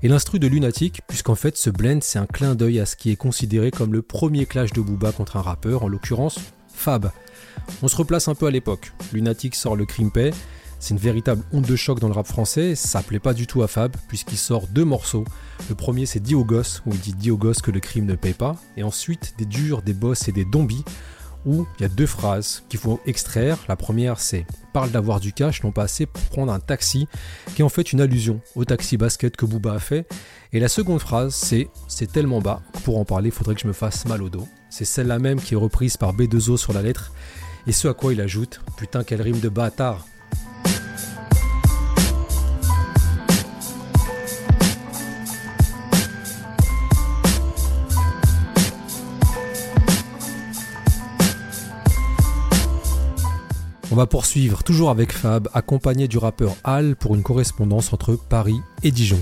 et 0.04 0.08
l'instru 0.08 0.38
de 0.38 0.46
Lunatic, 0.46 1.02
puisqu'en 1.08 1.34
fait 1.34 1.56
ce 1.56 1.70
blend 1.70 1.98
c'est 2.00 2.20
un 2.20 2.26
clin 2.26 2.54
d'œil 2.54 2.78
à 2.78 2.86
ce 2.86 2.94
qui 2.94 3.10
est 3.10 3.16
considéré 3.16 3.72
comme 3.72 3.92
le 3.92 4.02
premier 4.02 4.46
clash 4.46 4.72
de 4.72 4.80
Booba 4.80 5.10
contre 5.10 5.36
un 5.36 5.42
rappeur, 5.42 5.82
en 5.82 5.88
l'occurrence 5.88 6.38
Fab. 6.72 7.10
On 7.82 7.88
se 7.88 7.96
replace 7.96 8.28
un 8.28 8.36
peu 8.36 8.46
à 8.46 8.50
l'époque. 8.52 8.92
Lunatic 9.12 9.56
sort 9.56 9.74
le 9.74 9.84
Crimpay, 9.84 10.30
c'est 10.78 10.94
une 10.94 11.00
véritable 11.00 11.42
onde 11.52 11.64
de 11.64 11.76
choc 11.76 12.00
dans 12.00 12.08
le 12.08 12.14
rap 12.14 12.26
français, 12.26 12.74
ça 12.74 13.02
plaît 13.02 13.18
pas 13.18 13.34
du 13.34 13.46
tout 13.46 13.62
à 13.62 13.68
Fab, 13.68 13.96
puisqu'il 14.08 14.38
sort 14.38 14.66
deux 14.68 14.84
morceaux. 14.84 15.24
Le 15.68 15.74
premier 15.74 16.06
c'est 16.06 16.20
Diogos, 16.20 16.80
où 16.86 16.92
il 16.92 17.00
dit 17.00 17.14
Diogos 17.14 17.54
que 17.62 17.70
le 17.70 17.80
crime 17.80 18.06
ne 18.06 18.14
paye 18.14 18.34
pas, 18.34 18.56
et 18.76 18.82
ensuite 18.82 19.34
des 19.38 19.46
durs, 19.46 19.82
des 19.82 19.94
boss 19.94 20.28
et 20.28 20.32
des 20.32 20.46
zombies, 20.52 20.84
où 21.46 21.66
il 21.78 21.82
y 21.82 21.86
a 21.86 21.88
deux 21.88 22.06
phrases 22.06 22.64
qu'il 22.68 22.80
faut 22.80 23.00
extraire. 23.06 23.56
La 23.68 23.76
première, 23.76 24.18
c'est 24.18 24.46
parle 24.72 24.90
d'avoir 24.90 25.20
du 25.20 25.32
cash, 25.32 25.62
non 25.62 25.72
pas 25.72 25.84
assez 25.84 26.04
pour 26.04 26.22
prendre 26.24 26.52
un 26.52 26.60
taxi, 26.60 27.06
qui 27.54 27.62
est 27.62 27.64
en 27.64 27.70
fait 27.70 27.92
une 27.92 28.00
allusion 28.00 28.40
au 28.56 28.64
taxi 28.64 28.96
basket 28.96 29.36
que 29.36 29.46
Booba 29.46 29.72
a 29.72 29.78
fait. 29.78 30.06
Et 30.52 30.60
la 30.60 30.68
seconde 30.68 31.00
phrase, 31.00 31.34
c'est 31.34 31.68
c'est 31.88 32.12
tellement 32.12 32.40
bas 32.40 32.60
pour 32.84 32.98
en 32.98 33.04
parler, 33.04 33.30
faudrait 33.30 33.54
que 33.54 33.60
je 33.60 33.68
me 33.68 33.72
fasse 33.72 34.04
mal 34.06 34.22
au 34.22 34.28
dos. 34.28 34.46
C'est 34.68 34.84
celle-là 34.84 35.18
même 35.18 35.40
qui 35.40 35.54
est 35.54 35.56
reprise 35.56 35.96
par 35.96 36.14
B2O 36.14 36.56
sur 36.56 36.72
la 36.72 36.82
lettre. 36.82 37.12
Et 37.66 37.72
ce 37.72 37.88
à 37.88 37.94
quoi 37.94 38.12
il 38.12 38.20
ajoute 38.20 38.60
Putain, 38.76 39.04
quelle 39.04 39.22
rime 39.22 39.40
de 39.40 39.48
bâtard 39.48 40.04
On 53.92 53.94
va 53.94 54.06
poursuivre 54.06 54.64
toujours 54.64 54.90
avec 54.90 55.12
Fab, 55.12 55.48
accompagné 55.54 56.08
du 56.08 56.18
rappeur 56.18 56.56
Al 56.64 56.96
pour 56.96 57.14
une 57.14 57.22
correspondance 57.22 57.92
entre 57.92 58.16
Paris 58.16 58.60
et 58.82 58.90
Dijon. 58.90 59.20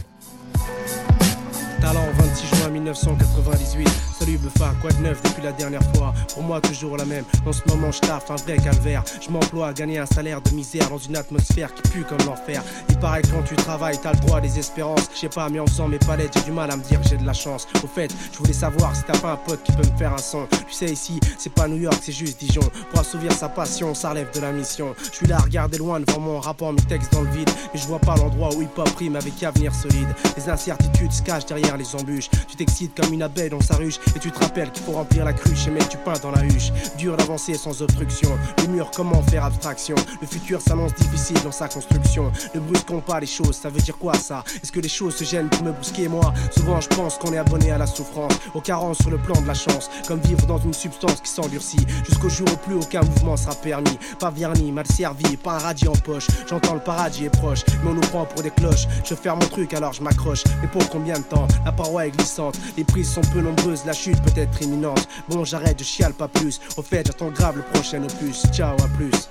Talent 1.82 2.06
26 2.16 2.56
juin 2.56 2.70
1998 2.70 4.03
Salut 4.24 4.38
quoi 4.80 4.90
de 4.90 5.02
neuf 5.02 5.20
depuis 5.22 5.42
la 5.42 5.52
dernière 5.52 5.82
fois. 5.94 6.14
Pour 6.32 6.42
moi 6.42 6.58
toujours 6.58 6.96
la 6.96 7.04
même, 7.04 7.24
en 7.44 7.52
ce 7.52 7.60
moment 7.68 7.92
je 7.92 8.00
taffe 8.00 8.30
un 8.30 8.36
vrai 8.36 8.56
calvaire. 8.56 9.04
Je 9.20 9.30
m'emploie 9.30 9.66
à 9.68 9.72
gagner 9.74 9.98
un 9.98 10.06
salaire 10.06 10.40
de 10.40 10.50
misère 10.52 10.88
dans 10.88 10.96
une 10.96 11.14
atmosphère 11.14 11.74
qui 11.74 11.82
pue 11.90 12.04
comme 12.04 12.26
l'enfer. 12.26 12.62
Il 12.88 12.98
paraît 12.98 13.20
que 13.20 13.26
quand 13.28 13.42
tu 13.42 13.54
travailles 13.54 13.98
t'as 14.02 14.14
le 14.14 14.20
droit 14.20 14.40
des 14.40 14.58
espérances. 14.58 15.10
Je 15.14 15.20
sais 15.20 15.28
pas 15.28 15.50
mais 15.50 15.60
en 15.60 15.66
faisant 15.66 15.88
mes 15.88 15.98
palettes 15.98 16.32
j'ai 16.38 16.44
du 16.44 16.52
mal 16.52 16.70
à 16.70 16.76
me 16.76 16.82
dire 16.82 17.02
que 17.02 17.08
j'ai 17.08 17.18
de 17.18 17.26
la 17.26 17.34
chance. 17.34 17.68
Au 17.82 17.86
fait 17.86 18.10
je 18.32 18.38
voulais 18.38 18.54
savoir 18.54 18.96
si 18.96 19.02
t'as 19.02 19.18
pas 19.18 19.32
un 19.32 19.36
pote 19.36 19.62
qui 19.62 19.72
peut 19.72 19.86
me 19.86 19.98
faire 19.98 20.14
un 20.14 20.18
son 20.18 20.46
Tu 20.68 20.72
sais 20.72 20.86
ici 20.86 21.20
c'est 21.36 21.52
pas 21.52 21.68
New 21.68 21.76
York 21.76 21.98
c'est 22.00 22.12
juste 22.12 22.40
Dijon. 22.40 22.62
Pour 22.90 23.00
assouvir 23.00 23.30
sa 23.30 23.50
passion 23.50 23.92
ça 23.92 24.08
relève 24.08 24.32
de 24.34 24.40
la 24.40 24.52
mission. 24.52 24.94
Je 25.12 25.16
suis 25.16 25.26
là 25.26 25.36
à 25.36 25.40
regarder 25.40 25.76
loin 25.76 26.00
devant 26.00 26.20
mon 26.20 26.40
rapport 26.40 26.72
mes 26.72 26.80
textes 26.80 27.12
dans 27.12 27.22
le 27.22 27.30
vide. 27.30 27.50
Mais 27.74 27.78
je 27.78 27.86
vois 27.86 27.98
pas 27.98 28.16
l'endroit 28.16 28.54
où 28.54 28.62
hip 28.62 28.70
hop 28.78 28.88
rime 28.98 29.16
avec 29.16 29.42
avenir 29.42 29.74
solide. 29.74 30.08
Les 30.38 30.48
incertitudes 30.48 31.12
se 31.12 31.20
cachent 31.20 31.44
derrière 31.44 31.76
les 31.76 31.94
embûches. 31.94 32.30
Tu 32.48 32.56
t'excites 32.56 32.98
comme 32.98 33.12
une 33.12 33.22
abeille 33.22 33.50
dans 33.50 33.60
sa 33.60 33.76
ruche 33.76 33.98
Et 34.16 34.18
tu 34.18 34.30
te 34.30 34.38
rappelles 34.38 34.70
qu'il 34.70 34.82
faut 34.84 34.92
remplir 34.92 35.24
la 35.24 35.32
cruche 35.32 35.66
et 35.66 35.70
mettre 35.70 35.88
du 35.88 35.96
pain 35.96 36.14
dans 36.22 36.30
la 36.30 36.44
huche. 36.44 36.72
Dur 36.98 37.16
d'avancer 37.16 37.54
sans 37.54 37.82
obstruction. 37.82 38.30
Les 38.58 38.68
murs 38.68 38.90
comment 38.94 39.22
faire 39.22 39.44
abstraction? 39.44 39.96
Le 40.20 40.26
futur 40.26 40.60
s'annonce 40.60 40.94
difficile 40.94 41.36
dans 41.42 41.52
sa 41.52 41.68
construction. 41.68 42.30
Ne 42.54 42.60
brusquons 42.60 43.00
pas 43.00 43.20
les 43.20 43.26
choses, 43.26 43.56
ça 43.56 43.68
veut 43.70 43.80
dire 43.80 43.98
quoi 43.98 44.14
ça? 44.14 44.44
Est-ce 44.62 44.72
que 44.72 44.80
les 44.80 44.88
choses 44.88 45.16
se 45.16 45.24
gênent 45.24 45.48
pour 45.48 45.62
me 45.64 45.72
brusquer 45.72 46.08
moi? 46.08 46.32
Souvent 46.56 46.80
je 46.80 46.88
pense 46.88 47.18
qu'on 47.18 47.32
est 47.32 47.38
abonné 47.38 47.70
à 47.72 47.78
la 47.78 47.86
souffrance 47.86 48.32
Aux 48.54 48.60
carences 48.60 48.98
sur 48.98 49.10
le 49.10 49.18
plan 49.18 49.40
de 49.40 49.46
la 49.46 49.54
chance. 49.54 49.90
Comme 50.06 50.20
vivre 50.20 50.46
dans 50.46 50.58
une 50.58 50.74
substance 50.74 51.20
qui 51.20 51.30
s'endurcit. 51.30 51.84
Jusqu'au 52.08 52.28
jour 52.28 52.46
où 52.52 52.56
plus 52.56 52.74
aucun 52.74 53.02
mouvement 53.02 53.36
sera 53.36 53.54
permis. 53.54 53.98
Pas 54.18 54.30
verni, 54.30 54.72
mal 54.72 54.86
servi, 54.86 55.36
pas 55.36 55.54
un 55.54 55.58
radis 55.58 55.88
en 55.88 55.92
poche. 55.92 56.26
J'entends 56.48 56.74
le 56.74 56.80
paradis 56.80 57.24
est 57.26 57.30
proche 57.30 57.64
Mais 57.82 57.90
on 57.90 57.94
nous 57.94 58.00
prend 58.00 58.24
pour 58.24 58.42
des 58.42 58.50
cloches. 58.50 58.86
Je 59.04 59.14
faire 59.14 59.36
mon 59.36 59.46
truc 59.46 59.74
alors 59.74 59.92
je 59.92 60.02
m'accroche. 60.02 60.44
Mais 60.62 60.68
pour 60.68 60.88
combien 60.88 61.18
de 61.18 61.24
temps? 61.24 61.46
La 61.64 61.72
paroi 61.72 62.06
est 62.06 62.10
glissante 62.10 62.56
Les 62.76 62.84
prises 62.84 63.10
sont 63.10 63.22
peu 63.32 63.40
nombreuses, 63.40 63.84
chute 63.94 64.20
peut 64.22 64.38
être 64.38 64.62
imminente. 64.62 65.08
Bon 65.28 65.44
j'arrête, 65.44 65.78
je 65.78 65.84
chiale 65.84 66.12
pas 66.12 66.28
plus. 66.28 66.60
Au 66.76 66.82
fait 66.82 67.06
j'attends 67.06 67.30
grave 67.30 67.56
le 67.56 67.62
prochain 67.62 68.02
opus. 68.02 68.42
Ciao 68.52 68.74
à 68.74 68.88
plus. 68.96 69.28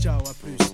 Ciao 0.00 0.18
à 0.18 0.34
plus 0.34 0.71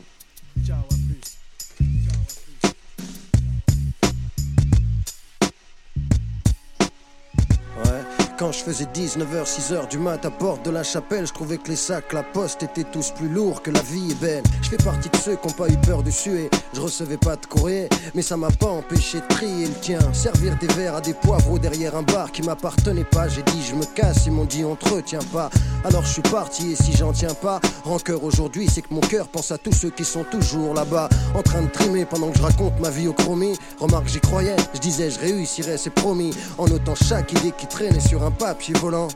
Quand 8.39 8.53
je 8.53 8.62
faisais 8.62 8.84
19h, 8.84 9.47
6h 9.47 9.89
du 9.89 9.99
mat 9.99 10.24
à 10.24 10.30
porte 10.30 10.64
de 10.64 10.70
la 10.70 10.84
chapelle, 10.84 11.26
je 11.26 11.32
trouvais 11.32 11.59
que 11.59 11.70
les 11.70 11.76
sacs, 11.76 12.12
la 12.12 12.22
poste 12.22 12.62
étaient 12.62 12.84
tous 12.84 13.11
plus 13.11 13.28
lourds, 13.28 13.62
que 13.62 13.72
la 13.72 13.82
vie 13.82 14.12
est 14.12 14.20
belle. 14.20 14.45
Je 14.62 14.68
fais 14.68 14.76
partie 14.76 15.09
de 15.09 15.16
ceux 15.16 15.34
qui 15.34 15.49
n'ont 15.49 15.55
pas 15.55 15.68
eu 15.68 15.76
peur 15.78 16.05
de 16.05 16.11
suer. 16.12 16.49
Je 16.72 16.80
recevais 16.80 17.16
pas 17.16 17.34
de 17.34 17.47
courrier, 17.47 17.89
mais 18.14 18.22
ça 18.22 18.36
m'a 18.36 18.53
pas 18.53 18.68
empêché 18.68 19.18
de 19.18 19.26
trier 19.26 19.66
le 19.66 19.74
tien. 19.74 19.99
Servir 20.12 20.57
des 20.59 20.68
verres 20.68 20.95
à 20.95 21.01
des 21.01 21.14
poivreaux 21.14 21.59
derrière 21.59 21.97
un 21.97 22.05
bar 22.05 22.30
qui 22.30 22.43
m'appartenait 22.43 23.03
pas. 23.03 23.26
J'ai 23.26 23.43
dit 23.43 23.61
je 23.61 23.74
me 23.74 23.84
casse, 23.84 24.26
ils 24.26 24.32
m'ont 24.32 24.45
dit 24.45 24.64
on 24.64 24.76
te 24.76 24.89
retient 24.89 25.24
pas. 25.32 25.51
Alors 25.84 26.05
je 26.05 26.12
suis 26.12 26.22
parti 26.22 26.72
et 26.72 26.76
si 26.76 26.93
j'en 26.97 27.12
tiens 27.12 27.34
pas, 27.34 27.61
rancœur 27.82 28.22
aujourd'hui, 28.22 28.68
c'est 28.68 28.82
que 28.82 28.95
mon 28.95 29.01
cœur 29.01 29.26
pense 29.26 29.51
à 29.51 29.59
tous 29.59 29.72
ceux 29.72 29.91
qui 29.91 30.05
sont 30.05 30.24
toujours 30.24 30.74
là-bas, 30.74 31.09
en 31.34 31.43
train 31.43 31.62
de 31.62 31.68
trimer 31.70 32.05
pendant 32.05 32.30
que 32.30 32.39
je 32.39 32.43
raconte 32.43 32.78
ma 32.78 32.91
vie 32.91 33.09
au 33.09 33.12
chromie. 33.12 33.59
Remarque, 33.80 34.07
j'y 34.07 34.20
croyais, 34.20 34.57
je 34.74 34.78
disais 34.78 35.11
je 35.11 35.18
réussirais, 35.18 35.76
c'est 35.76 35.91
promis. 35.91 36.30
En 36.57 36.68
notant 36.68 36.95
chaque 36.95 37.32
idée 37.32 37.53
qui 37.57 37.66
traînait 37.66 37.99
sur 37.99 38.22
un 38.22 38.28
papier 38.31 38.74
volant. 38.74 39.09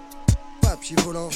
Papier 0.61 0.97
volant. 1.05 1.29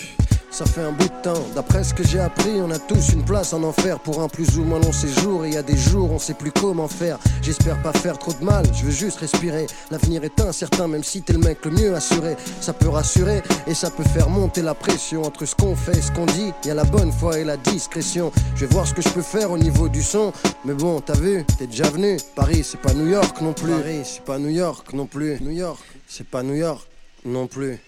Ça 0.57 0.65
fait 0.65 0.81
un 0.81 0.93
bout 0.93 1.05
de 1.05 1.23
temps, 1.23 1.45
d'après 1.55 1.85
ce 1.85 1.93
que 1.93 2.03
j'ai 2.03 2.19
appris, 2.19 2.63
on 2.63 2.71
a 2.71 2.79
tous 2.79 3.11
une 3.13 3.27
place 3.27 3.53
en 3.53 3.63
enfer 3.63 4.01
pour 4.01 4.23
un 4.23 4.29
plus 4.29 4.57
ou 4.57 4.65
moins 4.65 4.79
long 4.79 4.91
séjour. 4.91 5.45
Et 5.45 5.51
y 5.51 5.57
a 5.59 5.63
des 5.63 5.77
jours, 5.77 6.11
on 6.11 6.19
sait 6.19 6.33
plus 6.33 6.51
comment 6.51 6.89
faire. 6.89 7.19
J'espère 7.43 7.83
pas 7.83 7.93
faire 7.93 8.19
trop 8.19 8.33
de 8.33 8.43
mal, 8.43 8.65
je 8.73 8.85
veux 8.87 8.91
juste 8.91 9.19
respirer. 9.19 9.67
L'avenir 9.91 10.25
est 10.25 10.41
incertain, 10.41 10.89
même 10.89 11.05
si 11.05 11.21
t'es 11.21 11.35
le 11.35 11.41
mec 11.41 11.63
le 11.67 11.73
mieux 11.73 11.95
assuré. 11.95 12.37
Ça 12.63 12.73
peut 12.73 12.89
rassurer 12.89 13.43
et 13.67 13.75
ça 13.75 13.91
peut 13.91 14.03
faire 14.03 14.31
monter 14.31 14.63
la 14.63 14.73
pression. 14.73 15.25
Entre 15.25 15.45
ce 15.45 15.55
qu'on 15.55 15.77
fait 15.77 15.99
et 15.99 16.01
ce 16.01 16.11
qu'on 16.11 16.25
dit, 16.25 16.55
y 16.65 16.71
a 16.71 16.75
la 16.75 16.85
bonne 16.85 17.13
foi 17.13 17.39
et 17.39 17.45
la 17.45 17.59
discrétion. 17.59 18.33
Je 18.55 18.65
vais 18.65 18.73
voir 18.73 18.87
ce 18.87 18.95
que 18.95 19.03
je 19.03 19.11
peux 19.11 19.21
faire 19.21 19.51
au 19.51 19.59
niveau 19.59 19.91
du 19.91 20.03
son. 20.03 20.33
Mais 20.65 20.73
bon, 20.73 21.03
t'as 21.03 21.19
vu, 21.19 21.45
t'es 21.59 21.67
déjà 21.67 21.91
venu. 21.91 22.17
Paris, 22.35 22.65
c'est 22.65 22.81
pas 22.81 22.95
New 22.95 23.09
York 23.09 23.43
non 23.43 23.53
plus. 23.53 23.73
Paris, 23.73 24.01
c'est 24.05 24.25
pas 24.25 24.39
New 24.39 24.49
York 24.49 24.95
non 24.95 25.05
plus. 25.05 25.39
New 25.43 25.51
York, 25.51 25.81
c'est 26.09 26.27
pas 26.27 26.43
New 26.43 26.55
York 26.55 26.89
non 27.27 27.47
plus. 27.47 27.79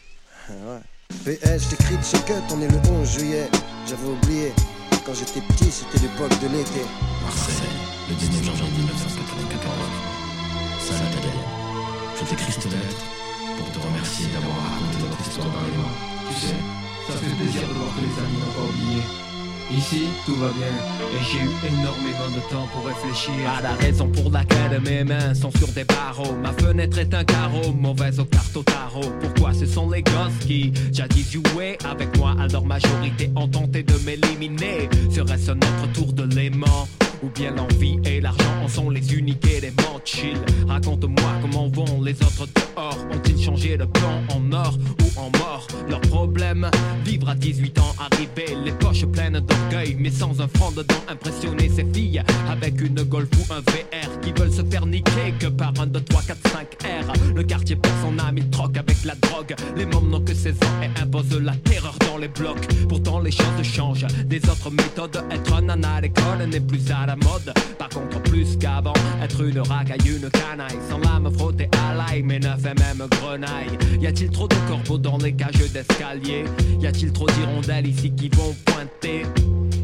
Ouais. 0.51 0.83
PS, 1.25 1.71
j'écris 1.71 1.97
de 1.97 2.25
cut, 2.27 2.43
on 2.51 2.61
est 2.61 2.69
le 2.69 2.79
11 2.91 3.19
juillet. 3.19 3.49
J'avais 3.87 4.09
oublié, 4.09 4.53
quand 5.07 5.15
j'étais 5.15 5.41
petit, 5.41 5.71
c'était 5.71 5.99
l'époque 5.99 6.37
de 6.41 6.49
l'été. 6.49 6.83
Marseille, 7.23 7.79
le 8.09 8.15
19 8.15 8.45
janvier 8.45 8.79
1994. 8.79 9.75
Salut 10.81 11.01
Adèle. 11.07 11.31
Je 12.19 12.25
t'écris 12.25 12.53
cette 12.53 12.65
lettre 12.65 13.05
pour 13.57 13.73
te 13.73 13.79
remercier 13.87 14.27
d'avoir 14.33 14.57
raconté 14.57 14.99
notre 15.03 15.21
histoire 15.21 15.49
dans 15.49 15.63
les 15.63 15.77
mois. 15.77 15.95
Tu 16.29 16.35
sais, 16.35 16.61
ça 17.07 17.19
fait 17.19 17.35
plaisir 17.37 17.69
de 17.69 17.75
voir 17.75 17.95
que 17.95 18.01
les 18.01 18.15
amis 18.19 18.39
n'ont 18.39 18.53
pas 18.53 18.67
oublié. 18.69 19.28
Ici, 19.71 20.09
tout 20.25 20.35
va 20.37 20.49
bien. 20.49 20.67
Et 20.67 21.23
j'ai 21.25 21.39
eu 21.39 21.73
énormément 21.73 22.35
de 22.35 22.41
temps 22.51 22.67
pour 22.73 22.87
réfléchir 22.87 23.35
à 23.59 23.61
la 23.61 23.75
raison 23.75 24.09
pour 24.09 24.31
laquelle 24.31 24.81
mes 24.83 25.05
mains 25.05 25.35
sont 25.35 25.51
sur 25.51 25.69
des 25.69 25.85
barreaux. 25.85 26.35
Ma 26.43 26.53
fenêtre 26.53 26.99
est 26.99 27.13
un 27.13 27.25
carreau, 27.25 27.73
mauvaise 27.73 28.19
aux 28.19 28.25
cartes 28.25 28.57
au 28.57 28.63
tarot. 28.63 29.13
Pourquoi 29.21 29.53
ce 29.53 29.67
sont 29.67 29.91
les 29.91 30.03
gosses 30.03 30.47
qui 30.47 30.73
jadis 30.93 31.33
jouaient 31.33 31.77
avec 31.85 32.17
moi 32.17 32.35
à 32.41 32.47
leur 32.49 32.65
majorité 32.65 33.31
ont 33.37 33.49
tenté 33.49 33.83
de 33.83 33.95
m'éliminer 34.07 34.89
Serait-ce 35.11 35.53
notre 35.53 35.93
tour 35.93 36.13
de 36.15 36.23
l'aimant? 36.35 36.89
Ou 37.23 37.29
bien 37.29 37.55
l'envie 37.55 37.99
et 38.05 38.21
l'argent 38.21 38.63
en 38.63 38.69
sont 38.69 38.91
les 38.91 39.15
uniques 39.15 39.47
éléments 39.47 39.99
chill. 40.05 40.39
Raconte-moi 40.67 41.31
comment 41.43 41.69
vont 41.69 42.03
les 42.03 42.15
autres 42.23 42.47
dehors. 42.47 42.97
Ont-ils 43.13 43.43
changé 43.43 43.77
de 43.77 43.85
plan 43.85 44.23
en 44.31 44.53
or 44.53 44.77
ou 45.01 45.21
en 45.21 45.31
mort? 45.39 45.67
Leur 45.89 46.01
problème, 46.03 46.71
vivre 47.05 47.29
à 47.29 47.35
18 47.35 47.79
ans, 47.79 47.95
arriver 47.99 48.57
les 48.65 48.73
poches 48.73 49.07
pleines 49.07 49.41
d'orgueil 49.41 49.97
Mais 49.99 50.11
sans 50.11 50.41
un 50.41 50.49
franc 50.49 50.71
dedans, 50.73 51.03
impressionner 51.09 51.69
ces 51.69 51.85
filles 51.93 52.23
Avec 52.51 52.81
une 52.81 53.03
Golf 53.03 53.29
ou 53.39 53.53
un 53.53 53.61
VR 53.61 54.21
Qui 54.21 54.33
veulent 54.33 54.53
se 54.53 54.63
faire 54.63 54.87
niquer 54.87 55.35
que 55.39 55.47
par 55.47 55.73
un 55.81 55.87
2, 55.87 56.01
3, 56.01 56.23
4, 56.23 56.39
5 56.49 56.69
R. 56.83 57.35
Le 57.35 57.43
quartier 57.43 57.77
perd 57.77 57.95
son 58.03 58.19
âme, 58.19 58.39
il 58.39 58.51
troque 58.51 58.77
avec 58.77 59.05
la 59.05 59.15
drogue. 59.15 59.55
Les 59.77 59.87
mômes 59.87 60.11
n'ont 60.11 60.21
que 60.21 60.35
16 60.35 60.55
ans 60.55 60.83
et 60.83 61.01
imposent 61.01 61.41
la 61.41 61.55
terreur 61.57 61.97
dans 62.07 62.19
les 62.19 62.29
blocs. 62.29 62.67
Pourtant 62.89 63.21
les 63.21 63.31
choses 63.31 63.63
changent, 63.63 64.07
des 64.27 64.39
autres 64.49 64.71
méthodes 64.71 65.23
Être 65.31 65.55
un 65.55 65.63
nana 65.63 65.95
à 65.95 66.01
l'école 66.01 66.45
n'est 66.49 66.61
plus 66.61 66.91
à 66.91 67.07
mode. 67.17 67.53
Par 67.79 67.89
contre 67.89 68.21
plus 68.23 68.57
qu'avant, 68.59 68.93
être 69.23 69.43
une 69.43 69.61
racaille, 69.61 69.99
une 70.07 70.29
canaille. 70.31 70.79
Sans 70.89 70.99
lame 70.99 71.31
frottée 71.37 71.69
à 71.73 71.95
l'ail, 71.95 72.23
mais 72.23 72.39
neuf 72.39 72.61
et 72.61 72.75
même 72.75 73.07
grenaille. 73.11 73.79
Y 74.01 74.07
a-t-il 74.07 74.31
trop 74.31 74.49
de 74.49 74.57
corbeaux 74.69 74.99
dans 74.99 75.19
les 75.19 75.33
cages 75.33 75.73
d'escalier? 75.73 76.45
Y 76.81 76.87
a-t-il 76.87 77.13
trop 77.13 77.27
d'hirondelles 77.27 77.87
ici 77.87 78.11
qui 78.13 78.29
vont 78.31 78.55
pointer? 78.67 79.23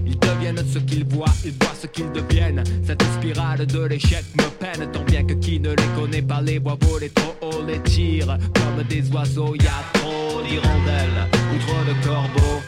Ils 0.07 0.19
deviennent 0.19 0.63
ce 0.67 0.79
qu'ils 0.79 1.05
voient, 1.07 1.33
ils 1.45 1.53
voient 1.53 1.75
ce 1.81 1.87
qu'ils 1.87 2.13
deviennent. 2.13 2.63
Cette 2.87 3.03
spirale 3.03 3.67
de 3.67 3.85
l'échec 3.85 4.25
me 4.37 4.49
peine, 4.59 4.91
tant 4.93 5.05
bien 5.05 5.25
que 5.25 5.35
qui 5.35 5.59
ne 5.61 5.71
les 5.71 5.89
connaît 5.97 6.23
pas 6.23 6.41
les 6.41 6.59
voit 6.59 6.77
voler 6.81 7.11
trop 7.11 7.35
haut, 7.41 7.63
les 7.67 7.81
tire 7.81 8.39
comme 8.55 8.85
des 8.89 9.11
oiseaux. 9.11 9.55
Y 9.55 9.67
a 9.67 9.83
trop 9.95 10.43
d'hirondelles. 10.43 11.29
Ou 11.53 11.59
trop 11.67 11.85
de 11.85 12.07
corbeaux. 12.07 12.61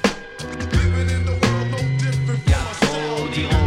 Y 2.46 2.52
a 2.52 2.64
trop 2.80 3.28
d'hirondelles 3.32 3.65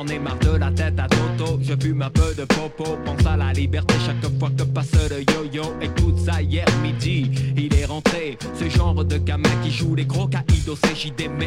j'en 0.00 0.06
ai 0.06 0.18
marre 0.18 0.38
de 0.38 0.56
la 0.56 0.70
tête 0.70 0.98
à 0.98 1.06
Toto. 1.08 1.58
Je 1.62 1.74
fume 1.80 2.02
un 2.02 2.10
peu 2.10 2.34
de 2.34 2.44
popo, 2.44 2.84
pense 3.04 3.26
à 3.26 3.36
la 3.36 3.52
liberté 3.52 3.94
chaque 4.04 4.38
fois 4.38 4.50
que 4.56 4.62
passe 4.62 4.92
le 5.10 5.20
yo-yo. 5.20 5.62
Écoute 5.80 6.18
ça, 6.18 6.40
hier 6.40 6.66
midi, 6.82 7.30
il 7.56 7.74
est 7.74 7.84
rentré. 7.84 8.38
Ce 8.58 8.68
genre 8.68 9.04
de 9.04 9.18
gamin 9.18 9.50
qui 9.62 9.70
joue 9.70 9.94
les 9.94 10.06
gros 10.06 10.26
caïds 10.26 10.68
au 10.68 10.74
CJDM. 10.74 11.38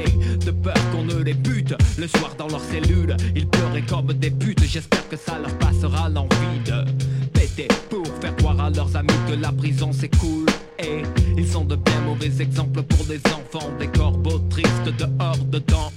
De 0.45 0.51
peur 0.51 0.75
qu'on 0.91 1.03
ne 1.03 1.23
les 1.23 1.33
bute 1.33 1.73
le 1.97 2.07
soir 2.07 2.35
dans 2.37 2.47
leur 2.47 2.61
cellule. 2.61 3.15
Ils 3.35 3.47
pleuraient 3.47 3.85
comme 3.87 4.13
des 4.13 4.31
putes. 4.31 4.63
J'espère 4.63 5.07
que 5.09 5.17
ça 5.17 5.39
leur 5.39 5.55
passera 5.57 6.09
l'envie 6.09 6.59
de 6.65 6.85
péter 7.33 7.67
pour 7.89 8.05
faire 8.21 8.35
croire 8.37 8.59
à 8.59 8.69
leurs 8.69 8.95
amis 8.95 9.13
que 9.27 9.33
la 9.33 9.51
prison 9.51 9.91
c'est 9.91 10.15
cool. 10.17 10.45
Et 10.79 11.01
ils 11.37 11.47
sont 11.47 11.65
de 11.65 11.75
bien 11.75 12.01
mauvais 12.01 12.41
exemples 12.41 12.83
pour 12.83 13.05
des 13.05 13.21
enfants, 13.27 13.69
des 13.79 13.87
corbeaux 13.87 14.39
tristes 14.49 14.91
dehors, 14.97 15.37
dedans 15.45 15.91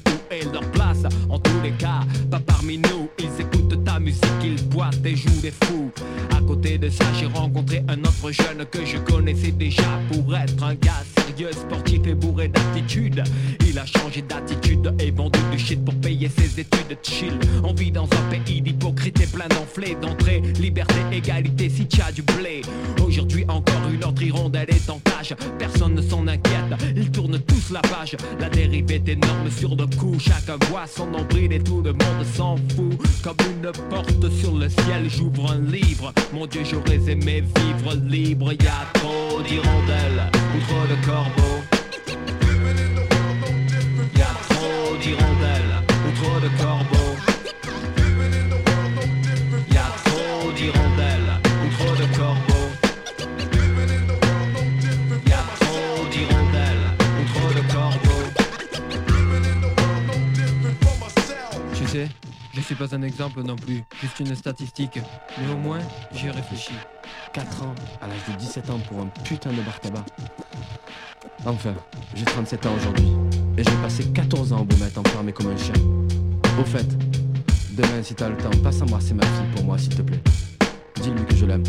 En 1.29 1.39
tous 1.39 1.61
les 1.63 1.73
cas, 1.73 2.01
pas 2.31 2.41
parmi 2.41 2.79
nous. 2.79 3.09
Ils 3.19 3.41
écoutent 3.41 3.85
ta 3.85 3.99
musique, 3.99 4.23
ils 4.45 4.63
boivent 4.69 5.05
et 5.05 5.17
jouent 5.17 5.43
les 5.43 5.53
fous. 5.65 5.91
À 6.37 6.41
côté 6.41 6.79
de 6.79 6.89
ça, 6.89 7.05
j'ai 7.19 7.27
rencontré 7.27 7.83
un 7.89 7.99
autre 8.01 8.31
jeune 8.31 8.65
que 8.71 8.85
je 8.85 8.99
connaissais 8.99 9.53
déjà 9.53 10.01
pour 10.11 10.35
être 10.37 10.63
un 10.63 10.75
gars 10.75 11.16
sérieux, 11.27 11.53
sportif 11.53 12.07
et 12.07 12.15
bourré 12.15 12.49
d'attitude. 12.49 13.23
Il 13.69 13.79
a 13.79 13.87
changé 13.87 14.23
d'attitude 14.23 14.95
et 14.99 15.11
vendu 15.11 15.39
du 15.51 15.59
shit 15.59 15.85
pour 15.85 15.95
payer 15.95 16.29
ses 16.29 16.61
études 16.61 16.97
chill. 17.03 17.39
On 17.65 17.73
vit 17.73 17.91
dans 17.91 18.05
un 18.05 18.31
pays 18.31 18.61
d'hypocrite 18.61 19.21
et 19.21 19.27
plein 19.27 19.49
d'enflés 19.49 19.97
d'entrée. 20.01 20.43
Liberté, 20.59 20.95
égalité, 21.13 21.69
si 21.69 21.87
tu 21.87 22.01
as 22.01 22.13
du 22.13 22.23
blé. 22.23 22.63
Aujourd'hui, 23.05 23.45
encore 23.49 23.89
une 23.93 24.05
autre 24.05 24.23
hirondelle 24.23 24.71
est 24.71 24.91
en 24.91 25.01
cage. 25.01 25.35
Personne 25.59 25.95
ne 25.95 26.03
s'en 26.03 26.27
inquiète, 26.27 26.75
ils 26.95 27.11
tournent 27.11 27.39
tous 27.41 27.73
la 27.73 27.81
page. 27.81 28.17
La 28.41 28.49
dérive 28.49 28.91
est 28.91 29.09
énorme 29.09 29.51
sur 29.51 29.77
le 29.77 29.87
coup. 29.97 30.17
Chacun 30.19 30.57
voit 30.69 30.87
son 30.87 31.07
nombril 31.07 31.53
et 31.53 31.61
tout 31.61 31.83
le 31.83 31.93
monde 31.93 32.27
s'en 32.35 32.57
fout. 32.57 32.99
Comme 33.23 33.37
une 33.51 33.73
porte 33.91 34.31
sur 34.41 34.55
le 34.55 34.69
ciel, 34.69 35.09
j'ouvre 35.09 35.53
un 35.53 35.61
livre. 35.61 36.13
Mon 36.33 36.47
Dieu, 36.47 36.63
j'aurais 36.65 37.01
aimé 37.11 37.43
vivre 37.43 37.95
libre. 38.09 38.53
Y 38.53 38.67
a 38.67 38.87
trop 38.95 39.43
d'hirondelles 39.43 40.31
ou 40.55 40.61
trop 40.69 40.87
de 40.89 41.07
corbeaux. 41.17 41.61
Y 44.15 44.23
trop 44.51 44.97
d'hirondelles 45.03 45.77
ou 46.07 46.11
trop 46.19 46.39
de 46.45 46.51
corbeaux. 46.61 47.15
Y 49.71 49.79
a 49.79 49.89
trop 50.05 50.53
d'hirondelles 50.57 51.33
ou 51.63 51.69
trop 51.77 51.95
de 52.01 52.07
corbeaux. 52.19 52.71
Y 55.27 55.33
a 55.33 55.43
trop 55.61 56.05
d'hirondelles 56.13 56.87
ou 57.19 57.25
trop 57.33 57.53
de 57.59 57.63
corbeaux. 57.73 58.27
Tu 61.75 61.85
sais, 61.87 62.09
je 62.53 62.61
suis 62.61 62.75
pas 62.75 62.95
un 62.95 63.03
exemple 63.03 63.43
non 63.43 63.57
plus, 63.57 63.83
juste 64.03 64.21
une 64.21 64.35
statistique. 64.37 64.99
Mais 65.39 65.49
au 65.51 65.57
moins, 65.57 65.81
j'y 66.13 66.29
réfléchi. 66.29 66.75
4 67.33 67.63
ans 67.65 67.75
à 68.03 68.07
l'âge 68.07 68.25
de 68.29 68.35
17 68.39 68.71
ans 68.71 68.79
pour 68.89 69.01
un 69.01 69.07
putain 69.25 69.53
de 69.53 69.63
bar 69.63 69.81
tabac. 69.81 70.05
Enfin, 71.47 71.75
j'ai 72.15 72.25
37 72.25 72.67
ans 72.67 72.71
aujourd'hui. 72.77 73.07
Et 73.57 73.63
j'ai 73.63 73.77
passé 73.83 74.05
14 74.13 74.53
ans 74.53 74.61
au 74.63 74.65
Beaumet 74.65 74.91
enfermé 74.97 75.33
comme 75.33 75.47
un 75.47 75.57
chien. 75.57 75.75
Au 76.61 76.65
fait, 76.65 76.87
demain 77.73 78.03
si 78.03 78.15
t'as 78.15 78.29
le 78.29 78.37
temps, 78.37 78.51
passe 78.65 78.83
embrasser 78.83 79.15
ma 79.15 79.23
fille 79.23 79.47
pour 79.55 79.65
moi 79.65 79.79
s'il 79.79 79.95
te 79.95 80.03
plaît. 80.03 80.21
Dis-lui 81.01 81.25
que 81.25 81.37
je 81.37 81.47
l'aime. 81.47 81.63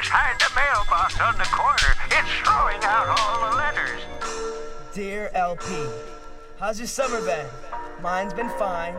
Inside 0.00 0.40
the 0.40 0.48
mailbox 0.56 1.20
on 1.20 1.36
the 1.36 1.44
corner. 1.44 1.94
It's 2.06 2.30
throwing 2.42 2.82
out 2.84 3.06
all 3.18 3.50
the 3.50 3.56
letters. 3.58 4.00
Dear 4.94 5.30
El-P, 5.34 5.86
how's 6.58 6.78
your 6.78 6.86
summer 6.86 7.20
been? 7.20 7.44
Mine's 8.00 8.32
been 8.32 8.48
fine. 8.58 8.94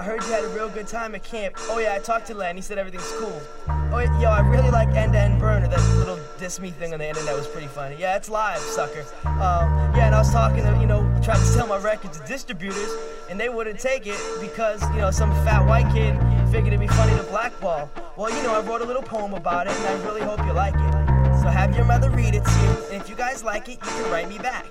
I 0.00 0.02
heard 0.02 0.24
you 0.24 0.32
had 0.32 0.44
a 0.44 0.48
real 0.48 0.70
good 0.70 0.86
time 0.86 1.14
at 1.14 1.22
camp. 1.22 1.56
Oh 1.68 1.78
yeah, 1.78 1.92
I 1.92 1.98
talked 1.98 2.28
to 2.28 2.34
Len. 2.34 2.56
He 2.56 2.62
said 2.62 2.78
everything's 2.78 3.12
cool. 3.18 3.38
Oh 3.68 3.98
yo, 4.18 4.30
I 4.30 4.40
really 4.48 4.70
like 4.70 4.88
End 4.94 5.12
to 5.12 5.18
End 5.18 5.38
Burner. 5.38 5.68
That 5.68 5.78
little 5.98 6.18
diss 6.38 6.58
me 6.58 6.70
thing 6.70 6.94
on 6.94 7.00
the 7.00 7.08
internet 7.10 7.36
was 7.36 7.46
pretty 7.46 7.66
funny. 7.66 7.96
Yeah, 7.98 8.16
it's 8.16 8.30
live, 8.30 8.60
sucker. 8.60 9.04
Um, 9.26 9.68
yeah, 9.94 10.06
and 10.06 10.14
I 10.14 10.18
was 10.20 10.32
talking 10.32 10.64
to, 10.64 10.70
you 10.80 10.86
know, 10.86 11.02
tried 11.22 11.36
to 11.36 11.44
sell 11.44 11.66
my 11.66 11.76
record 11.76 12.14
to 12.14 12.20
distributors, 12.20 12.90
and 13.28 13.38
they 13.38 13.50
wouldn't 13.50 13.78
take 13.78 14.06
it 14.06 14.18
because, 14.40 14.82
you 14.94 15.00
know, 15.00 15.10
some 15.10 15.32
fat 15.44 15.66
white 15.66 15.92
kid 15.92 16.18
figured 16.50 16.68
it'd 16.68 16.80
be 16.80 16.86
funny 16.86 17.14
to 17.18 17.22
blackball. 17.24 17.90
Well, 18.16 18.34
you 18.34 18.42
know, 18.42 18.54
I 18.54 18.60
wrote 18.60 18.80
a 18.80 18.86
little 18.86 19.02
poem 19.02 19.34
about 19.34 19.66
it, 19.66 19.74
and 19.74 19.86
I 19.86 20.06
really 20.06 20.22
hope 20.22 20.38
you 20.46 20.54
like 20.54 20.76
it. 20.76 21.42
So 21.42 21.48
have 21.48 21.76
your 21.76 21.84
mother 21.84 22.08
read 22.08 22.34
it 22.34 22.42
to 22.46 22.60
you, 22.62 22.84
and 22.90 23.02
if 23.02 23.10
you 23.10 23.16
guys 23.16 23.44
like 23.44 23.68
it, 23.68 23.72
you 23.72 23.90
can 23.90 24.10
write 24.10 24.30
me 24.30 24.38
back. 24.38 24.64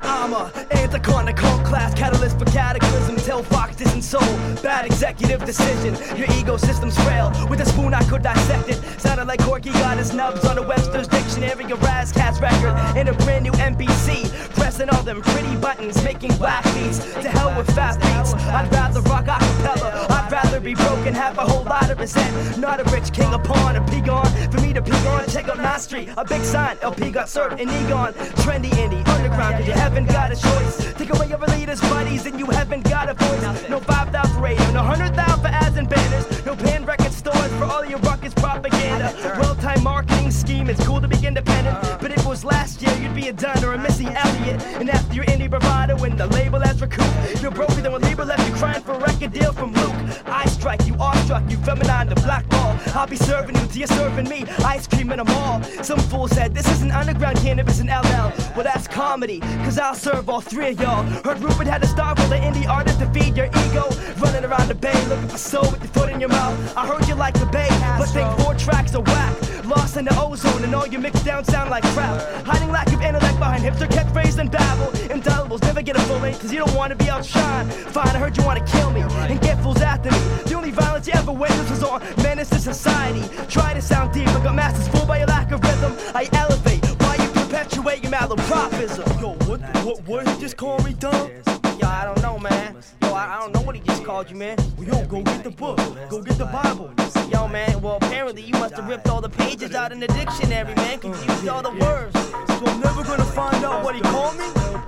I'm 0.00 0.32
a 0.34 0.50
anticon, 0.70 1.34
cult 1.36 1.64
class 1.64 1.94
catalyst 1.94 2.38
for 2.38 2.44
cataclysm. 2.46 3.16
Tell 3.16 3.42
Fox 3.42 3.80
isn't 3.80 4.02
so 4.02 4.20
bad 4.62 4.84
executive 4.84 5.44
decision. 5.44 5.94
Your 6.16 6.28
ecosystem's 6.28 6.96
frail. 7.04 7.32
With 7.48 7.60
a 7.60 7.66
spoon 7.66 7.94
I 7.94 8.02
could 8.04 8.22
dissect 8.22 8.68
it. 8.68 8.76
Sounded 9.00 9.26
like 9.26 9.40
Corky 9.40 9.70
got 9.70 9.96
his 9.96 10.12
nubs 10.12 10.44
on 10.44 10.58
a 10.58 10.62
Webster's 10.62 11.08
dictionary, 11.08 11.64
a 11.64 11.76
Rawkus 11.76 12.40
record, 12.40 12.74
and 12.96 13.08
a 13.08 13.14
brand 13.24 13.44
new 13.44 13.52
MPC. 13.52 14.28
Pressing 14.54 14.90
all 14.90 15.02
them 15.02 15.22
pretty 15.22 15.56
buttons, 15.56 16.02
making 16.04 16.36
black 16.36 16.64
beats. 16.74 16.98
To 16.98 17.28
hell 17.28 17.56
with 17.56 17.74
fast 17.74 18.00
beats. 18.00 18.34
I'd 18.34 18.70
rather 18.72 19.00
rock 19.02 19.26
acapella. 19.26 20.17
I'd 20.28 20.44
rather 20.44 20.60
be 20.60 20.74
broken, 20.74 21.14
have 21.14 21.38
a 21.38 21.40
whole 21.40 21.64
lot 21.64 21.88
of 21.88 21.98
resent. 21.98 22.58
Not 22.58 22.80
a 22.80 22.84
rich 22.92 23.14
king 23.14 23.32
a 23.32 23.38
pawn, 23.38 23.76
a 23.76 23.86
pig 23.86 24.10
on. 24.10 24.26
For 24.50 24.60
me 24.60 24.74
to 24.74 24.82
pig 24.82 25.06
on, 25.06 25.26
check 25.26 25.48
out 25.48 25.56
my 25.56 25.78
street. 25.78 26.10
A 26.18 26.24
big 26.24 26.44
sign, 26.44 26.76
El-P 26.82 27.10
got 27.12 27.30
served 27.30 27.58
in 27.58 27.70
Egon. 27.70 28.12
Trendy 28.44 28.68
indie, 28.72 29.08
underground, 29.08 29.56
cause 29.56 29.66
you 29.66 29.72
haven't 29.72 30.04
got 30.04 30.30
a 30.30 30.36
choice. 30.36 30.92
Take 30.98 31.14
away 31.14 31.28
your 31.28 31.38
leaders, 31.38 31.80
buddies, 31.80 32.26
and 32.26 32.38
you 32.38 32.44
haven't 32.44 32.84
got 32.84 33.08
a 33.08 33.14
voice. 33.14 33.70
No 33.70 33.80
5,000 33.80 34.34
for 34.34 34.40
radio, 34.40 34.70
no 34.72 34.82
100,000 34.82 35.40
for 35.40 35.48
ads 35.48 35.78
and 35.78 35.88
banners. 35.88 36.44
No 36.44 36.54
pan 36.54 36.84
record 36.84 37.12
stores 37.12 37.50
for 37.54 37.64
all 37.64 37.86
your 37.86 37.98
ruckus 38.00 38.34
propaganda. 38.34 39.14
Well 39.40 39.54
timed 39.54 39.82
marketing 39.82 40.30
scheme, 40.30 40.68
it's 40.68 40.86
cool 40.86 41.00
to 41.00 41.08
be 41.08 41.26
independent. 41.26 41.78
But 42.02 42.10
it 42.10 42.22
was 42.38 42.44
last 42.44 42.82
year, 42.82 42.94
you'd 42.98 43.14
be 43.14 43.28
a 43.28 43.32
Dunn 43.32 43.64
or 43.64 43.72
a 43.72 43.78
Missy 43.78 44.06
Elliott. 44.06 44.62
And 44.80 44.88
after 44.90 45.14
your 45.14 45.24
indie 45.24 45.50
bravado, 45.50 45.96
when 45.98 46.16
the 46.16 46.26
label 46.28 46.60
has 46.60 46.80
recouped, 46.80 47.42
you're 47.42 47.50
broken, 47.50 47.82
then 47.82 47.92
when 47.92 48.02
label 48.02 48.24
left 48.24 48.46
you 48.48 48.54
crying 48.54 48.82
for 48.82 48.92
a 48.92 48.98
record 48.98 49.32
deal 49.32 49.52
from 49.52 49.72
Luke. 49.72 49.94
I 50.26 50.46
strike 50.46 50.86
you, 50.86 50.94
awestruck 50.94 51.24
struck 51.24 51.50
you, 51.50 51.56
feminine, 51.58 52.08
the 52.08 52.14
black 52.16 52.48
ball. 52.48 52.78
I'll 52.94 53.06
be 53.06 53.16
serving 53.16 53.56
you, 53.56 53.66
till 53.66 53.78
you're 53.78 53.86
serving 53.88 54.28
me. 54.28 54.44
Ice 54.64 54.86
cream 54.86 55.10
in 55.12 55.20
a 55.20 55.24
mall. 55.24 55.62
Some 55.82 55.98
fool 55.98 56.28
said 56.28 56.54
this 56.54 56.70
is 56.70 56.82
an 56.82 56.90
underground 56.92 57.38
cannabis 57.38 57.80
in 57.80 57.86
LL. 57.88 58.30
Well, 58.54 58.64
that's 58.64 58.86
comedy, 58.86 59.40
cause 59.64 59.78
I'll 59.78 59.94
serve 59.94 60.28
all 60.28 60.40
three 60.40 60.70
of 60.70 60.80
y'all. 60.80 61.02
Heard 61.24 61.40
Rupert 61.40 61.66
had 61.66 61.82
to 61.82 61.88
start 61.88 62.18
with 62.18 62.32
an 62.32 62.42
indie 62.42 62.68
artist 62.68 63.00
to 63.00 63.06
feed 63.12 63.36
your 63.36 63.46
ego. 63.46 63.88
Running 64.18 64.44
around 64.44 64.68
the 64.68 64.74
bay, 64.74 64.98
looking 65.08 65.28
for 65.28 65.38
soul 65.38 65.70
with 65.70 65.82
your 65.82 65.92
foot 65.92 66.10
in 66.10 66.20
your 66.20 66.30
mouth. 66.30 66.76
I 66.76 66.86
heard 66.86 67.06
you 67.08 67.14
like 67.14 67.34
the 67.34 67.46
bay, 67.46 67.68
but 67.98 68.06
think 68.06 68.30
four 68.40 68.54
tracks 68.54 68.94
are 68.94 69.02
whack. 69.02 69.47
Lost 69.68 69.98
in 69.98 70.06
the 70.06 70.18
ozone, 70.18 70.64
and 70.64 70.74
all 70.74 70.86
your 70.86 71.02
mixed 71.02 71.26
down 71.26 71.44
sound 71.44 71.68
like 71.68 71.84
crap. 71.92 72.18
Hiding 72.46 72.70
lack 72.70 72.86
of 72.86 73.02
intellect 73.02 73.38
behind 73.38 73.62
hipster 73.62 73.86
catchphrase 73.86 74.38
and 74.38 74.50
babble. 74.50 74.90
Indelibles 75.10 75.60
never 75.60 75.82
get 75.82 75.94
a 75.94 76.00
full 76.00 76.18
length, 76.20 76.40
cause 76.40 76.50
you 76.50 76.58
don't 76.64 76.74
wanna 76.74 76.96
be 76.96 77.04
outshined. 77.04 77.70
Fine, 77.92 78.08
I 78.08 78.18
heard 78.18 78.34
you 78.34 78.44
wanna 78.44 78.64
kill 78.64 78.90
me 78.90 79.02
and 79.02 79.38
get 79.42 79.62
fools 79.62 79.82
after 79.82 80.10
me. 80.10 80.18
The 80.46 80.54
only 80.54 80.70
violence 80.70 81.06
you 81.06 81.12
ever 81.14 81.32
witnessed 81.32 81.68
was 81.68 81.82
on 81.82 82.00
menace 82.22 82.48
to 82.48 82.58
society. 82.58 83.22
Try 83.48 83.74
to 83.74 83.82
sound 83.82 84.14
deep, 84.14 84.26
but 84.26 84.42
got 84.42 84.54
masters 84.54 84.88
fooled 84.88 85.06
by 85.06 85.18
your 85.18 85.26
lack 85.26 85.52
of 85.52 85.62
rhythm. 85.62 85.92
I 86.14 86.30
elevate 86.32 86.86
while 87.02 87.20
you 87.20 87.28
perpetuate 87.28 88.02
your 88.02 88.12
malapropism. 88.12 89.20
Yo, 89.20 89.34
what, 89.46 89.60
what, 89.84 90.00
what 90.08 90.28
he 90.28 90.40
just 90.40 90.56
call 90.56 90.78
me, 90.78 90.94
dumb? 90.94 91.30
Yo, 91.78 91.86
I 91.86 92.04
don't 92.04 92.20
know, 92.22 92.38
man. 92.38 92.76
Yo, 93.02 93.12
I, 93.12 93.36
I 93.36 93.40
don't 93.40 93.54
know 93.54 93.60
what 93.60 93.76
he 93.76 93.80
just 93.82 94.04
called 94.04 94.28
you, 94.28 94.36
man. 94.36 94.56
Well, 94.76 94.88
yo, 94.88 95.06
go 95.06 95.22
get 95.22 95.44
the 95.44 95.50
book. 95.50 95.76
Go 96.08 96.20
get 96.22 96.36
the 96.38 96.46
Bible. 96.46 96.92
Yo, 97.30 97.46
man, 97.46 97.80
well, 97.80 97.96
apparently 97.96 98.42
you 98.42 98.52
must 98.54 98.74
have 98.74 98.88
ripped 98.88 99.08
all 99.08 99.20
the 99.20 99.28
pages 99.28 99.74
out 99.74 99.92
in 99.92 100.00
the 100.00 100.08
dictionary, 100.08 100.74
man. 100.74 100.98
Confused 100.98 101.48
all 101.48 101.62
the 101.62 101.70
words. 101.70 102.18
So 102.58 102.66
I'm 102.66 102.80
never 102.80 103.04
gonna 103.04 103.24
find 103.24 103.64
out 103.64 103.84
what 103.84 103.94
he 103.94 104.00
called 104.00 104.36
me? 104.36 104.46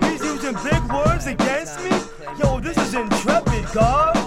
He's 0.09 0.25
using 0.25 0.55
big 0.65 0.83
words 0.93 1.27
against 1.27 1.79
me? 1.81 1.91
Yo, 2.43 2.59
this 2.61 2.77
is 2.77 2.95
intrepid, 2.95 3.67
God. 3.73 4.20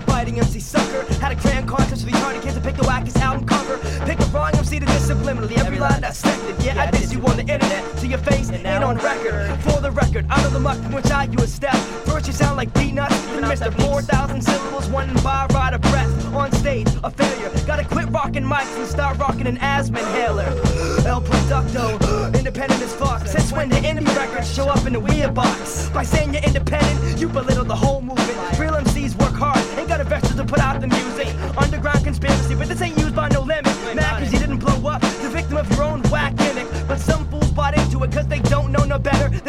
Style 0.00 0.16
fighting 0.16 0.38
MC 0.38 0.60
sucker. 0.60 1.04
Had 1.14 1.32
a 1.32 1.36
grand 1.36 1.68
contest 1.68 2.04
with 2.04 2.14
retarded 2.14 2.42
kids 2.42 2.54
to 2.54 2.60
pick 2.60 2.76
the 2.76 2.82
wackest 2.82 3.16
album 3.16 3.46
cover. 3.46 3.78
Pick 4.04 4.18
the 4.18 4.30
wrong 4.32 4.50
MC 4.54 4.80
to 4.80 4.86
diss 4.86 5.10
subliminally. 5.10 5.58
Every 5.58 5.78
line 5.78 6.00
dissected. 6.00 6.62
Yeah, 6.64 6.80
I 6.80 6.90
diss 6.90 7.12
you 7.12 7.24
on 7.26 7.36
the 7.36 7.42
internet 7.42 7.84
to 7.98 8.06
your 8.06 8.18
face 8.18 8.50
and 8.50 8.84
on 8.84 8.96
record. 8.98 9.58
For 9.60 9.80
the 9.80 9.90
record, 9.90 10.26
out 10.30 10.44
of 10.44 10.52
the 10.52 10.60
muck 10.60 10.78
from 10.78 10.92
which 10.92 11.10
I 11.10 11.24
you 11.24 11.38
a 11.38 11.46
step. 11.46 11.74
First 12.06 12.26
you 12.26 12.32
sound 12.32 12.56
like 12.56 12.72
peanuts, 12.74 13.18
then 13.26 13.42
Mr. 13.44 13.72
4,000 13.82 14.42
syllables, 14.42 14.88
one 14.88 15.12
by 15.22 15.46
ride 15.52 15.74
a 15.74 15.78
breath. 15.78 16.08
On 16.34 16.52
stage, 16.52 16.88
a 17.02 17.10
failure. 17.10 17.50
Gotta 17.66 17.84
quit 17.84 18.08
rocking 18.10 18.44
mics 18.44 18.76
and 18.76 18.86
start 18.86 19.18
rocking 19.18 19.46
an 19.46 19.58
asthma 19.58 19.98
inhaler. 19.98 20.44
El 21.06 21.22
Producto, 21.22 22.34
independent 22.34 22.82
as 22.82 22.94
fuck. 22.94 23.26
Since 23.26 23.52
when 23.52 23.68
the 23.68 23.76
indie 23.76 24.06
records 24.14 24.52
show 24.54 24.68
up 24.68 24.86
in 24.86 24.92
the 24.92 25.00
weird 25.00 25.34
box? 25.34 25.88
By 25.88 26.02
saying 26.04 26.34
you're 26.34 26.42
independent, 26.42 27.18
you 27.18 27.28
belittle 27.28 27.64
the 27.64 27.74
whole 27.74 28.02
movement. 28.02 28.27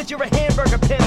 You're 0.10 0.24
a 0.24 0.36
hamburger 0.36 0.78
pimp, 0.80 0.99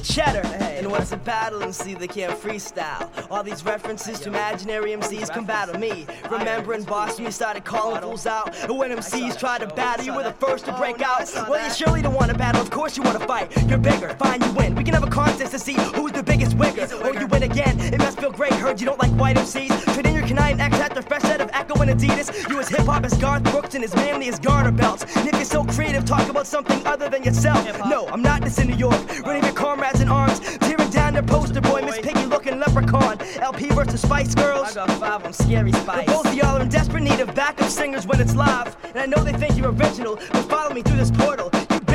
only 0.00 0.20
out 0.20 0.34
for 0.34 0.40
the 0.40 0.40
cheddar. 0.40 0.46
And 0.80 0.90
when 0.90 1.02
it's 1.02 1.12
a 1.12 1.16
battle 1.16 1.62
MC, 1.62 1.94
they 1.94 2.08
can't 2.08 2.32
freestyle. 2.40 3.08
All 3.30 3.42
these 3.42 3.64
references 3.64 4.20
to 4.20 4.28
imaginary 4.28 4.92
MCs 4.92 5.30
come 5.32 5.44
battle 5.44 5.78
me. 5.78 6.06
Remembering 6.30 6.84
Boston, 6.84 7.24
you 7.24 7.30
started 7.30 7.64
calling 7.64 8.02
fools 8.02 8.26
out. 8.26 8.56
And 8.64 8.78
when 8.78 8.90
MCs 8.90 9.38
try 9.38 9.58
to 9.58 9.66
battle, 9.66 10.04
you 10.04 10.14
were 10.14 10.22
the 10.22 10.32
first 10.32 10.64
to 10.66 10.72
break 10.72 11.02
out. 11.02 11.30
Well, 11.48 11.62
you 11.64 11.72
surely 11.74 12.02
don't 12.02 12.14
want 12.14 12.30
to 12.30 12.38
battle, 12.38 12.60
of 12.60 12.70
course 12.70 12.96
you 12.96 13.02
want 13.02 13.20
to 13.20 13.26
fight. 13.26 13.52
You're 13.68 13.78
bigger, 13.78 14.08
fine, 14.18 14.40
you 14.42 14.52
win. 14.52 14.74
We 14.74 14.84
can 14.84 14.94
have 14.94 15.04
a 15.04 15.10
contest 15.10 15.52
to 15.52 15.58
see 15.58 15.74
who's 15.74 16.12
the 16.12 16.22
biggest 16.22 16.56
wigger. 16.56 16.88
Oh, 16.92 17.12
you 17.12 17.26
win 17.26 17.42
again, 17.42 17.78
it 17.80 17.98
must 17.98 18.18
feel 18.18 18.30
great. 18.30 18.52
Heard 18.54 18.80
you 18.80 18.86
don't 18.86 18.98
like 18.98 19.12
white 19.12 19.36
MCs. 19.36 19.72
Fit 19.94 20.06
in 20.06 20.14
your 20.14 20.26
canine 20.26 20.60
X 20.60 20.78
at 20.80 20.94
the 20.94 21.02
fresh 21.02 21.22
set 21.22 21.40
of 21.40 21.50
Ecko 21.52 21.80
and 21.82 21.90
Adidas. 21.90 22.48
You 22.48 22.58
as 22.58 22.68
hip 22.68 22.86
hop 22.86 23.04
as 23.04 23.16
Garth 23.18 23.44
Brooks 23.44 23.74
and 23.74 23.84
as 23.84 23.94
manly 23.94 24.28
as 24.28 24.38
garter 24.38 24.70
belts. 24.70 25.04
And 25.16 25.28
if 25.28 25.34
you're 25.34 25.44
so 25.44 25.64
creative, 25.64 26.04
talk 26.04 26.28
about 26.28 26.46
something 26.46 26.84
other 26.86 27.08
than 27.08 27.22
yourself. 27.22 27.64
No, 27.86 28.06
I'm 28.08 28.22
not 28.22 28.42
this 28.42 28.58
in 28.58 28.68
New 28.68 28.76
York. 28.76 28.98
Running 29.24 29.44
your 29.44 29.52
comrades 29.52 29.89
in 29.98 30.08
arms, 30.08 30.40
tearing 30.58 30.90
down 30.90 31.14
their 31.14 31.22
poster 31.22 31.60
boy, 31.60 31.80
Miss 31.82 31.98
Piggy 31.98 32.26
looking 32.26 32.60
leprechaun. 32.60 33.18
El-P 33.40 33.70
versus 33.70 34.02
Spice 34.02 34.34
Girls. 34.34 34.76
I 34.76 34.86
got 34.86 35.00
five 35.00 35.24
on 35.24 35.32
Scary 35.32 35.72
Spice. 35.72 36.06
But 36.06 36.06
Both 36.06 36.26
of 36.26 36.34
y'all 36.34 36.58
are 36.58 36.62
in 36.62 36.68
desperate 36.68 37.02
need 37.02 37.20
of 37.20 37.34
backup 37.34 37.68
singers 37.68 38.06
when 38.06 38.20
it's 38.20 38.34
live. 38.36 38.76
And 38.84 38.98
I 38.98 39.06
know 39.06 39.24
they 39.24 39.32
think 39.32 39.56
you're 39.56 39.72
original, 39.72 40.16
but 40.16 40.42
follow 40.42 40.72
me 40.72 40.82
through 40.82 40.98
this 40.98 41.10
portal. 41.10 41.50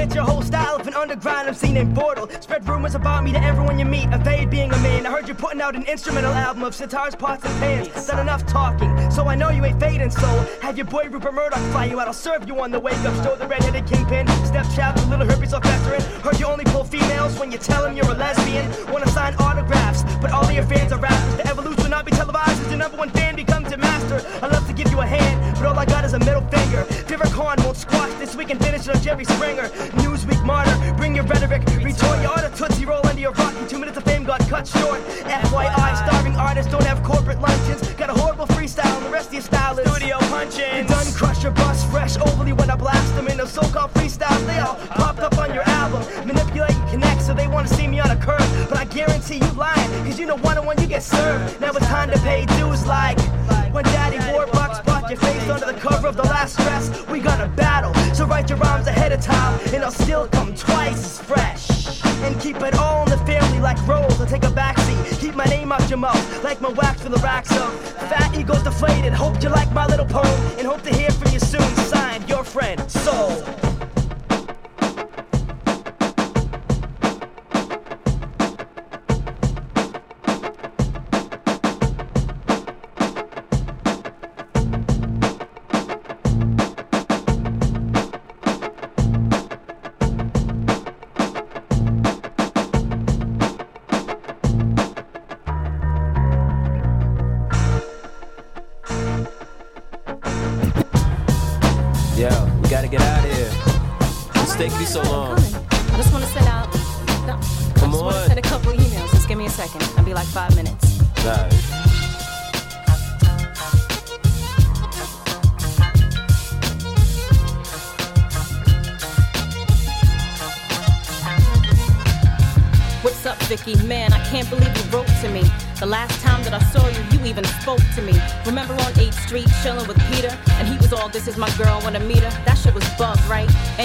Bitch 0.06 0.14
your 0.14 0.24
whole 0.24 0.44
style 0.44 0.76
of 0.76 0.86
an 0.88 0.94
underground 0.94 1.48
MC 1.48 1.72
named 1.72 1.96
Portal. 1.96 2.30
Spread 2.40 2.68
rumors 2.68 2.94
about 2.94 3.24
me 3.24 3.32
to 3.32 3.42
everyone 3.44 3.80
you 3.80 3.86
meet. 3.86 4.08
Evade 4.14 4.52
being 4.52 4.72
a 4.72 4.78
man. 4.78 5.04
I 5.04 5.10
heard 5.10 5.28
you're 5.28 5.36
putting 5.36 5.62
out 5.62 5.76
an 5.76 5.84
instrumental 5.86 6.32
album 6.32 6.64
of 6.64 6.76
sitars, 6.76 7.18
pots, 7.18 7.44
and 7.44 7.60
pans. 7.60 8.06
Done 8.06 8.20
enough 8.20 8.46
talking, 8.46 9.10
so 9.10 9.28
I 9.28 9.34
know 9.34 9.50
you 9.50 9.66
ain't 9.66 9.80
fading 9.80 10.12
so 10.12 10.28
Have 10.62 10.78
your 10.78 10.86
boy 10.86 11.10
Rupert 11.10 11.34
Murdoch 11.34 11.60
fly 11.72 11.86
you 11.86 12.00
out. 12.00 12.08
I'll 12.08 12.14
serve 12.14 12.48
you 12.48 12.60
on 12.62 12.70
the 12.70 12.80
wake 12.80 13.00
up. 13.00 13.16
Show 13.24 13.36
the 13.36 13.48
redheaded 13.48 13.88
kingpin. 13.88 14.28
Stepchild 14.46 14.98
the 14.98 15.08
little 15.08 15.26
herpes 15.26 15.54
all 15.54 15.62
festering. 15.62 16.02
Heard 16.22 16.40
you 16.40 16.46
only 16.46 16.66
pull 16.66 16.84
females 16.84 17.40
when 17.40 17.52
you 17.52 17.58
tell 17.58 17.82
them 17.82 17.98
you're 17.98 18.12
a 18.12 18.14
lesbian. 18.14 18.70
Wanna 18.92 19.08
sign 19.08 19.34
autographs, 19.36 20.04
but 20.22 20.32
all 20.32 20.46
of 20.46 20.52
your 20.54 20.66
fans 20.66 20.92
are 20.92 21.00
rappers. 21.00 21.38
The 21.38 21.48
not 21.96 22.04
be 22.04 22.12
televised 22.12 22.60
as 22.60 22.68
the 22.68 22.76
number 22.76 22.98
one 22.98 23.10
fan 23.12 23.38
becomes 23.38 23.72
a 23.72 23.78
master. 23.78 24.20
I 24.42 24.48
love 24.48 24.68
to 24.68 24.74
give 24.74 24.92
you 24.92 25.00
a 25.00 25.06
hand, 25.06 25.56
but 25.56 25.66
all 25.66 25.80
I 25.80 25.86
got 25.86 26.04
is 26.04 26.12
a 26.12 26.20
middle 26.20 26.46
finger. 26.50 26.84
Khan 27.36 27.58
won't 27.64 27.76
squash 27.76 28.14
this 28.14 28.34
week 28.36 28.50
and 28.50 28.60
finish 28.64 28.88
it 28.88 28.96
on 28.96 29.02
Jerry 29.02 29.26
Springer. 29.26 29.68
Newsweek 30.04 30.42
martyr, 30.46 30.76
bring 30.96 31.16
your 31.16 31.26
rhetoric. 31.26 31.64
Retort 31.84 32.22
your 32.22 32.32
auto 32.32 32.50
tootsie 32.56 32.86
roll 32.86 33.06
into 33.10 33.22
your 33.22 33.34
rocky. 33.34 33.68
Two 33.68 33.80
minutes 33.80 33.98
of 33.98 34.04
fame 34.04 34.24
got 34.24 34.40
cut 34.48 34.66
short. 34.68 35.02
FYI, 35.24 35.92
starving 36.06 36.36
artists 36.36 36.72
don't 36.72 36.86
have 36.86 37.04
corporate 37.04 37.42
luncheons. 37.42 37.82
Got 37.94 38.10
a 38.10 38.14
horrible 38.14 38.48
freestyle, 38.48 38.96
and 38.98 39.06
the 39.06 39.10
rest 39.10 39.28
of 39.28 39.34
your 39.34 39.44
style 39.44 39.78
is 39.80 39.90
studio 39.90 40.18
punching. 40.32 40.88
Done 40.88 41.14
crush 41.14 41.44
your 41.44 41.52
bust 41.52 41.90
fresh 41.92 42.18
overly 42.18 42.54
when 42.54 42.70
I 42.70 42.76
blast 42.76 43.16
them 43.16 43.28
in 43.28 43.38
those 43.38 43.52
so-called 43.52 43.92
freestyles. 43.92 44.05
Get 50.96 51.04
served. 51.04 51.60
Now 51.60 51.72
it's 51.72 51.88
time 51.88 52.10
to 52.10 52.18
pay 52.20 52.46
dues 52.58 52.86
like 52.86 53.20
when 53.74 53.84
Daddy 53.84 54.18
Warbucks 54.32 54.86
brought 54.86 55.10
your 55.10 55.20
face 55.20 55.50
under 55.50 55.66
the 55.66 55.78
cover 55.78 56.08
of 56.08 56.16
the 56.16 56.24
last 56.24 56.58
dress. 56.58 56.90
We 57.08 57.20
gonna 57.20 57.50
battle, 57.50 57.94
so 58.14 58.26
write 58.26 58.50
your 58.50 58.60
rhymes 58.60 58.88
ahead 58.88 59.12
of 59.12 59.20
time, 59.20 59.60
and 59.74 59.84
I'll 59.84 59.92
still 59.92 60.28
come 60.30 60.56
twice 60.56 61.00
as 61.10 61.20
fresh. 61.20 61.66
And 62.24 62.40
keep 62.40 62.62
it 62.62 62.76
all 62.76 63.04
in 63.04 63.10
the 63.10 63.18
family 63.26 63.60
like 63.60 63.80
rolls. 63.86 64.22
I'll 64.22 64.28
take 64.28 64.46
a 64.46 64.54
backseat. 64.62 65.20
Keep 65.20 65.36
my 65.36 65.46
name 65.46 65.74
out 65.74 65.90
your 65.90 66.00
mouth, 66.00 66.44
like 66.46 66.62
my 66.62 66.70
wax 66.70 67.02
for 67.02 67.10
the 67.10 67.20
racks 67.20 67.52
of 67.58 67.78
fat 68.10 68.34
egos 68.34 68.64
deflated. 68.64 69.12
Hope 69.12 69.44
you 69.44 69.50
like 69.50 69.72
my 69.74 69.86
little 69.88 70.06
poem, 70.06 70.40
and 70.58 70.66
hope 70.66 70.82
to 70.84 70.96
hear 70.96 71.12
from 71.12 71.34
you 71.34 71.40
soon. 71.40 71.95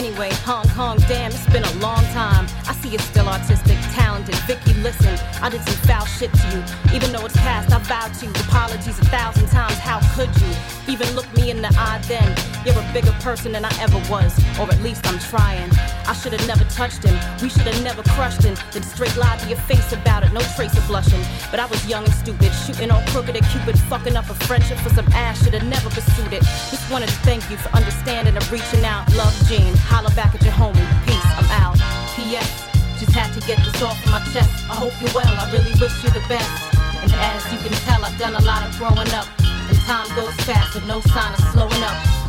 Anyway, 0.00 0.30
Hong 0.48 0.66
Kong, 0.70 0.96
damn, 1.08 1.30
it's 1.30 1.46
been 1.52 1.62
a 1.62 1.74
long 1.74 2.02
time. 2.16 2.46
I 2.66 2.72
see 2.72 2.88
you're 2.88 3.08
still 3.12 3.28
artistic, 3.28 3.76
talented. 3.92 4.34
Vicky, 4.48 4.72
listen, 4.80 5.14
I 5.42 5.50
did 5.50 5.60
some 5.60 5.76
foul 5.86 6.06
shit 6.06 6.32
to 6.32 6.46
you. 6.56 6.96
Even 6.96 7.12
though 7.12 7.26
it's 7.26 7.36
past, 7.36 7.70
I 7.70 7.78
vowed 7.80 8.14
to 8.14 8.24
you. 8.24 8.32
Apologies 8.48 8.98
a 8.98 9.04
thousand 9.12 9.48
times, 9.48 9.74
how 9.74 10.00
could 10.16 10.30
you? 10.40 10.52
Even 10.88 11.06
look 11.14 11.28
me 11.36 11.50
in 11.50 11.60
the 11.60 11.68
eye 11.76 12.00
then. 12.08 12.34
You're 12.64 12.80
a 12.80 12.92
bigger 12.94 13.12
person 13.20 13.52
than 13.52 13.66
I 13.66 13.72
ever 13.78 13.98
was, 14.10 14.32
or 14.58 14.72
at 14.72 14.80
least 14.80 15.06
I'm 15.06 15.18
trying. 15.18 15.70
I 16.08 16.14
should 16.14 16.32
have 16.32 16.46
never 16.48 16.64
touched 16.72 17.04
him. 17.04 17.16
We 17.42 17.50
should 17.50 17.68
have 17.68 17.84
never 17.84 18.02
crushed 18.16 18.42
him. 18.42 18.56
Then 18.72 18.82
straight 18.82 19.14
lied 19.18 19.38
to 19.40 19.48
your 19.48 19.60
face 19.68 19.92
about 19.92 20.09
no 20.32 20.40
trace 20.56 20.76
of 20.76 20.86
blushing. 20.86 21.20
But 21.50 21.60
I 21.60 21.66
was 21.66 21.86
young 21.86 22.04
and 22.04 22.14
stupid, 22.14 22.52
shooting 22.66 22.90
all 22.90 23.02
crooked 23.08 23.36
at 23.36 23.44
Cupid, 23.50 23.78
fucking 23.88 24.16
up 24.16 24.28
a 24.30 24.34
friendship 24.46 24.78
for 24.78 24.90
some 24.90 25.06
ass. 25.12 25.42
Should 25.42 25.54
have 25.54 25.66
never 25.66 25.90
pursued 25.90 26.32
it. 26.32 26.42
Just 26.70 26.90
wanted 26.90 27.08
to 27.08 27.18
thank 27.26 27.48
you 27.50 27.56
for 27.56 27.70
understanding 27.76 28.36
and 28.36 28.46
reaching 28.50 28.84
out. 28.84 29.10
Love, 29.14 29.34
Jean. 29.48 29.74
Holla 29.90 30.10
back 30.14 30.34
at 30.34 30.42
your 30.42 30.52
homie. 30.52 30.86
Peace. 31.06 31.30
I'm 31.38 31.50
out. 31.62 31.78
P.S. 32.14 32.68
Just 32.98 33.12
had 33.12 33.32
to 33.32 33.40
get 33.46 33.58
this 33.64 33.82
off 33.82 33.98
my 34.06 34.20
chest. 34.32 34.50
I 34.68 34.74
hope 34.76 34.92
you're 35.00 35.14
well. 35.14 35.26
I 35.26 35.50
really 35.52 35.72
wish 35.80 36.04
you 36.04 36.10
the 36.10 36.24
best. 36.28 36.74
And 37.02 37.12
as 37.14 37.42
you 37.52 37.58
can 37.58 37.72
tell, 37.88 38.04
I've 38.04 38.18
done 38.18 38.34
a 38.34 38.44
lot 38.44 38.66
of 38.66 38.76
growing 38.78 39.10
up. 39.16 39.26
And 39.40 39.78
time 39.88 40.08
goes 40.14 40.34
fast 40.44 40.74
with 40.74 40.86
no 40.86 41.00
sign 41.00 41.32
of 41.32 41.40
slowing 41.52 41.82
up. 41.82 42.19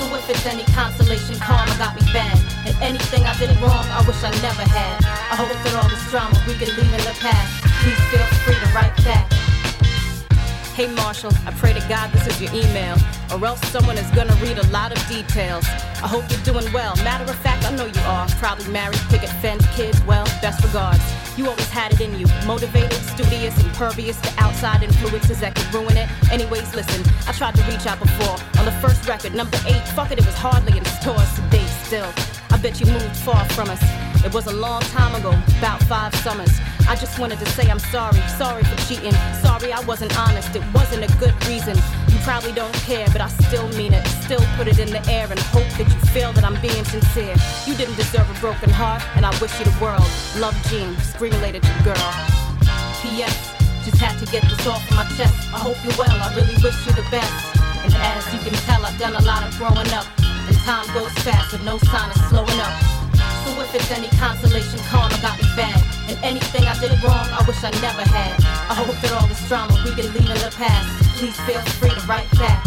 So 0.00 0.14
if 0.14 0.30
it's 0.30 0.46
any 0.46 0.64
consolation, 0.72 1.38
karma 1.40 1.76
got 1.76 1.94
me 1.94 2.00
bad. 2.10 2.38
And 2.64 2.74
anything 2.80 3.22
I 3.24 3.36
did 3.36 3.50
wrong, 3.60 3.84
I 3.92 4.02
wish 4.06 4.16
I 4.24 4.30
never 4.40 4.64
had. 4.64 5.04
I 5.04 5.36
hope 5.36 5.52
that 5.52 5.74
all 5.76 5.90
this 5.90 6.10
drama 6.10 6.42
we 6.48 6.54
can 6.54 6.68
leave 6.74 6.88
in 6.88 7.04
the 7.04 7.14
past. 7.20 7.62
Please 7.84 8.00
feel 8.08 8.24
free 8.40 8.54
to 8.54 8.72
write 8.72 8.96
back. 9.04 9.49
Hey 10.80 10.90
Marshall, 10.94 11.30
I 11.44 11.52
pray 11.52 11.74
to 11.74 11.88
God 11.90 12.10
this 12.10 12.26
is 12.26 12.40
your 12.40 12.50
email, 12.54 12.96
or 13.30 13.44
else 13.44 13.60
someone 13.68 13.98
is 13.98 14.10
gonna 14.12 14.32
read 14.40 14.56
a 14.56 14.66
lot 14.68 14.96
of 14.96 15.08
details. 15.08 15.66
I 16.02 16.08
hope 16.08 16.24
you're 16.30 16.40
doing 16.40 16.72
well. 16.72 16.96
Matter 17.04 17.24
of 17.24 17.38
fact, 17.40 17.66
I 17.66 17.76
know 17.76 17.84
you 17.84 18.00
are. 18.06 18.26
Probably 18.40 18.66
married, 18.68 18.98
picket 19.10 19.28
fence, 19.42 19.62
kids. 19.76 20.00
Well, 20.04 20.24
best 20.40 20.64
regards. 20.64 21.02
You 21.36 21.50
always 21.50 21.68
had 21.68 21.92
it 21.92 22.00
in 22.00 22.18
you. 22.18 22.24
Motivated, 22.46 22.94
studious, 22.94 23.62
impervious 23.62 24.18
to 24.22 24.32
outside 24.38 24.82
influences 24.82 25.40
that 25.40 25.54
could 25.54 25.74
ruin 25.74 25.98
it. 25.98 26.08
Anyways, 26.32 26.74
listen, 26.74 27.04
I 27.28 27.32
tried 27.32 27.56
to 27.56 27.62
reach 27.64 27.84
out 27.84 28.00
before. 28.00 28.38
On 28.58 28.64
the 28.64 28.72
first 28.80 29.06
record, 29.06 29.34
number 29.34 29.58
eight, 29.66 29.86
fuck 29.88 30.10
it, 30.12 30.18
it 30.18 30.24
was 30.24 30.36
hardly 30.36 30.78
in 30.78 30.84
stores 30.86 31.30
today 31.34 31.66
still. 31.84 32.10
I 32.48 32.56
bet 32.56 32.80
you 32.80 32.86
moved 32.86 33.16
far 33.16 33.44
from 33.50 33.68
us. 33.68 34.09
It 34.24 34.34
was 34.34 34.46
a 34.46 34.52
long 34.52 34.82
time 34.82 35.14
ago, 35.14 35.32
about 35.58 35.82
five 35.84 36.14
summers. 36.16 36.52
I 36.86 36.94
just 36.94 37.18
wanted 37.18 37.38
to 37.38 37.46
say 37.46 37.70
I'm 37.70 37.78
sorry, 37.78 38.20
sorry 38.36 38.62
for 38.64 38.76
cheating. 38.86 39.12
Sorry 39.40 39.72
I 39.72 39.80
wasn't 39.86 40.16
honest, 40.18 40.54
it 40.54 40.62
wasn't 40.74 41.04
a 41.08 41.16
good 41.18 41.34
reason. 41.46 41.76
You 42.08 42.18
probably 42.22 42.52
don't 42.52 42.74
care, 42.84 43.06
but 43.12 43.22
I 43.22 43.28
still 43.28 43.68
mean 43.78 43.94
it. 43.94 44.06
Still 44.26 44.44
put 44.56 44.68
it 44.68 44.78
in 44.78 44.90
the 44.90 45.00
air 45.10 45.26
and 45.30 45.38
hope 45.54 45.68
that 45.78 45.88
you 45.88 46.00
feel 46.12 46.32
that 46.34 46.44
I'm 46.44 46.60
being 46.60 46.84
sincere. 46.84 47.34
You 47.66 47.74
didn't 47.74 47.96
deserve 47.96 48.28
a 48.30 48.40
broken 48.40 48.68
heart, 48.68 49.02
and 49.16 49.24
I 49.24 49.30
wish 49.40 49.58
you 49.58 49.64
the 49.64 49.76
world. 49.80 50.08
Love 50.36 50.56
Jean, 50.68 50.94
scream 50.98 51.32
related 51.32 51.62
to 51.62 51.72
girl. 51.82 52.10
P.S. 53.00 53.56
Just 53.84 53.96
had 53.96 54.18
to 54.20 54.26
get 54.30 54.42
this 54.42 54.66
off 54.66 54.84
my 54.90 55.04
chest. 55.16 55.32
I 55.54 55.58
hope 55.64 55.76
you're 55.82 55.96
well, 55.96 56.12
I 56.12 56.28
really 56.36 56.60
wish 56.62 56.76
you 56.84 56.92
the 56.92 57.06
best. 57.10 57.56
And 57.82 57.94
as 57.94 58.28
you 58.34 58.38
can 58.40 58.52
tell, 58.68 58.84
I've 58.84 58.98
done 58.98 59.16
a 59.16 59.24
lot 59.24 59.42
of 59.42 59.56
growing 59.56 59.88
up. 59.96 60.04
And 60.20 60.56
time 60.68 60.84
goes 60.92 61.12
fast 61.24 61.52
with 61.52 61.64
no 61.64 61.78
sign 61.78 62.10
of 62.10 62.16
slowing 62.28 62.60
up. 62.60 62.99
So 63.44 63.60
if 63.60 63.74
it's 63.74 63.90
any 63.90 64.08
consolation, 64.18 64.78
karma 64.90 65.16
got 65.22 65.38
me 65.38 65.48
bad. 65.56 65.80
And 66.08 66.18
anything 66.24 66.64
I 66.64 66.78
did 66.78 66.90
wrong, 67.02 67.26
I 67.30 67.44
wish 67.46 67.62
I 67.62 67.70
never 67.82 68.02
had. 68.02 68.34
I 68.68 68.74
hope 68.74 68.96
that 69.00 69.12
all 69.12 69.26
this 69.28 69.46
drama 69.48 69.74
we 69.84 69.90
can 69.94 70.12
leave 70.12 70.30
in 70.30 70.40
the 70.42 70.52
past. 70.56 70.88
Please 71.18 71.38
feel 71.42 71.60
free 71.78 71.90
to 71.90 72.00
write 72.06 72.30
back. 72.38 72.62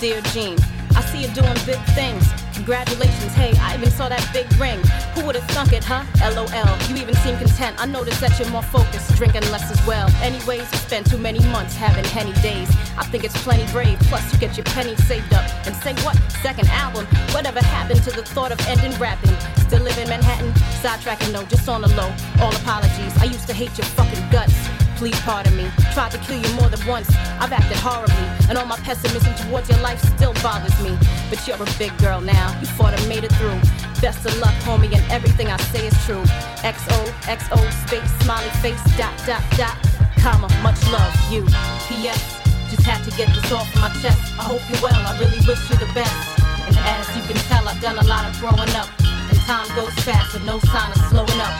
Dear 0.00 0.20
Jean, 0.32 0.58
I 0.94 1.00
see 1.02 1.22
you 1.22 1.28
doing 1.34 1.56
big 1.66 1.80
things. 1.96 2.45
Congratulations, 2.56 3.34
hey, 3.34 3.52
I 3.60 3.76
even 3.76 3.90
saw 3.90 4.08
that 4.08 4.26
big 4.32 4.50
ring. 4.58 4.80
Who 5.14 5.26
would've 5.26 5.44
thunk 5.48 5.74
it, 5.74 5.84
huh? 5.84 6.04
LOL. 6.34 6.72
You 6.88 6.96
even 7.02 7.14
seem 7.16 7.36
content. 7.36 7.76
I 7.78 7.84
noticed 7.84 8.20
that 8.22 8.38
you're 8.38 8.48
more 8.48 8.62
focused, 8.62 9.14
drinking 9.14 9.42
less 9.52 9.70
as 9.70 9.86
well. 9.86 10.08
Anyways, 10.22 10.72
you 10.72 10.78
spend 10.78 11.04
too 11.04 11.18
many 11.18 11.38
months 11.48 11.76
having 11.76 12.04
henny 12.06 12.32
days. 12.40 12.70
I 12.96 13.04
think 13.04 13.24
it's 13.24 13.36
plenty 13.42 13.70
brave. 13.72 13.98
Plus, 14.08 14.32
you 14.32 14.38
get 14.38 14.56
your 14.56 14.64
pennies 14.64 15.04
saved 15.06 15.34
up. 15.34 15.44
And 15.66 15.76
say 15.76 15.92
what? 16.02 16.16
Second 16.42 16.68
album. 16.70 17.04
Whatever 17.32 17.60
happened 17.60 18.02
to 18.04 18.10
the 18.10 18.22
thought 18.22 18.52
of 18.52 18.60
ending 18.66 18.98
rapping? 18.98 19.36
Still 19.68 19.82
live 19.82 19.98
in 19.98 20.08
Manhattan? 20.08 20.50
Sidetracking, 20.80 21.34
no, 21.34 21.44
just 21.44 21.68
on 21.68 21.82
the 21.82 21.88
low. 21.88 22.10
All 22.40 22.56
apologies. 22.56 23.14
I 23.18 23.24
used 23.24 23.46
to 23.48 23.54
hate 23.54 23.76
your 23.76 23.86
fucking 23.86 24.30
guts. 24.30 24.75
Please 24.96 25.20
pardon 25.20 25.54
me. 25.54 25.68
Tried 25.92 26.10
to 26.12 26.18
kill 26.18 26.40
you 26.40 26.48
more 26.56 26.70
than 26.70 26.80
once. 26.86 27.08
I've 27.38 27.52
acted 27.52 27.76
horribly, 27.76 28.26
and 28.48 28.56
all 28.56 28.64
my 28.64 28.78
pessimism 28.80 29.34
towards 29.44 29.68
your 29.68 29.78
life 29.80 30.00
still 30.16 30.32
bothers 30.40 30.72
me. 30.82 30.96
But 31.28 31.46
you're 31.46 31.60
a 31.60 31.68
big 31.76 31.92
girl 31.98 32.20
now. 32.22 32.58
You 32.60 32.66
fought 32.66 32.94
and 32.98 33.06
made 33.06 33.24
it 33.24 33.32
through. 33.36 33.60
Best 34.00 34.24
of 34.24 34.32
luck, 34.40 34.56
homie, 34.64 34.88
and 34.96 35.04
everything 35.12 35.48
I 35.48 35.58
say 35.68 35.86
is 35.86 35.96
true. 36.06 36.24
XO, 36.64 36.96
XO, 37.28 37.58
space, 37.84 38.10
smiley 38.24 38.48
face, 38.64 38.80
dot, 38.96 39.12
dot, 39.26 39.44
dot, 39.60 39.76
comma, 40.16 40.48
much 40.62 40.80
love, 40.90 41.12
you. 41.30 41.44
P.S. 41.88 42.40
Just 42.72 42.82
had 42.82 43.04
to 43.04 43.12
get 43.16 43.28
this 43.36 43.52
off 43.52 43.68
my 43.76 43.92
chest. 44.00 44.18
I 44.40 44.48
hope 44.48 44.64
you're 44.72 44.80
well, 44.80 44.96
I 44.96 45.12
really 45.20 45.44
wish 45.44 45.60
you 45.68 45.76
the 45.76 45.92
best. 45.92 46.40
And 46.66 46.76
as 46.88 47.04
you 47.14 47.22
can 47.28 47.36
tell, 47.52 47.68
I've 47.68 47.80
done 47.82 47.98
a 47.98 48.06
lot 48.08 48.24
of 48.24 48.32
growing 48.40 48.72
up. 48.80 48.88
And 49.04 49.38
time 49.44 49.68
goes 49.76 49.92
fast 50.08 50.32
with 50.32 50.44
no 50.44 50.58
sign 50.72 50.90
of 50.90 51.00
slowing 51.12 51.40
up. 51.44 51.54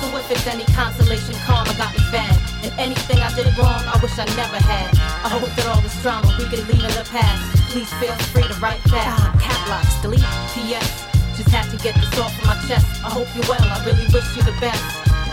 So 0.00 0.08
if 0.16 0.30
it's 0.30 0.46
any 0.48 0.64
consolation, 0.72 1.36
karma 1.44 1.72
got 1.76 1.92
me 1.92 2.00
bad. 2.10 2.41
And 2.62 2.72
anything 2.78 3.18
I 3.18 3.34
did 3.34 3.46
wrong, 3.58 3.82
I 3.90 3.98
wish 4.00 4.14
I 4.18 4.26
never 4.38 4.58
had. 4.62 4.94
I 5.26 5.28
hope 5.34 5.50
that 5.50 5.66
all 5.66 5.82
this 5.82 5.98
drama 6.02 6.30
we 6.38 6.46
can 6.46 6.62
leave 6.70 6.78
in 6.82 6.94
the 6.94 7.06
past. 7.10 7.42
Please 7.74 7.90
feel 7.98 8.14
free 8.30 8.46
to 8.46 8.54
write 8.62 8.82
back. 8.86 9.18
Ah, 9.18 9.34
Cap 9.42 9.58
locks, 9.66 9.98
delete, 9.98 10.22
P.S. 10.54 11.10
Just 11.34 11.50
had 11.50 11.66
to 11.74 11.76
get 11.82 11.98
this 11.98 12.14
off 12.22 12.30
my 12.46 12.54
chest. 12.70 12.86
I 13.02 13.10
hope 13.10 13.26
you're 13.34 13.48
well, 13.50 13.66
I 13.66 13.82
really 13.82 14.06
wish 14.14 14.28
you 14.38 14.46
the 14.46 14.54
best. 14.62 14.78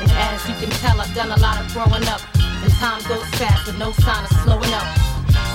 And 0.02 0.10
as 0.10 0.42
you 0.50 0.56
can 0.58 0.74
tell, 0.82 0.98
I've 0.98 1.14
done 1.14 1.30
a 1.30 1.38
lot 1.38 1.62
of 1.62 1.70
growing 1.70 2.08
up. 2.10 2.24
And 2.42 2.72
time 2.82 3.04
goes 3.06 3.28
fast 3.38 3.68
with 3.68 3.78
no 3.78 3.92
sign 4.02 4.26
of 4.26 4.34
slowing 4.42 4.74
up. 4.74 4.90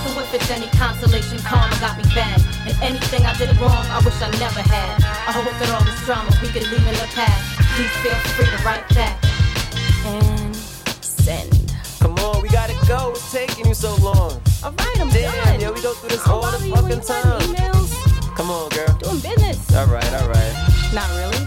So 0.05 0.15
if 0.21 0.31
it's 0.31 0.49
any 0.53 0.71
consolation, 0.79 1.43
karma 1.43 1.75
got 1.83 1.97
me 1.97 2.07
bad. 2.15 2.39
And 2.63 2.75
anything 2.79 3.25
I 3.27 3.35
did 3.35 3.51
wrong, 3.59 3.83
I 3.91 3.99
wish 3.99 4.15
I 4.23 4.31
never 4.39 4.63
had. 4.63 5.03
I 5.27 5.35
hope 5.35 5.51
that 5.59 5.69
all 5.75 5.83
this 5.83 5.99
drama 6.07 6.31
we 6.39 6.47
can 6.55 6.63
leave 6.71 6.87
in 6.87 6.95
the 6.95 7.09
past. 7.11 7.35
Please 7.75 7.91
feel 7.99 8.15
free 8.37 8.47
to 8.47 8.59
write 8.63 8.87
back. 8.95 9.17
And 10.05 10.55
send. 11.03 11.64
Go. 12.87 13.09
What's 13.09 13.31
taking 13.31 13.65
you 13.67 13.73
so 13.73 13.95
long? 13.95 14.41
Alright, 14.63 14.99
I'm 14.99 15.09
Damn, 15.09 15.33
done. 15.45 15.59
yeah, 15.59 15.71
we 15.71 15.81
go 15.81 15.93
through 15.93 16.09
this 16.09 16.25
I'll 16.27 16.35
all 16.35 16.41
the 16.41 16.51
bother 16.51 16.65
you 16.65 16.73
fucking 16.73 16.89
when 16.89 16.97
you 16.97 17.03
time. 17.03 17.71
emails. 17.73 18.35
Come 18.35 18.49
on, 18.51 18.69
girl. 18.69 18.97
Doing 18.97 19.19
business. 19.19 19.75
Alright, 19.75 20.13
alright. 20.13 20.53
Not 20.93 21.09
really. 21.17 21.45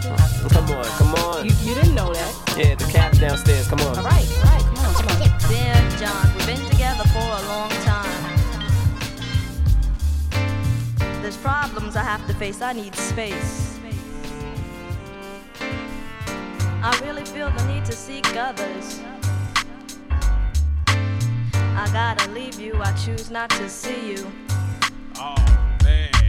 Come 0.50 0.70
on, 0.70 0.84
come 0.84 1.14
on. 1.14 1.44
You, 1.46 1.52
you 1.62 1.74
didn't 1.74 1.94
know 1.94 2.12
that. 2.12 2.54
Yeah, 2.56 2.74
the 2.74 2.84
cap's 2.86 3.18
downstairs. 3.18 3.68
Come 3.68 3.80
on. 3.80 3.98
All 3.98 4.04
right, 4.04 4.26
all 4.38 4.42
right, 4.44 4.62
come 4.74 4.84
on, 4.86 4.94
come 4.94 5.08
on. 5.22 5.38
Dear 5.48 5.74
John, 5.98 6.34
we've 6.34 6.46
been 6.46 6.70
together 6.70 7.04
for 7.08 7.18
a 7.18 7.42
long 7.48 7.70
time. 7.86 8.06
There's 11.22 11.36
problems 11.36 11.96
I 11.96 12.02
have 12.02 12.26
to 12.26 12.34
face, 12.34 12.62
I 12.62 12.72
need 12.72 12.94
space. 12.94 13.78
I 16.80 16.98
really 17.04 17.24
feel 17.24 17.50
the 17.50 17.64
need 17.66 17.84
to 17.86 17.92
seek 17.92 18.26
others. 18.36 19.00
I 21.80 21.88
gotta 21.92 22.28
leave 22.32 22.58
you, 22.58 22.74
I 22.82 22.92
choose 22.94 23.30
not 23.30 23.50
to 23.50 23.68
see 23.68 24.10
you. 24.10 24.32
Oh 25.14 25.47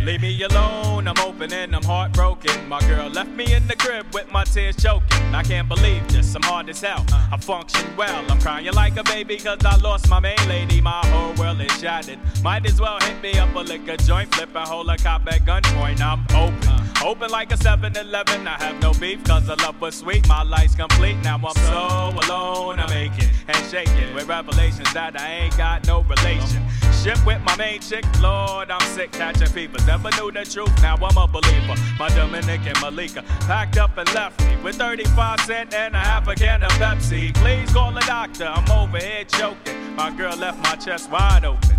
leave 0.03 0.21
me 0.21 0.41
alone. 0.43 1.07
I'm 1.07 1.17
open 1.19 1.51
and 1.53 1.75
I'm 1.75 1.83
heartbroken. 1.83 2.67
My 2.67 2.79
girl 2.81 3.09
left 3.09 3.29
me 3.29 3.53
in 3.53 3.67
the 3.67 3.75
crib 3.75 4.05
with 4.13 4.31
my 4.31 4.43
tears 4.43 4.75
choking. 4.75 5.23
I 5.33 5.43
can't 5.43 5.67
believe 5.67 6.07
this. 6.09 6.35
I'm 6.35 6.43
hard 6.43 6.69
as 6.69 6.81
hell. 6.81 7.05
I 7.11 7.37
function 7.37 7.85
well. 7.95 8.23
I'm 8.29 8.39
crying 8.39 8.73
like 8.73 8.97
a 8.97 9.03
baby 9.03 9.37
cause 9.37 9.63
I 9.65 9.75
lost 9.77 10.09
my 10.09 10.19
main 10.19 10.37
lady. 10.47 10.81
My 10.81 11.05
whole 11.07 11.33
world 11.35 11.61
is 11.61 11.71
shattered. 11.79 12.19
Might 12.43 12.65
as 12.65 12.79
well 12.79 12.99
hit 12.99 13.21
me 13.21 13.37
up 13.39 13.53
a 13.55 13.59
liquor 13.59 13.97
joint, 13.97 14.33
flip 14.33 14.55
and 14.55 14.67
hold 14.67 14.89
a 14.89 14.97
cop 14.97 15.27
at 15.27 15.45
gunpoint. 15.45 16.01
I'm 16.01 16.25
open. 16.35 16.79
Open 17.03 17.29
like 17.29 17.51
a 17.53 17.57
7 17.57 17.95
Eleven. 17.95 18.47
I 18.47 18.61
have 18.63 18.81
no 18.81 18.91
beef 18.93 19.23
cause 19.23 19.47
the 19.47 19.55
love 19.57 19.79
was 19.79 19.95
sweet. 19.95 20.27
My 20.27 20.43
life's 20.43 20.75
complete. 20.75 21.17
Now 21.23 21.35
I'm 21.37 21.55
so 21.55 22.19
alone. 22.27 22.79
I'm 22.79 22.91
aching 22.91 23.29
and 23.47 23.65
shaking 23.71 24.13
with 24.13 24.27
revelations 24.27 24.93
that 24.93 25.19
I 25.19 25.31
ain't 25.31 25.57
got 25.57 25.87
no 25.87 26.01
relation. 26.01 26.63
Ship 27.03 27.25
with 27.25 27.41
my 27.43 27.55
main 27.55 27.79
chick, 27.79 28.03
Lord, 28.19 28.69
I'm 28.69 28.81
sick 28.93 29.13
catching 29.13 29.47
fevers. 29.47 29.87
Never 29.87 30.09
knew 30.17 30.33
the 30.33 30.43
truth, 30.43 30.81
now 30.81 30.95
I'm 30.95 31.15
a 31.15 31.27
believer. 31.27 31.75
My 31.97 32.09
Dominican 32.09 32.73
Malika 32.81 33.23
packed 33.47 33.77
up 33.77 33.97
and 33.97 34.13
left 34.13 34.41
me 34.41 34.57
with 34.61 34.75
35 34.75 35.39
cent 35.41 35.73
and 35.73 35.95
a 35.95 35.99
half 35.99 36.27
a 36.27 36.35
can 36.35 36.61
of 36.61 36.69
Pepsi. 36.71 37.33
Please 37.35 37.71
call 37.71 37.93
the 37.93 38.01
doctor, 38.01 38.43
I'm 38.43 38.69
over 38.69 38.97
here 38.97 39.23
choking. 39.23 39.95
My 39.95 40.11
girl 40.11 40.35
left 40.35 40.61
my 40.61 40.75
chest 40.75 41.09
wide 41.09 41.45
open. 41.45 41.77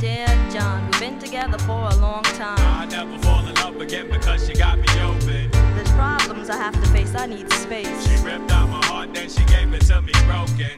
Dear 0.00 0.28
John, 0.50 0.86
we've 0.86 1.00
been 1.00 1.18
together 1.18 1.58
for 1.58 1.86
a 1.90 1.96
long 1.96 2.22
time. 2.22 2.58
I 2.58 2.86
never 2.86 3.18
fall 3.18 3.46
in 3.46 3.54
love 3.56 3.78
again 3.82 4.10
because 4.10 4.46
she 4.46 4.54
got 4.54 4.78
me 4.78 4.88
open. 5.02 5.50
There's 5.50 5.92
problems 5.92 6.48
I 6.48 6.56
have 6.56 6.72
to 6.72 6.88
face, 6.88 7.14
I 7.14 7.26
need 7.26 7.52
space. 7.52 8.08
She 8.08 8.24
ripped 8.24 8.50
out 8.50 8.70
my 8.70 8.82
heart, 8.86 9.12
then 9.12 9.28
she 9.28 9.44
gave 9.44 9.74
it 9.74 9.82
to 9.82 10.00
me 10.00 10.12
broken. 10.24 10.70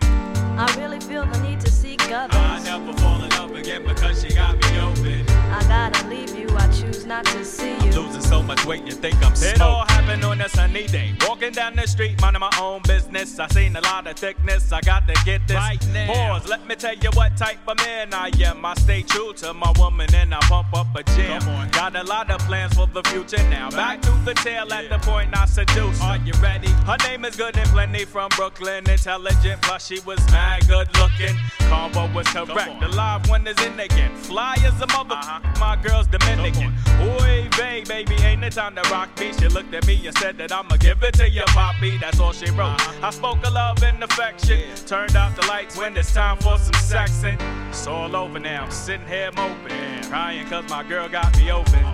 I 0.59 0.75
really 0.79 1.01
feel 1.01 1.27
the 1.27 1.39
need 1.41 1.61
to 1.61 1.71
seek 1.71 2.01
others. 2.11 2.35
I 2.35 2.63
never 2.65 2.93
fall 2.99 3.23
in 3.23 3.29
love 3.31 3.55
again 3.55 3.85
because 3.85 4.23
she 4.23 4.35
got 4.35 4.55
me 4.57 4.79
open. 4.81 5.29
I 5.53 5.63
gotta 5.69 6.09
leave 6.09 6.35
you, 6.35 6.49
I 6.57 6.67
choose 6.69 7.05
not 7.05 7.27
to 7.27 7.45
see 7.45 7.75
you. 7.85 7.93
Losing 7.93 8.23
so 8.23 8.43
much 8.43 8.65
weight, 8.65 8.85
you 8.85 8.93
think 8.93 9.17
I'm 9.23 9.33
It 9.33 9.61
on 10.09 10.41
a 10.41 10.49
sunny 10.49 10.87
day. 10.87 11.15
Walking 11.27 11.53
down 11.53 11.75
the 11.75 11.87
street, 11.87 12.21
minding 12.21 12.41
my 12.41 12.51
own 12.61 12.81
business. 12.83 13.39
I 13.39 13.49
seen 13.49 13.75
a 13.77 13.81
lot 13.81 14.07
of 14.07 14.17
thickness, 14.17 14.73
I 14.73 14.81
got 14.81 15.07
to 15.09 15.15
get 15.25 15.47
this. 15.47 15.57
Right 15.57 15.85
now. 15.93 16.13
Pause, 16.13 16.49
let 16.49 16.67
me 16.67 16.75
tell 16.77 16.95
you 16.95 17.11
what 17.15 17.37
type 17.37 17.59
of 17.67 17.77
man 17.79 18.15
I 18.15 18.31
am. 18.45 18.65
I 18.65 18.75
stay 18.75 19.03
true 19.03 19.33
to 19.35 19.53
my 19.53 19.73
woman 19.79 20.13
and 20.15 20.35
I 20.35 20.41
pump 20.43 20.75
up 20.75 20.95
a 20.95 21.03
gym. 21.03 21.41
Got 21.73 21.97
a 21.97 22.05
lot 22.05 22.31
of 22.31 22.41
plans 22.41 22.75
for 22.75 22.87
the 22.87 23.03
future 23.05 23.43
now. 23.51 23.71
Back 23.71 24.01
to 24.03 24.11
the 24.25 24.35
tail 24.35 24.73
at 24.73 24.89
the 24.89 24.99
point 24.99 25.37
I 25.37 25.45
seduce. 25.47 26.01
Are 26.01 26.19
you 26.19 26.33
ready? 26.41 26.69
Her 26.87 26.97
name 27.05 27.25
is 27.25 27.37
good 27.37 27.57
and 27.57 27.69
plenty 27.71 28.05
from 28.05 28.29
Brooklyn. 28.37 28.89
Intelligent, 28.89 29.61
plus 29.63 29.87
she 29.87 30.01
was 30.01 30.19
mad 30.31 30.67
good 30.69 30.89
looking. 30.99 31.37
Combo 31.69 32.13
was 32.15 32.29
correct. 32.29 32.81
The 32.81 32.89
live 32.89 33.29
one 33.29 33.47
is 33.47 33.61
in 33.65 33.79
again. 33.81 34.15
Fly 34.17 34.57
as 34.65 34.81
a 34.81 34.87
mother. 34.89 35.15
Uh-huh. 35.15 35.41
My 35.59 35.77
girl's 35.83 36.07
Dominican. 36.07 36.73
Oy 37.01 37.49
vey, 37.57 37.83
baby, 37.87 38.15
ain't 38.23 38.43
the 38.43 38.51
time 38.51 38.77
to 38.77 38.83
rock 38.91 39.09
me. 39.19 39.33
She 39.33 39.49
looked 39.49 39.75
at 39.75 39.87
me 39.87 39.96
and 40.05 40.19
said 40.19 40.37
that 40.39 40.53
I'ma 40.53 40.77
give 40.77 41.03
it 41.03 41.15
to 41.15 41.31
you, 41.31 41.43
Poppy. 41.47 41.97
That's 41.99 42.21
all 42.21 42.33
she 42.33 42.51
wrote. 42.51 42.81
I 43.03 43.11
spoke 43.11 43.45
of 43.47 43.53
love 43.53 43.83
and 43.83 44.03
affection. 44.03 44.61
Turned 44.87 45.17
out 45.17 45.37
the 45.37 45.47
lights 45.47 45.77
when 45.77 45.97
it's 45.97 46.13
time 46.13 46.37
for 46.39 46.59
some 46.59 46.75
sexing. 46.75 47.39
It's 47.69 47.87
all 47.87 48.15
over 48.17 48.39
now. 48.39 48.65
I'm 48.65 48.71
sitting 48.71 49.07
here 49.07 49.31
moping. 49.37 50.03
Crying 50.05 50.47
cause 50.49 50.69
my 50.69 50.83
girl 50.83 51.09
got 51.09 51.37
me 51.39 51.51
open. 51.51 51.85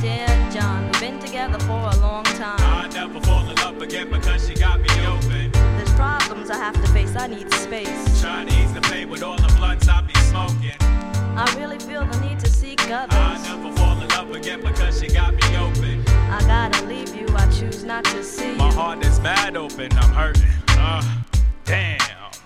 Dear 0.00 0.26
John, 0.52 0.84
we've 0.84 1.00
been 1.00 1.18
together 1.18 1.58
for 1.60 1.80
a 1.80 1.96
long 1.96 2.24
time. 2.24 2.60
I 2.60 2.88
never 2.92 3.20
fall 3.20 3.48
in 3.48 3.56
love 3.56 3.82
again 3.82 4.10
because 4.10 4.46
she 4.46 4.54
got 4.54 4.80
me 4.80 5.06
open. 5.06 5.50
There's 5.52 5.92
problems 5.94 6.50
I 6.50 6.56
have 6.56 6.74
to 6.74 6.92
face, 6.92 7.16
I 7.16 7.26
need 7.26 7.52
space. 7.54 8.20
Trying 8.20 8.48
to 8.48 8.54
ease 8.62 8.72
the 8.72 8.80
pain 8.82 9.08
with 9.08 9.22
all 9.22 9.36
the 9.36 9.52
blunts 9.56 9.88
I 9.88 10.02
be 10.02 10.14
smoking. 10.20 10.76
I 10.80 11.54
really 11.56 11.78
feel 11.78 12.04
the 12.04 12.20
need 12.20 12.38
to 12.40 12.50
seek 12.50 12.80
others. 12.90 13.12
I 13.12 13.56
never 13.56 13.76
fall 13.76 14.00
in 14.00 14.08
love 14.08 14.30
again 14.30 14.60
because 14.60 15.00
she 15.00 15.08
got 15.08 15.34
me 15.34 15.56
open. 15.56 15.97
I 16.38 16.42
gotta 16.46 16.84
leave 16.86 17.14
you, 17.16 17.26
I 17.36 17.50
choose 17.50 17.82
not 17.84 18.04
to 18.06 18.22
see 18.22 18.54
My 18.54 18.66
you. 18.68 18.72
heart 18.74 19.04
is 19.04 19.18
mad 19.20 19.56
open, 19.56 19.90
I'm 19.92 20.12
hurting. 20.14 20.44
Uh, 20.68 21.02
damn, 21.64 21.98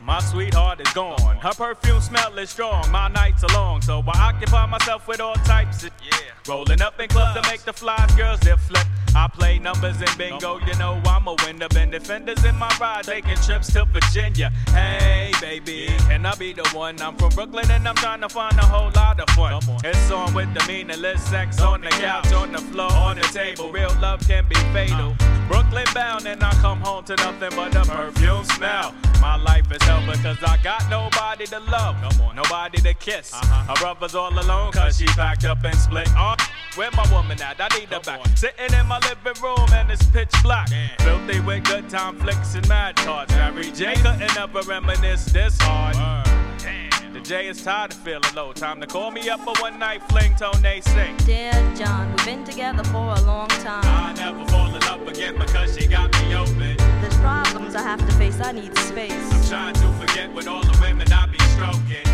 my 0.04 0.20
sweetheart 0.20 0.80
is 0.80 0.92
gone. 0.92 1.36
Her 1.36 1.52
perfume 1.52 2.00
smell 2.00 2.36
is 2.38 2.50
strong, 2.50 2.90
my 2.90 3.08
nights 3.08 3.44
are 3.44 3.54
long, 3.54 3.82
so 3.82 4.02
I 4.06 4.30
occupy 4.30 4.66
myself 4.66 5.06
with 5.06 5.20
all 5.20 5.34
types 5.34 5.84
of 5.84 5.90
yeah. 6.02 6.18
Rolling 6.48 6.82
up 6.82 6.98
in 6.98 7.08
clubs 7.08 7.40
to 7.40 7.50
make 7.50 7.62
the 7.62 7.72
flies 7.72 8.12
girls 8.16 8.40
dip 8.40 8.58
flip. 8.58 8.86
I 9.14 9.28
play 9.28 9.58
numbers 9.58 10.00
in 10.00 10.08
bingo, 10.16 10.58
you 10.60 10.74
know 10.76 11.00
I'm 11.04 11.26
a 11.28 11.36
winner. 11.44 11.68
Been 11.68 11.90
defenders 11.90 12.44
in 12.44 12.56
my 12.56 12.74
ride, 12.80 13.04
taking 13.04 13.36
trips 13.36 13.72
to 13.74 13.84
Virginia. 13.84 14.50
Hey, 14.68 15.32
baby, 15.40 15.88
can 16.08 16.24
I 16.26 16.34
be 16.34 16.52
the 16.52 16.66
one? 16.70 17.00
I'm 17.00 17.16
from 17.16 17.28
Brooklyn 17.30 17.70
and 17.70 17.86
I'm 17.86 17.94
trying 17.94 18.22
to 18.22 18.28
find 18.28 18.58
a 18.58 18.64
whole 18.64 18.90
lot 18.96 19.20
of 19.20 19.28
fun. 19.30 19.60
It's 19.84 20.10
on 20.10 20.34
with 20.34 20.52
the 20.54 20.64
meaningless 20.66 21.22
sex 21.22 21.60
on 21.60 21.82
the 21.82 21.90
couch, 21.90 22.32
on 22.32 22.52
the 22.52 22.58
floor, 22.58 22.92
on 22.92 23.16
the 23.16 23.22
table. 23.22 23.70
Real 23.70 23.94
love 24.00 24.26
can 24.26 24.46
be 24.48 24.56
fatal. 24.72 25.14
Brooklyn 25.46 25.86
bound 25.94 26.26
and 26.26 26.42
I 26.42 26.52
come 26.54 26.80
home 26.80 27.04
to 27.04 27.16
nothing 27.16 27.50
but 27.54 27.76
a 27.76 27.84
perfume 27.84 28.44
smell. 28.44 28.94
My 29.20 29.36
life 29.36 29.70
is 29.70 29.82
hell 29.92 30.12
because 30.12 30.42
I 30.42 30.56
got 30.62 30.88
nobody 30.90 31.46
to 31.46 31.60
love, 31.60 31.96
nobody 32.34 32.80
to 32.80 32.94
kiss. 32.94 33.32
Uh-huh. 33.34 33.64
My 33.68 33.74
brother's 33.74 34.14
all 34.14 34.32
alone 34.32 34.72
cause 34.72 34.98
she 34.98 35.06
packed 35.06 35.44
up 35.44 35.64
and 35.64 35.76
split. 35.76 36.08
Oh, 36.16 36.34
where 36.76 36.90
my 36.92 37.06
woman 37.12 37.40
at? 37.42 37.60
I 37.60 37.68
need 37.78 37.88
her 37.88 38.00
back. 38.00 38.20
Sitting 38.36 38.72
in 38.78 38.86
my 38.86 38.98
living 39.00 39.40
room 39.42 39.68
and 39.72 39.90
it's 39.90 40.04
pitch 40.06 40.34
black. 40.42 40.68
Filthy 41.00 41.40
with 41.40 41.64
good 41.64 41.88
time 41.88 42.18
flicks 42.18 42.54
and 42.54 42.66
mad 42.68 42.96
thoughts. 43.00 43.32
Mary 43.34 43.70
J 43.70 43.94
couldn't 43.96 44.36
ever 44.36 44.62
reminisce 44.62 45.26
this 45.26 45.56
hard. 45.60 45.94
Damn, 45.94 46.21
the 47.12 47.20
J 47.20 47.48
is 47.48 47.62
tired 47.62 47.92
of 47.92 47.98
feeling 47.98 48.34
low. 48.34 48.52
Time 48.52 48.80
to 48.80 48.86
call 48.86 49.10
me 49.10 49.28
up 49.28 49.40
for 49.40 49.52
one 49.60 49.78
night 49.78 50.02
fling, 50.08 50.34
Tone 50.36 50.54
sing. 50.82 51.16
Dear 51.18 51.52
John, 51.76 52.08
we've 52.10 52.24
been 52.24 52.44
together 52.44 52.84
for 52.84 53.14
a 53.14 53.20
long 53.22 53.48
time. 53.48 53.84
I 53.84 54.14
never 54.14 54.46
fall 54.48 54.74
in 54.74 54.80
love 54.82 55.06
again 55.06 55.38
because 55.38 55.76
she 55.76 55.86
got 55.86 56.10
me 56.22 56.34
open. 56.34 56.76
There's 57.00 57.16
problems 57.18 57.74
I 57.74 57.82
have 57.82 58.00
to 58.00 58.12
face, 58.16 58.40
I 58.40 58.52
need 58.52 58.76
space. 58.78 59.12
I'm 59.12 59.48
trying 59.48 59.74
to 59.74 60.06
forget 60.06 60.32
with 60.32 60.48
all 60.48 60.62
the 60.62 60.78
women 60.80 61.12
I 61.12 61.26
be 61.26 61.38
stroking. 61.54 62.06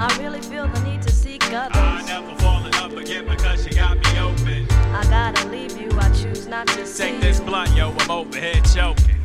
I 0.00 0.16
really 0.18 0.40
feel 0.40 0.66
the 0.66 0.80
need 0.82 1.02
to 1.02 1.12
seek 1.12 1.44
others. 1.52 1.76
I 1.76 2.02
never 2.06 2.34
fall 2.40 2.64
in 2.64 2.72
love 2.72 2.94
again 2.94 3.26
because 3.26 3.64
she 3.64 3.70
got 3.70 3.98
me 3.98 4.18
open. 4.18 4.66
I 4.94 5.04
gotta 5.04 5.48
leave 5.48 5.80
you, 5.80 5.90
I 5.98 6.10
choose 6.12 6.46
not 6.46 6.66
to 6.68 6.86
see 6.86 7.04
Take 7.04 7.20
this 7.20 7.40
blunt, 7.40 7.76
yo, 7.76 7.94
I'm 7.98 8.10
over 8.10 8.38
here 8.38 8.60
choking. 8.74 9.16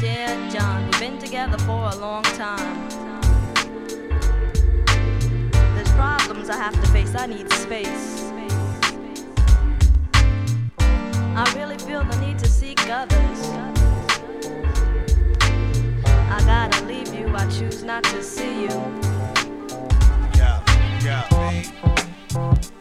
Dear 0.00 0.28
John, 0.50 0.84
we've 0.84 1.00
been 1.00 1.18
together 1.18 1.58
for 1.58 1.90
a 1.90 1.96
long 1.96 2.22
time. 2.22 3.19
I 6.50 6.56
have 6.56 6.74
to 6.74 6.88
face, 6.88 7.14
I 7.14 7.26
need 7.26 7.48
space. 7.52 8.32
I 10.80 11.52
really 11.56 11.78
feel 11.78 12.02
the 12.02 12.16
need 12.26 12.40
to 12.40 12.48
seek 12.48 12.80
others. 12.90 13.40
I 16.04 16.42
gotta 16.44 16.84
leave 16.86 17.14
you, 17.14 17.28
I 17.36 17.46
choose 17.48 17.84
not 17.84 18.02
to 18.04 18.20
see 18.20 18.62
you. 18.62 18.68
Yeah, 20.34 20.60
yeah. 21.04 21.28
Be 22.32 22.79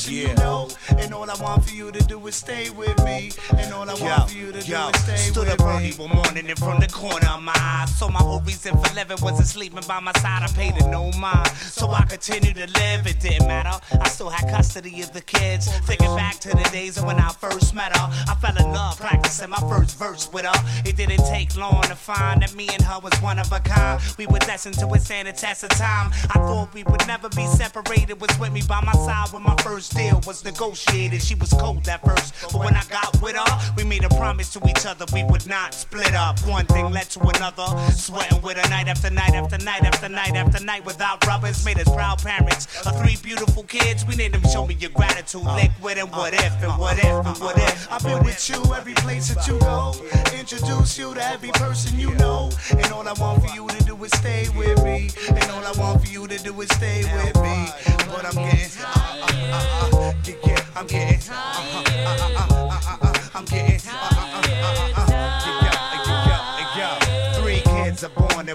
person 0.00 0.14
you 0.14 0.34
know. 0.36 0.68
And 0.98 1.14
all 1.14 1.28
I 1.30 1.34
want 1.42 1.64
for 1.64 1.74
you 1.74 1.90
to 1.92 2.02
do 2.04 2.26
is 2.26 2.36
stay 2.36 2.70
with 2.70 3.02
me. 3.04 3.30
And 3.56 3.72
all 3.72 3.88
I 3.88 3.94
want 3.94 4.30
for 4.30 4.36
you 4.36 4.52
to 4.52 4.60
do 4.60 4.74
is 4.74 5.02
stay 5.02 5.16
stood 5.16 5.48
with 5.48 5.60
up 5.60 5.66
early 5.66 5.92
one 5.92 6.10
morning 6.10 6.48
and 6.48 6.58
from 6.58 6.80
the 6.80 6.88
corner 6.88 7.28
of 7.28 7.42
my 7.42 7.52
eye. 7.54 7.86
So 7.86 8.08
my 8.08 8.18
whole 8.18 8.40
reason 8.40 8.76
for 8.76 8.94
living 8.94 9.18
wasn't 9.22 9.48
sleeping 9.48 9.82
by 9.86 10.00
my 10.00 10.12
side. 10.12 10.42
I 10.42 10.48
paid 10.48 10.76
it 10.76 10.88
no 10.88 11.10
mind. 11.12 11.48
So 11.48 11.90
I 11.90 12.02
continued 12.02 12.56
to 12.56 12.66
live. 12.80 13.06
It 13.06 13.20
didn't 13.20 13.46
matter. 13.46 13.78
I 14.00 14.08
still 14.08 14.30
had 14.30 14.48
custody 14.50 15.02
of 15.02 15.12
the 15.12 15.22
kids. 15.22 15.68
Thinking 15.86 16.14
back 16.16 16.38
to 16.40 16.48
the 16.50 16.68
days 16.72 16.98
of 16.98 17.04
when 17.04 17.18
I 17.18 17.30
first 17.30 17.74
met 17.74 17.96
her. 17.96 18.08
I 18.28 18.34
fell 18.40 18.56
in 18.56 18.72
love 18.72 18.89
practicing 19.30 19.50
my 19.50 19.70
first 19.70 19.98
verse 19.98 20.32
with 20.32 20.44
her. 20.44 20.80
It 20.84 20.96
didn't 20.96 21.24
take 21.26 21.56
long 21.56 21.82
to 21.82 21.94
find 21.94 22.42
that 22.42 22.54
me 22.54 22.68
and 22.72 22.82
her 22.82 22.98
was 22.98 23.12
one 23.22 23.38
of 23.38 23.52
a 23.52 23.60
kind. 23.60 24.00
We 24.18 24.26
were 24.26 24.38
destined 24.40 24.78
to 24.78 24.86
withstand 24.86 25.28
the 25.28 25.32
test 25.32 25.62
of 25.62 25.70
time. 25.70 26.10
I 26.30 26.38
thought 26.38 26.74
we 26.74 26.82
would 26.84 27.06
never 27.06 27.28
be 27.28 27.46
separated. 27.46 28.20
Was 28.20 28.36
with 28.40 28.52
me 28.52 28.62
by 28.66 28.80
my 28.80 28.92
side 28.92 29.32
when 29.32 29.42
my 29.42 29.54
first 29.62 29.94
deal 29.96 30.20
was 30.26 30.44
negotiated. 30.44 31.22
She 31.22 31.34
was 31.36 31.50
cold 31.50 31.86
at 31.88 32.04
first, 32.04 32.34
but 32.52 32.58
when 32.64 32.74
I 32.74 32.82
got 32.90 33.22
with 33.22 33.36
her, 33.36 33.72
we 33.76 33.84
made 33.84 34.04
a 34.04 34.08
promise 34.08 34.52
to 34.54 34.60
each 34.68 34.84
other 34.84 35.04
we 35.12 35.22
would 35.24 35.46
not 35.46 35.74
split 35.74 36.14
up. 36.14 36.38
One 36.40 36.66
thing 36.66 36.90
led 36.90 37.08
to 37.10 37.20
another. 37.20 37.68
Sweating 37.92 38.42
with 38.42 38.56
her 38.56 38.68
night 38.68 38.88
after 38.88 39.10
night 39.10 39.34
after 39.34 39.58
night 39.58 39.84
after 39.84 40.08
night 40.08 40.34
after 40.34 40.64
night 40.64 40.84
without 40.84 41.24
rubbers. 41.26 41.64
Made 41.64 41.78
us 41.78 41.88
proud 41.88 42.18
parents 42.18 42.66
of 42.84 42.98
three 43.00 43.16
beautiful 43.22 43.62
kids. 43.62 44.04
We 44.06 44.16
need 44.16 44.32
them 44.32 44.42
show 44.50 44.66
me 44.66 44.74
your 44.74 44.90
gratitude. 44.90 45.44
Liquid 45.44 45.98
and 45.98 46.10
what 46.10 46.34
if 46.34 46.62
and 46.62 46.78
what 46.78 46.98
if 46.98 47.04
and 47.04 47.38
what 47.38 47.56
if. 47.58 47.92
I've 47.92 48.02
been 48.02 48.24
with 48.24 48.48
you 48.48 48.60
every 48.74 48.94
place 48.94 49.19
that 49.28 49.46
you 49.46 49.58
go. 49.60 49.92
Introduce 50.38 50.98
you 50.98 51.14
to 51.14 51.22
every 51.22 51.50
person 51.52 51.98
you 51.98 52.14
know. 52.14 52.50
And 52.70 52.92
all 52.92 53.06
I 53.06 53.12
want 53.14 53.44
for 53.44 53.54
you 53.54 53.68
to 53.68 53.84
do 53.84 54.02
is 54.04 54.12
stay 54.12 54.48
with 54.56 54.82
me. 54.84 55.10
And 55.28 55.44
all 55.50 55.64
I 55.64 55.72
want 55.78 56.02
for 56.04 56.10
you 56.10 56.26
to 56.26 56.38
do 56.38 56.60
is 56.60 56.68
stay 56.70 57.02
with 57.14 57.36
me. 57.42 57.68
But 58.08 58.24
I'm 58.24 58.34
getting, 58.34 58.70
uh, 58.80 58.86
uh, 58.86 59.28
uh, 59.52 59.96
uh, 59.98 60.12
yeah, 60.24 60.34
yeah, 60.44 60.64
I'm 60.76 60.86
getting, 60.86 61.20
uh, 61.30 61.34
uh, 61.34 61.82
uh, 61.86 62.16
uh, 62.30 62.46
uh, 62.50 62.80
uh, 62.90 62.98
uh, 63.02 63.28
I'm 63.34 63.44
getting, 63.44 63.80
uh, 63.88 63.92
uh, 63.92 64.16
uh, 64.16 64.50
uh, 64.50 64.92
uh, 64.96 64.99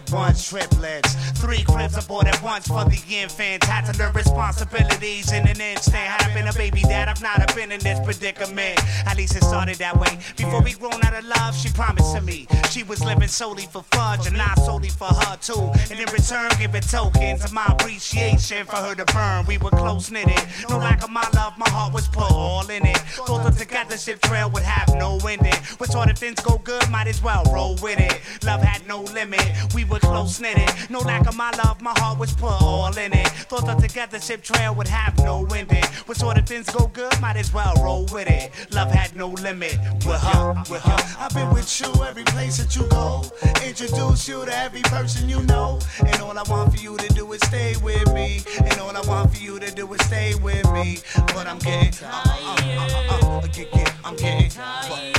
bunch, 0.02 0.50
triplets. 0.50 1.16
Three 1.40 1.64
cribs 1.64 1.98
aboard 1.98 2.28
at 2.28 2.42
once 2.42 2.68
for 2.68 2.86
the 2.86 3.02
infant. 3.10 3.64
Had 3.64 3.92
to 3.92 3.98
learn 3.98 4.14
responsibilities 4.14 5.32
in 5.32 5.48
an 5.48 5.60
instant. 5.60 5.96
I 5.96 6.26
been 6.36 6.48
a 6.50 6.54
baby 6.54 6.82
dad, 6.82 7.08
I've 7.08 7.22
not 7.22 7.56
been 7.56 7.72
in 7.72 7.80
this 7.80 7.98
predicament. 8.02 8.78
At 9.08 9.16
least 9.16 9.36
it 9.38 9.44
started 9.44 9.78
that 9.78 9.98
way. 9.98 10.20
Before 10.36 10.62
we 10.62 10.74
grown 10.74 11.04
out 11.06 11.16
of 11.16 11.26
love, 11.26 11.56
she 11.56 11.70
promised 11.70 12.14
to 12.14 12.22
me 12.22 12.46
she 12.70 12.84
was 12.84 13.04
living 13.04 13.30
solely 13.30 13.64
for 13.64 13.84
fudge 13.92 14.28
and 14.28 14.38
not 14.38 14.60
solely 14.60 14.90
for 14.90 15.08
her 15.08 15.38
too. 15.38 15.72
And 15.90 15.98
in 15.98 16.12
return, 16.12 16.52
giving 16.60 16.82
tokens 16.82 17.46
of 17.46 17.54
my 17.54 17.66
appreciation 17.70 18.66
for 18.66 18.76
her 18.76 18.96
to 18.96 19.06
burn. 19.06 19.46
We 19.46 19.58
were 19.58 19.70
close 19.70 20.12
knitted. 20.12 20.44
No 20.70 20.78
lack 20.78 21.04
of 21.04 21.10
my 21.10 21.28
love, 21.34 21.58
my 21.58 21.70
heart 21.70 21.94
was 21.94 22.10
put 22.10 22.30
all 22.32 22.70
in 22.70 22.86
it. 22.86 22.98
Thought 22.98 23.46
the 23.46 23.52
together 23.52 23.98
ship 23.98 24.20
trail 24.22 24.50
would 24.50 24.64
have 24.64 24.94
no 24.96 25.18
ending. 25.20 25.54
But 25.80 25.90
sort 25.90 26.10
of 26.12 26.18
things 26.18 26.42
go 26.42 26.58
good, 26.58 26.90
might 26.90 27.08
as 27.08 27.24
well 27.24 27.44
roll 27.46 27.78
with 27.82 28.00
it. 28.00 28.20
Love 28.44 28.62
had 28.62 28.86
no 28.88 29.02
limit. 29.02 29.46
We 29.74 29.85
were 29.90 30.00
close 30.00 30.40
knitted. 30.40 30.70
No 30.90 31.00
lack 31.00 31.28
of 31.28 31.36
my 31.36 31.52
love, 31.64 31.82
my 31.82 31.94
heart 31.98 32.20
was 32.20 32.34
put 32.34 32.62
all 32.62 32.96
in 32.98 33.14
it. 33.14 33.28
Thought 33.50 33.66
the 33.66 33.76
together 33.88 34.20
ship 34.20 34.42
trail 34.42 34.74
would 34.76 34.88
have 34.88 35.18
no 35.20 35.46
ending. 35.56 35.84
But 36.08 36.18
sort 36.18 36.38
of 36.38 36.46
things 36.46 36.70
go 36.70 36.88
good, 36.88 37.20
might 37.22 37.38
as 37.38 37.54
well 37.54 37.74
roll 37.82 38.06
with 38.12 38.30
it. 38.30 38.52
Love 38.72 38.92
had 38.92 39.16
no 39.16 39.30
limit. 39.30 39.78
With 40.06 40.22
her, 40.22 40.54
with 40.70 40.82
her. 40.82 40.98
I've 41.20 41.34
been 41.34 41.50
with 41.52 41.80
you 41.80 42.04
every 42.04 42.24
place 42.24 42.58
that 42.58 42.76
you 42.76 42.88
go. 42.88 43.24
Introduce 43.66 44.28
you 44.28 44.46
to 44.46 44.58
every 44.58 44.82
person 44.82 45.30
you 45.30 45.42
know. 45.44 45.80
And 46.00 46.22
all 46.22 46.38
I 46.38 46.44
want 46.50 46.74
for 46.76 46.82
you 46.82 46.98
to 46.98 47.08
do 47.14 47.32
is 47.34 47.42
stay 47.48 47.76
with 47.84 48.14
me. 48.14 48.42
And 48.64 48.80
all 48.80 48.96
I 48.96 49.02
want 49.08 49.34
for 49.34 49.42
you 49.42 49.60
to 49.60 49.72
do 49.72 49.92
is 49.94 50.06
stay 50.06 50.36
with 50.36 50.70
me. 50.72 51.00
But 51.28 51.48
I'm 51.48 51.60
getting, 51.60 51.92
tired. 51.92 52.16
uh, 52.16 52.82
uh, 52.82 53.40
uh, 53.40 53.42
uh, 53.42 53.92
I'm 54.04 54.16
getting, 54.16 54.50
tired. 54.50 55.16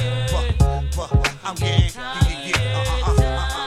I'm 1.44 1.54
getting, 1.54 1.92
yeah, 1.94 3.65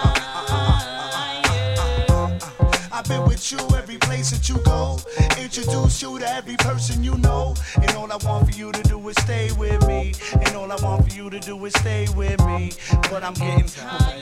place 4.19 4.31
that 4.31 4.49
you 4.49 4.57
go. 4.63 4.97
Introduce 5.41 6.01
you 6.01 6.19
to 6.19 6.29
every 6.29 6.57
person 6.57 7.03
you 7.03 7.17
know. 7.19 7.55
And 7.75 7.89
all 7.91 8.11
I 8.11 8.17
want 8.17 8.51
for 8.51 8.57
you 8.57 8.71
to 8.71 8.83
do 8.83 9.07
is 9.07 9.15
stay 9.21 9.51
with 9.53 9.87
me. 9.87 10.13
And 10.33 10.55
all 10.55 10.71
I 10.71 10.75
want 10.83 11.09
for 11.09 11.15
you 11.15 11.29
to 11.29 11.39
do 11.39 11.65
is 11.65 11.73
stay 11.73 12.07
with 12.15 12.39
me. 12.45 12.71
But 13.09 13.23
I'm 13.23 13.33
getting, 13.33 13.69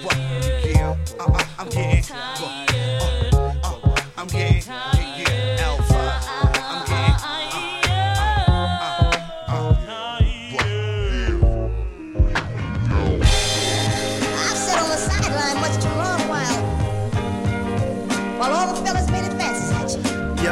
what, 0.03 0.17
yeah, 0.63 0.95
uh, 1.19 1.23
uh, 1.23 1.45
I'm 1.57 1.69
getting, 1.69 2.03
what, 2.03 2.73
uh, 2.73 3.73
uh, 3.83 3.95
I'm 4.17 4.27
getting, 4.27 4.63
yeah, 4.67 5.57
yeah. 5.57 5.86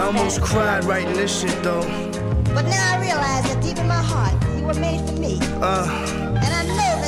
Almost 0.06 0.42
cried 0.42 0.84
writing 0.86 1.14
this 1.14 1.42
shit 1.42 1.64
though. 1.64 1.82
But 2.54 2.66
now 2.66 2.94
I 2.96 3.02
realize 3.02 3.44
that 3.50 3.60
deep 3.62 3.78
in 3.78 3.88
my 3.88 4.02
heart, 4.12 4.34
you 4.58 4.64
were 4.66 4.74
made 4.76 5.02
for 5.08 5.14
me. 5.20 5.40
Uh, 5.62 5.88
And 6.46 6.52
I 6.62 6.64
know 6.64 6.94
that 7.02 7.05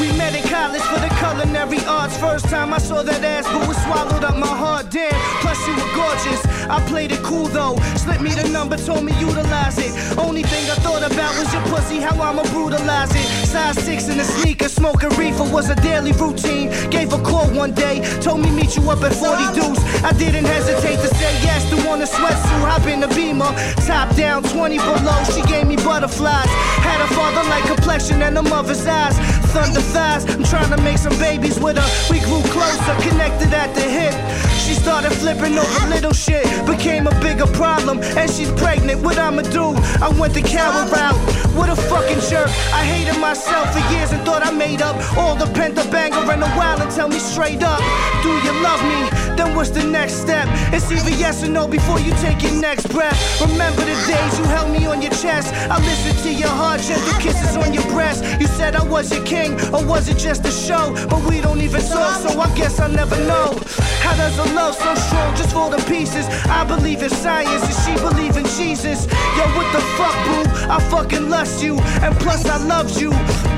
we 0.00 0.12
met 0.18 0.34
in 0.34 0.42
college 0.48 0.82
for 0.82 1.00
the 1.00 1.08
culinary 1.20 1.78
arts. 1.86 2.16
First 2.18 2.46
time 2.46 2.72
I 2.72 2.78
saw 2.78 3.02
that 3.02 3.22
ass, 3.24 3.46
but 3.46 3.66
was 3.68 3.76
swallowed 3.84 4.24
up 4.24 4.36
my 4.36 4.46
heart. 4.46 4.90
Damn, 4.90 5.12
plus 5.40 5.58
you 5.66 5.74
were 5.74 5.92
gorgeous. 5.94 6.40
I 6.68 6.84
played 6.88 7.12
it 7.12 7.22
cool 7.22 7.46
though. 7.46 7.76
Slipped 7.96 8.20
me 8.20 8.30
the 8.30 8.48
number, 8.48 8.76
told 8.76 9.04
me 9.04 9.12
utilize 9.20 9.78
it. 9.78 9.92
Only 10.18 10.42
thing 10.42 10.64
I 10.70 10.76
thought 10.84 11.02
about 11.02 11.32
was 11.38 11.52
your 11.52 11.62
pussy, 11.72 11.98
how 12.00 12.20
I'ma 12.20 12.42
brutalize 12.52 13.14
it. 13.14 13.26
Size 13.46 13.78
six 13.84 14.08
in 14.08 14.18
the 14.18 14.24
sneaker, 14.24 14.68
smoking 14.68 15.10
reefer 15.10 15.44
was 15.44 15.70
a 15.70 15.76
daily 15.76 16.12
routine. 16.12 16.68
Gave 16.90 17.12
a 17.12 17.20
call 17.22 17.48
one 17.50 17.72
day, 17.72 18.00
told 18.20 18.40
me 18.40 18.50
meet 18.50 18.76
you 18.76 18.90
up 18.90 19.02
at 19.02 19.14
40 19.14 19.54
Deuce. 19.54 19.80
I 20.04 20.12
didn't 20.12 20.44
hesitate 20.44 21.00
to 21.00 21.08
say 21.14 21.32
yes 21.42 21.68
to 21.70 21.76
want 21.86 22.02
a 22.02 22.06
sweatsuit, 22.06 22.62
hop 22.68 22.86
in 22.86 23.00
the 23.00 23.08
beamer. 23.08 23.52
Top 23.86 24.14
down, 24.16 24.42
20 24.42 24.78
below, 24.78 25.24
she 25.32 25.42
gave 25.42 25.66
me 25.66 25.76
butterflies. 25.76 26.50
Had 26.84 27.00
a 27.00 27.08
father 27.14 27.48
like 27.48 27.64
complexion 27.64 28.22
and 28.22 28.36
a 28.36 28.42
mother's 28.42 28.86
eyes. 28.86 29.45
Thighs, 29.64 30.26
I'm 30.26 30.44
trying 30.44 30.68
to 30.76 30.82
make 30.82 30.98
some 30.98 31.16
babies 31.18 31.58
with 31.58 31.78
her. 31.78 32.12
We 32.12 32.20
grew 32.20 32.42
closer, 32.52 32.94
connected 33.08 33.54
at 33.54 33.74
the 33.74 33.80
hip. 33.80 34.12
She 34.60 34.74
started 34.74 35.12
flipping 35.12 35.56
over 35.56 35.88
little 35.88 36.12
shit, 36.12 36.44
became 36.66 37.06
a 37.06 37.20
bigger 37.20 37.46
problem. 37.46 38.00
And 38.20 38.30
she's 38.30 38.50
pregnant, 38.52 39.02
what 39.02 39.18
I'ma 39.18 39.42
do? 39.42 39.72
I 40.04 40.12
went 40.20 40.34
the 40.34 40.42
coward 40.42 40.92
route. 40.92 41.16
What 41.56 41.70
a 41.70 41.76
fucking 41.76 42.20
jerk. 42.28 42.48
I 42.74 42.84
hated 42.84 43.18
myself 43.18 43.72
for 43.72 43.80
years 43.94 44.12
and 44.12 44.22
thought 44.26 44.44
I 44.46 44.50
made 44.50 44.82
up 44.82 44.96
all 45.16 45.36
the 45.36 45.46
pent 45.54 45.78
up 45.78 45.92
anger 45.94 46.20
in 46.32 46.42
a 46.42 46.50
while 46.50 46.78
and 46.82 46.90
tell 46.90 47.08
me 47.08 47.18
straight 47.18 47.62
up. 47.62 47.80
Do 48.22 48.28
you 48.28 48.52
love 48.60 48.82
me? 48.84 49.25
Then 49.36 49.54
what's 49.54 49.70
the 49.70 49.84
next 49.84 50.14
step? 50.14 50.48
It's 50.72 50.90
either 50.90 51.10
yes 51.10 51.44
or 51.44 51.48
no 51.48 51.68
before 51.68 52.00
you 52.00 52.12
take 52.24 52.42
your 52.42 52.58
next 52.60 52.88
breath. 52.88 53.18
Remember 53.40 53.82
the 53.82 53.96
days 54.08 54.38
you 54.38 54.44
held 54.44 54.70
me 54.70 54.86
on 54.86 55.02
your 55.02 55.12
chest. 55.12 55.52
I 55.70 55.78
listened 55.78 56.18
to 56.24 56.32
your 56.32 56.48
heart, 56.48 56.80
gentle 56.80 57.20
kisses 57.20 57.56
on 57.56 57.74
your 57.74 57.84
breast. 57.84 58.24
You 58.40 58.46
said 58.46 58.74
I 58.74 58.84
was 58.84 59.12
your 59.12 59.24
king, 59.24 59.52
or 59.74 59.84
was 59.84 60.08
it 60.08 60.16
just 60.16 60.44
a 60.46 60.50
show? 60.50 60.94
But 61.10 61.22
we 61.28 61.40
don't 61.40 61.60
even 61.60 61.82
talk, 61.82 62.16
so 62.22 62.40
I 62.40 62.48
guess 62.56 62.80
I'll 62.80 62.90
never 62.90 63.16
know. 63.26 63.58
How 64.00 64.16
does 64.16 64.38
a 64.38 64.54
love 64.54 64.74
so 64.74 64.94
strong 64.94 65.36
just 65.36 65.52
fall 65.52 65.70
to 65.70 65.82
pieces? 65.84 66.26
I 66.48 66.64
believe 66.64 67.02
in 67.02 67.10
science, 67.10 67.62
and 67.62 67.76
she 67.84 67.94
believe 68.02 68.36
in 68.36 68.46
Jesus. 68.56 69.06
Yo, 69.36 69.44
what 69.56 69.68
the 69.72 69.82
fuck, 69.98 70.16
boo? 70.26 70.44
I 70.70 70.78
fucking 70.90 71.28
lust 71.28 71.62
you, 71.62 71.78
and 72.02 72.14
plus 72.16 72.46
I 72.46 72.56
loved 72.64 72.98
you. 73.00 73.10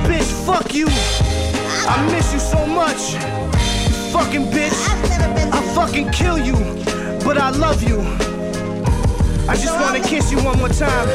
Bitch, 0.08 0.30
fuck 0.44 0.74
you. 0.74 0.88
I 1.86 1.96
miss 2.12 2.32
you 2.32 2.40
so 2.40 2.66
much. 2.66 3.47
Fucking 4.12 4.46
bitch. 4.50 4.80
Fucking 5.74 6.10
kill 6.10 6.38
you, 6.38 6.56
kiss 10.08 10.32
you 10.32 10.38
one 10.38 10.58
more 10.58 10.68
time. 10.68 11.08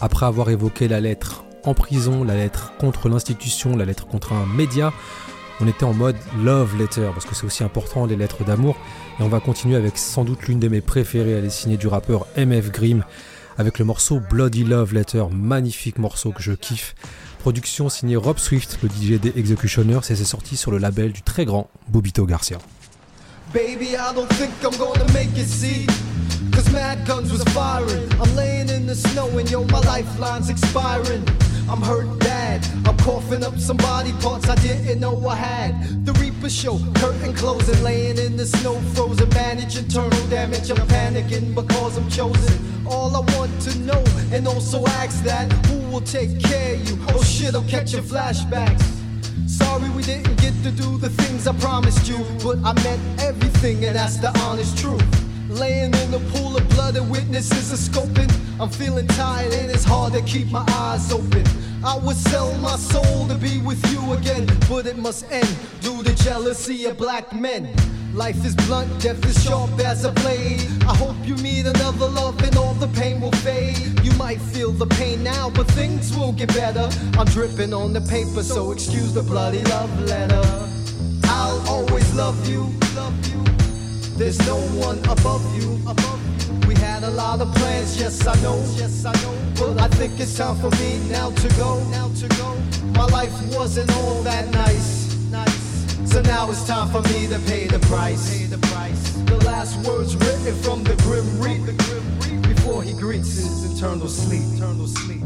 Après 0.00 0.26
avoir 0.26 0.50
évoqué 0.50 0.88
la 0.88 1.00
lettre 1.00 1.44
en 1.64 1.74
prison, 1.74 2.24
la 2.24 2.34
lettre 2.34 2.72
contre 2.78 3.08
l'institution, 3.08 3.76
la 3.76 3.84
lettre 3.84 4.06
contre 4.06 4.32
un 4.32 4.46
média, 4.46 4.92
on 5.60 5.66
était 5.66 5.84
en 5.84 5.94
mode 5.94 6.16
love 6.42 6.76
letter, 6.76 7.10
parce 7.12 7.24
que 7.24 7.34
c'est 7.34 7.46
aussi 7.46 7.64
important 7.64 8.06
les 8.06 8.16
lettres 8.16 8.44
d'amour. 8.44 8.76
Et 9.18 9.22
on 9.22 9.28
va 9.28 9.40
continuer 9.40 9.76
avec 9.76 9.98
sans 9.98 10.24
doute 10.24 10.46
l'une 10.46 10.58
de 10.58 10.68
mes 10.68 10.80
préférées, 10.80 11.32
est 11.32 11.50
signée 11.50 11.76
du 11.76 11.86
rappeur 11.86 12.26
MF 12.36 12.70
Grimm, 12.70 13.04
avec 13.56 13.78
le 13.78 13.84
morceau 13.84 14.20
Bloody 14.20 14.64
Love 14.64 14.94
Letter, 14.94 15.24
magnifique 15.32 15.98
morceau 15.98 16.32
que 16.32 16.42
je 16.42 16.52
kiffe. 16.52 16.94
Production 17.44 17.90
signée 17.90 18.16
Rob 18.16 18.38
Swift, 18.38 18.78
le 18.82 18.88
DJ 18.88 19.20
des 19.20 19.38
Executioners, 19.38 20.00
et 20.08 20.16
c'est 20.16 20.24
sorti 20.24 20.56
sur 20.56 20.70
le 20.70 20.78
label 20.78 21.12
du 21.12 21.20
très 21.20 21.44
grand 21.44 21.68
Bobito 21.88 22.24
Garcia. 22.24 22.56
Baby, 23.52 23.88
I 23.88 24.14
don't 24.14 24.26
think 24.38 24.50
I'm 24.62 24.74
gonna 24.78 25.04
make 25.12 25.36
it 25.36 25.46
see. 25.46 25.86
Cause 26.52 26.72
mad 26.72 27.06
guns 27.06 27.30
was 27.30 27.44
firing. 27.52 28.08
I'm 28.18 28.34
laying 28.34 28.70
in 28.70 28.86
the 28.86 28.94
snow 28.94 29.28
and 29.36 29.46
yo, 29.50 29.62
my 29.64 29.80
lifeline's 29.80 30.48
expiring. 30.48 31.22
I'm 31.68 31.82
hurt 31.82 32.18
bad. 32.20 32.66
I'm 32.86 32.96
coughing 33.04 33.44
up 33.44 33.58
some 33.58 33.76
body 33.76 34.12
parts 34.22 34.48
I 34.48 34.54
didn't 34.54 35.00
know 35.00 35.28
I 35.28 35.36
had. 35.36 36.06
The 36.06 36.14
Reaper 36.14 36.48
show, 36.48 36.78
curtain 36.94 37.34
closing, 37.34 37.84
laying 37.84 38.16
in 38.16 38.38
the 38.38 38.46
snow, 38.46 38.80
frozen, 38.94 39.28
bandage, 39.28 39.76
internal 39.76 40.26
damage. 40.28 40.70
I'm 40.70 40.78
panicking 40.88 41.54
because 41.54 41.98
I'm 41.98 42.08
chosen. 42.08 42.86
All 42.86 43.14
I 43.14 43.20
want 43.36 43.52
to 43.68 43.78
know, 43.80 44.02
and 44.32 44.48
also 44.48 44.86
ask 44.86 45.22
that 45.24 45.52
who 45.66 45.83
will 45.94 46.00
take 46.00 46.40
care 46.42 46.74
of 46.74 46.88
you? 46.88 46.98
Oh 47.10 47.22
shit, 47.22 47.54
I'm 47.54 47.66
catching 47.68 48.02
flashbacks. 48.02 48.82
Sorry 49.48 49.88
we 49.90 50.02
didn't 50.02 50.36
get 50.40 50.52
to 50.64 50.72
do 50.72 50.98
the 50.98 51.08
things 51.08 51.46
I 51.46 51.52
promised 51.52 52.08
you, 52.08 52.18
but 52.42 52.58
I 52.64 52.72
meant 52.82 53.22
everything, 53.22 53.84
and 53.84 53.94
that's 53.94 54.16
the 54.16 54.36
honest 54.40 54.76
truth. 54.76 55.04
Laying 55.48 55.94
in 55.94 56.12
a 56.12 56.18
pool 56.32 56.56
of 56.56 56.68
blood 56.70 56.96
and 56.96 57.08
witnesses 57.08 57.72
are 57.72 57.90
scoping. 57.90 58.28
I'm 58.60 58.70
feeling 58.70 59.06
tired 59.06 59.52
and 59.52 59.70
it's 59.70 59.84
hard 59.84 60.14
to 60.14 60.22
keep 60.22 60.50
my 60.50 60.64
eyes 60.68 61.12
open. 61.12 61.44
I 61.84 61.96
would 61.98 62.16
sell 62.16 62.52
my 62.58 62.76
soul 62.76 63.28
to 63.28 63.36
be 63.36 63.60
with 63.60 63.80
you 63.92 64.14
again, 64.14 64.46
but 64.68 64.86
it 64.86 64.98
must 64.98 65.30
end 65.30 65.48
due 65.80 66.02
to 66.02 66.12
jealousy 66.24 66.86
of 66.86 66.98
black 66.98 67.32
men. 67.32 67.72
Life 68.14 68.44
is 68.46 68.54
blunt, 68.54 69.02
death 69.02 69.26
is 69.26 69.42
sharp 69.42 69.76
as 69.80 70.04
a 70.04 70.12
blade. 70.12 70.60
I 70.86 70.96
hope 70.96 71.16
you 71.24 71.34
meet 71.38 71.66
another 71.66 72.06
love 72.06 72.40
and 72.44 72.56
all 72.56 72.74
the 72.74 72.86
pain 72.86 73.20
will 73.20 73.32
fade. 73.42 73.76
You 74.04 74.12
might 74.12 74.40
feel 74.40 74.70
the 74.70 74.86
pain 74.86 75.24
now, 75.24 75.50
but 75.50 75.66
things 75.72 76.16
will 76.16 76.30
get 76.30 76.54
better. 76.54 76.88
I'm 77.18 77.26
dripping 77.26 77.74
on 77.74 77.92
the 77.92 78.00
paper, 78.02 78.44
so 78.44 78.70
excuse 78.70 79.12
the 79.12 79.22
bloody 79.22 79.64
love 79.64 79.90
letter. 80.02 80.42
I'll 81.24 81.60
always 81.68 82.14
love 82.14 82.48
you. 82.48 82.72
Love 82.94 83.16
you. 83.26 83.42
There's 84.16 84.38
no 84.46 84.58
one 84.78 85.00
above 85.06 85.44
you. 85.60 85.80
Above 85.84 86.22
you. 86.46 86.68
We 86.68 86.76
had 86.76 87.02
a 87.02 87.10
lot 87.10 87.40
of 87.40 87.52
plans, 87.56 88.00
yes 88.00 88.24
I 88.28 88.40
know. 88.42 88.62
Yes 88.76 89.04
I 89.04 89.12
know. 89.22 89.34
But 89.58 89.80
I 89.80 89.88
think 89.88 90.20
it's 90.20 90.38
time 90.38 90.54
for 90.54 90.70
me 90.76 91.00
now 91.10 91.30
to 91.32 91.48
go. 91.56 91.82
Now 91.90 92.08
to 92.20 92.28
go. 92.38 92.54
My 92.92 93.06
life 93.06 93.34
wasn't 93.56 93.90
all 93.96 94.22
that 94.22 94.52
nice. 94.52 95.03
So 96.04 96.20
now 96.22 96.50
it's 96.50 96.66
time 96.66 96.88
for 96.88 97.02
me 97.12 97.26
to 97.28 97.38
pay 97.50 97.66
the 97.66 97.78
price. 97.86 98.38
Pay 98.38 98.46
the 98.46 98.58
price. 98.68 99.12
The 99.26 99.36
last 99.44 99.76
words 99.86 100.16
written 100.16 100.54
from 100.62 100.84
the 100.84 100.94
grim 101.02 101.26
reaper 101.40 101.72
before 102.64 102.82
he 102.82 102.94
greets 102.94 103.34
his 103.34 103.76
eternal 103.76 104.08
sleep. 104.08 104.40
Eternal 104.56 104.86
sleep. 104.86 105.20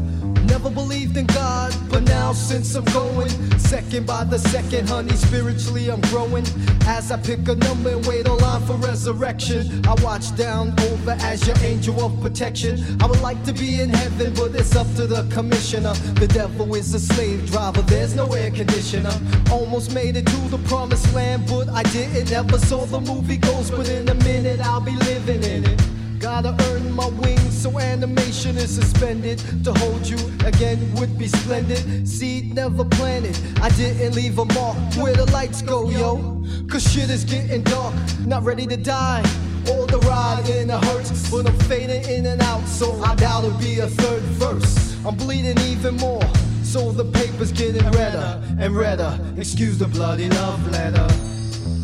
Never 0.49 0.69
believed 0.69 1.15
in 1.15 1.25
God, 1.27 1.73
but 1.89 2.03
now 2.03 2.33
since 2.33 2.75
I'm 2.75 2.83
going 2.85 3.29
second 3.59 4.05
by 4.05 4.25
the 4.25 4.37
second, 4.37 4.89
honey, 4.89 5.13
spiritually 5.13 5.89
I'm 5.89 6.01
growing. 6.11 6.45
As 6.81 7.13
I 7.13 7.17
pick 7.17 7.47
a 7.47 7.55
number 7.55 7.91
and 7.91 8.05
wait 8.05 8.27
a 8.27 8.33
line 8.33 8.61
for 8.63 8.73
resurrection, 8.73 9.85
I 9.87 9.93
watch 10.03 10.35
down 10.35 10.77
over 10.91 11.11
as 11.21 11.47
your 11.47 11.57
angel 11.59 12.03
of 12.03 12.19
protection. 12.21 13.01
I 13.01 13.05
would 13.05 13.21
like 13.21 13.41
to 13.45 13.53
be 13.53 13.79
in 13.79 13.87
heaven, 13.87 14.33
but 14.33 14.53
it's 14.53 14.75
up 14.75 14.87
to 14.97 15.07
the 15.07 15.23
commissioner. 15.33 15.93
The 16.19 16.27
devil 16.27 16.75
is 16.75 16.93
a 16.93 16.99
slave 16.99 17.49
driver, 17.49 17.83
there's 17.83 18.15
no 18.15 18.27
air 18.33 18.51
conditioner. 18.51 19.13
Almost 19.49 19.93
made 19.93 20.17
it 20.17 20.27
to 20.27 20.41
the 20.49 20.59
promised 20.67 21.13
land, 21.13 21.47
but 21.47 21.69
I 21.69 21.83
didn't. 21.83 22.33
Ever 22.33 22.57
saw 22.57 22.85
the 22.85 22.99
movie 22.99 23.37
Ghost, 23.37 23.71
but 23.71 23.87
in 23.87 24.09
a 24.09 24.15
minute 24.15 24.59
I'll 24.59 24.81
be 24.81 24.97
living 24.97 25.41
in 25.43 25.63
it. 25.63 25.88
Gotta 26.31 26.55
earn 26.69 26.93
my 26.93 27.07
wings, 27.07 27.57
so 27.59 27.79
animation 27.79 28.55
is 28.55 28.69
suspended. 28.69 29.39
To 29.63 29.73
hold 29.73 30.07
you 30.07 30.17
again 30.45 30.77
would 30.93 31.17
be 31.17 31.27
splendid. 31.27 32.07
Seed 32.07 32.53
never 32.53 32.85
planted, 32.85 33.35
I 33.59 33.69
didn't 33.69 34.13
leave 34.13 34.37
a 34.37 34.45
mark. 34.45 34.77
Where 34.95 35.15
the 35.15 35.25
lights 35.31 35.63
go, 35.63 35.89
yo? 35.89 36.45
Cause 36.69 36.83
shit 36.89 37.09
is 37.09 37.23
getting 37.25 37.63
dark, 37.63 37.95
not 38.27 38.43
ready 38.43 38.67
to 38.67 38.77
die. 38.77 39.23
All 39.69 39.87
the 39.87 39.97
ride 40.07 40.47
in 40.49 40.69
a 40.69 40.77
hurts, 40.85 41.31
but 41.31 41.47
I'm 41.47 41.57
fading 41.67 42.07
in 42.07 42.27
and 42.27 42.41
out, 42.43 42.63
so 42.67 42.93
I 43.01 43.15
doubt 43.15 43.45
it'll 43.45 43.57
be 43.57 43.79
a 43.79 43.87
third 43.87 44.21
verse. 44.37 44.95
I'm 45.03 45.15
bleeding 45.15 45.59
even 45.61 45.97
more, 45.97 46.29
so 46.61 46.91
the 46.91 47.05
paper's 47.05 47.51
getting 47.51 47.89
redder 47.89 48.39
and 48.59 48.77
redder. 48.77 49.19
Excuse 49.35 49.79
the 49.79 49.87
bloody 49.87 50.29
love 50.29 50.71
letter. 50.71 51.07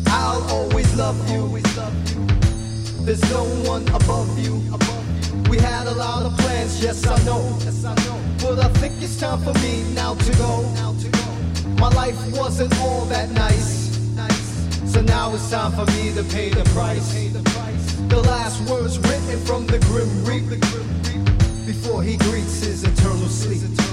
I'll 0.06 0.42
always 0.52 0.94
love 0.94 1.18
you. 1.32 1.46
There's 3.06 3.30
no 3.30 3.44
one 3.70 3.86
above 3.94 4.36
you. 4.36 4.54
We 5.48 5.58
had 5.58 5.86
a 5.86 5.94
lot 5.94 6.26
of 6.26 6.36
plans, 6.38 6.82
yes 6.82 7.06
I 7.06 7.16
know. 7.22 7.56
But 8.42 8.58
I 8.58 8.68
think 8.80 9.00
it's 9.00 9.20
time 9.20 9.40
for 9.44 9.54
me 9.60 9.84
now 9.94 10.16
to 10.16 10.32
go. 10.32 10.62
My 11.78 11.88
life 11.90 12.18
wasn't 12.36 12.76
all 12.80 13.04
that 13.04 13.30
nice. 13.30 13.94
So 14.92 15.02
now 15.02 15.32
it's 15.32 15.48
time 15.48 15.70
for 15.70 15.86
me 15.92 16.14
to 16.14 16.24
pay 16.24 16.50
the 16.50 16.64
price. 16.74 17.14
The 18.08 18.22
last 18.22 18.68
words 18.68 18.98
written 18.98 19.38
from 19.46 19.68
the 19.68 19.78
grim 19.86 20.10
reaper 20.24 20.56
before 21.64 22.02
he 22.02 22.16
greets 22.16 22.64
his 22.64 22.82
eternal 22.82 23.28
sleep. 23.28 23.85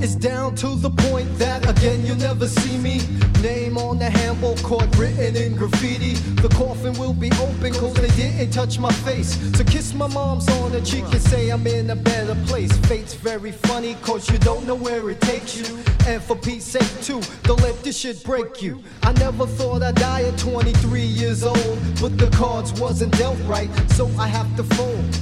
It's 0.00 0.14
down 0.14 0.54
to 0.56 0.76
the 0.76 0.90
point 0.90 1.28
that 1.38 1.68
again 1.68 2.06
you'll 2.06 2.16
never 2.16 2.46
see 2.46 2.78
me. 2.78 3.00
Name 3.42 3.76
on 3.76 3.98
the 3.98 4.08
handball 4.08 4.56
court 4.58 4.86
written 4.96 5.34
in 5.34 5.56
graffiti. 5.56 6.14
The 6.40 6.48
coffin 6.50 6.96
will 6.98 7.12
be 7.12 7.32
open 7.32 7.72
cause 7.74 7.94
they 7.94 8.06
didn't 8.14 8.52
touch 8.52 8.78
my 8.78 8.92
face. 8.92 9.36
So 9.56 9.64
kiss 9.64 9.94
my 9.94 10.06
mom's 10.06 10.48
on 10.60 10.70
the 10.70 10.80
cheek 10.82 11.04
and 11.04 11.20
say 11.20 11.50
I'm 11.50 11.66
in 11.66 11.90
a 11.90 11.96
better 11.96 12.36
place. 12.46 12.70
Fate's 12.86 13.14
very 13.14 13.50
funny 13.50 13.96
cause 14.02 14.30
you 14.30 14.38
don't 14.38 14.66
know 14.68 14.76
where 14.76 15.10
it 15.10 15.20
takes 15.20 15.56
you. 15.56 15.76
And 16.06 16.22
for 16.22 16.36
Pete's 16.36 16.64
sake 16.64 17.02
too, 17.02 17.20
don't 17.42 17.60
let 17.60 17.82
this 17.82 17.98
shit 17.98 18.22
break 18.22 18.62
you. 18.62 18.80
I 19.02 19.12
never 19.14 19.46
thought 19.46 19.82
I'd 19.82 19.96
die 19.96 20.22
at 20.22 20.38
23 20.38 21.02
years 21.02 21.42
old. 21.42 21.78
But 22.00 22.16
the 22.18 22.30
cards 22.36 22.72
wasn't 22.80 23.18
dealt 23.18 23.40
right, 23.46 23.70
so 23.90 24.06
I 24.16 24.28
have 24.28 24.54
to 24.58 24.62
fold. 24.62 25.12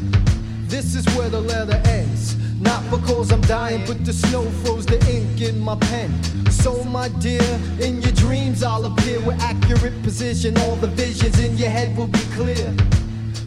This 0.68 0.94
is 0.94 1.06
where 1.16 1.30
the 1.30 1.40
letter 1.40 1.80
ends. 1.86 2.36
Not 2.66 2.82
because 2.90 3.32
I'm 3.32 3.40
dying, 3.42 3.84
but 3.86 4.04
the 4.04 4.12
snow 4.12 4.42
froze 4.62 4.86
the 4.86 4.98
ink 5.10 5.40
in 5.40 5.58
my 5.60 5.76
pen. 5.76 6.10
So, 6.50 6.82
my 6.84 7.08
dear, 7.20 7.48
in 7.80 8.02
your 8.02 8.12
dreams 8.12 8.62
I'll 8.62 8.84
appear 8.84 9.20
with 9.20 9.40
accurate 9.40 10.02
position. 10.02 10.56
All 10.58 10.76
the 10.76 10.88
visions 10.88 11.38
in 11.38 11.56
your 11.56 11.70
head 11.70 11.96
will 11.96 12.08
be 12.08 12.24
clear. 12.34 12.74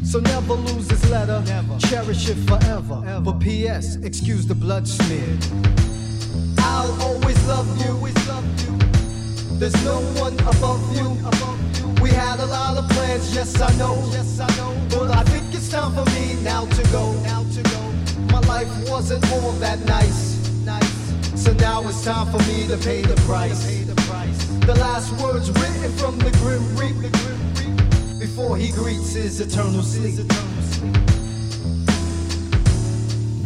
So 0.04 0.20
never 0.20 0.54
lose 0.56 0.88
this 0.88 1.08
letter, 1.12 1.44
cherish 1.88 2.30
it 2.30 2.38
forever. 2.48 3.22
But 3.24 3.40
P.S. 3.40 3.98
Excuse 3.98 4.48
the 4.48 4.56
blood 4.56 4.88
smear. 4.88 5.38
I'll 6.60 7.02
always 7.04 7.40
love 7.48 7.68
you. 7.86 8.00
There's 9.60 9.76
no 9.84 10.00
one 10.22 10.40
above 10.48 10.82
you. 10.96 11.10
We 12.02 12.12
had 12.12 12.40
a 12.40 12.46
lot 12.46 12.78
of 12.78 12.90
plans, 12.92 13.36
yes 13.36 13.60
I 13.60 13.70
know. 13.78 13.94
But 14.90 15.12
I 15.12 15.24
think 15.26 15.54
it's 15.54 15.70
time 15.70 15.92
for 15.94 16.06
me 16.12 16.42
now 16.44 16.66
to 16.66 16.84
go. 16.92 17.12
My 17.12 17.69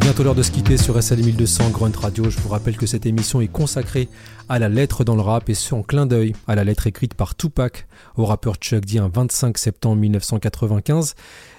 Bientôt 0.00 0.22
l'heure 0.22 0.34
de 0.34 0.42
se 0.42 0.50
quitter 0.50 0.76
sur 0.76 1.02
SL 1.02 1.24
1200 1.24 1.70
Grunt 1.70 1.92
Radio. 1.98 2.28
Je 2.28 2.38
vous 2.40 2.50
rappelle 2.50 2.76
que 2.76 2.86
cette 2.86 3.06
émission 3.06 3.40
est 3.40 3.48
consacrée 3.48 4.08
à 4.48 4.58
la 4.58 4.68
lettre 4.68 5.02
dans 5.02 5.14
le 5.14 5.22
rap 5.22 5.48
et 5.48 5.54
ce 5.54 5.74
en 5.74 5.82
clin 5.82 6.06
d'œil 6.06 6.34
à 6.46 6.54
la 6.54 6.64
lettre 6.64 6.86
écrite 6.86 7.14
par 7.14 7.34
Tupac 7.34 7.86
au 8.16 8.26
rappeur 8.26 8.56
Chuck 8.56 8.84
D 8.84 8.98
un 8.98 9.08
25 9.08 9.56
septembre 9.56 9.96
1995. 9.96 11.14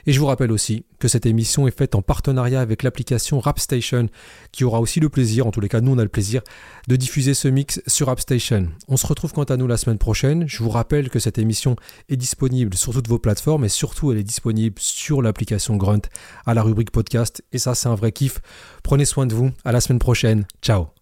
Et 0.05 0.13
je 0.13 0.19
vous 0.19 0.25
rappelle 0.25 0.51
aussi 0.51 0.85
que 0.99 1.07
cette 1.07 1.25
émission 1.25 1.67
est 1.67 1.77
faite 1.77 1.95
en 1.95 2.01
partenariat 2.01 2.61
avec 2.61 2.83
l'application 2.83 3.39
RapStation 3.39 4.07
qui 4.51 4.63
aura 4.63 4.79
aussi 4.79 4.99
le 4.99 5.09
plaisir, 5.09 5.47
en 5.47 5.51
tous 5.51 5.59
les 5.61 5.69
cas 5.69 5.81
nous 5.81 5.91
on 5.91 5.97
a 5.97 6.03
le 6.03 6.09
plaisir, 6.09 6.41
de 6.87 6.95
diffuser 6.95 7.33
ce 7.33 7.47
mix 7.47 7.81
sur 7.87 8.07
RapStation. 8.07 8.69
On 8.87 8.97
se 8.97 9.07
retrouve 9.07 9.33
quant 9.33 9.43
à 9.43 9.57
nous 9.57 9.67
la 9.67 9.77
semaine 9.77 9.97
prochaine. 9.97 10.47
Je 10.47 10.63
vous 10.63 10.69
rappelle 10.69 11.09
que 11.09 11.19
cette 11.19 11.37
émission 11.37 11.75
est 12.09 12.17
disponible 12.17 12.75
sur 12.75 12.93
toutes 12.93 13.07
vos 13.07 13.19
plateformes 13.19 13.65
et 13.65 13.69
surtout 13.69 14.11
elle 14.11 14.19
est 14.19 14.23
disponible 14.23 14.75
sur 14.79 15.21
l'application 15.21 15.75
Grunt 15.75 16.01
à 16.45 16.53
la 16.53 16.63
rubrique 16.63 16.91
podcast 16.91 17.43
et 17.51 17.57
ça 17.57 17.75
c'est 17.75 17.89
un 17.89 17.95
vrai 17.95 18.11
kiff. 18.11 18.39
Prenez 18.83 19.05
soin 19.05 19.25
de 19.25 19.33
vous, 19.33 19.51
à 19.63 19.71
la 19.71 19.81
semaine 19.81 19.99
prochaine, 19.99 20.45
ciao 20.61 20.94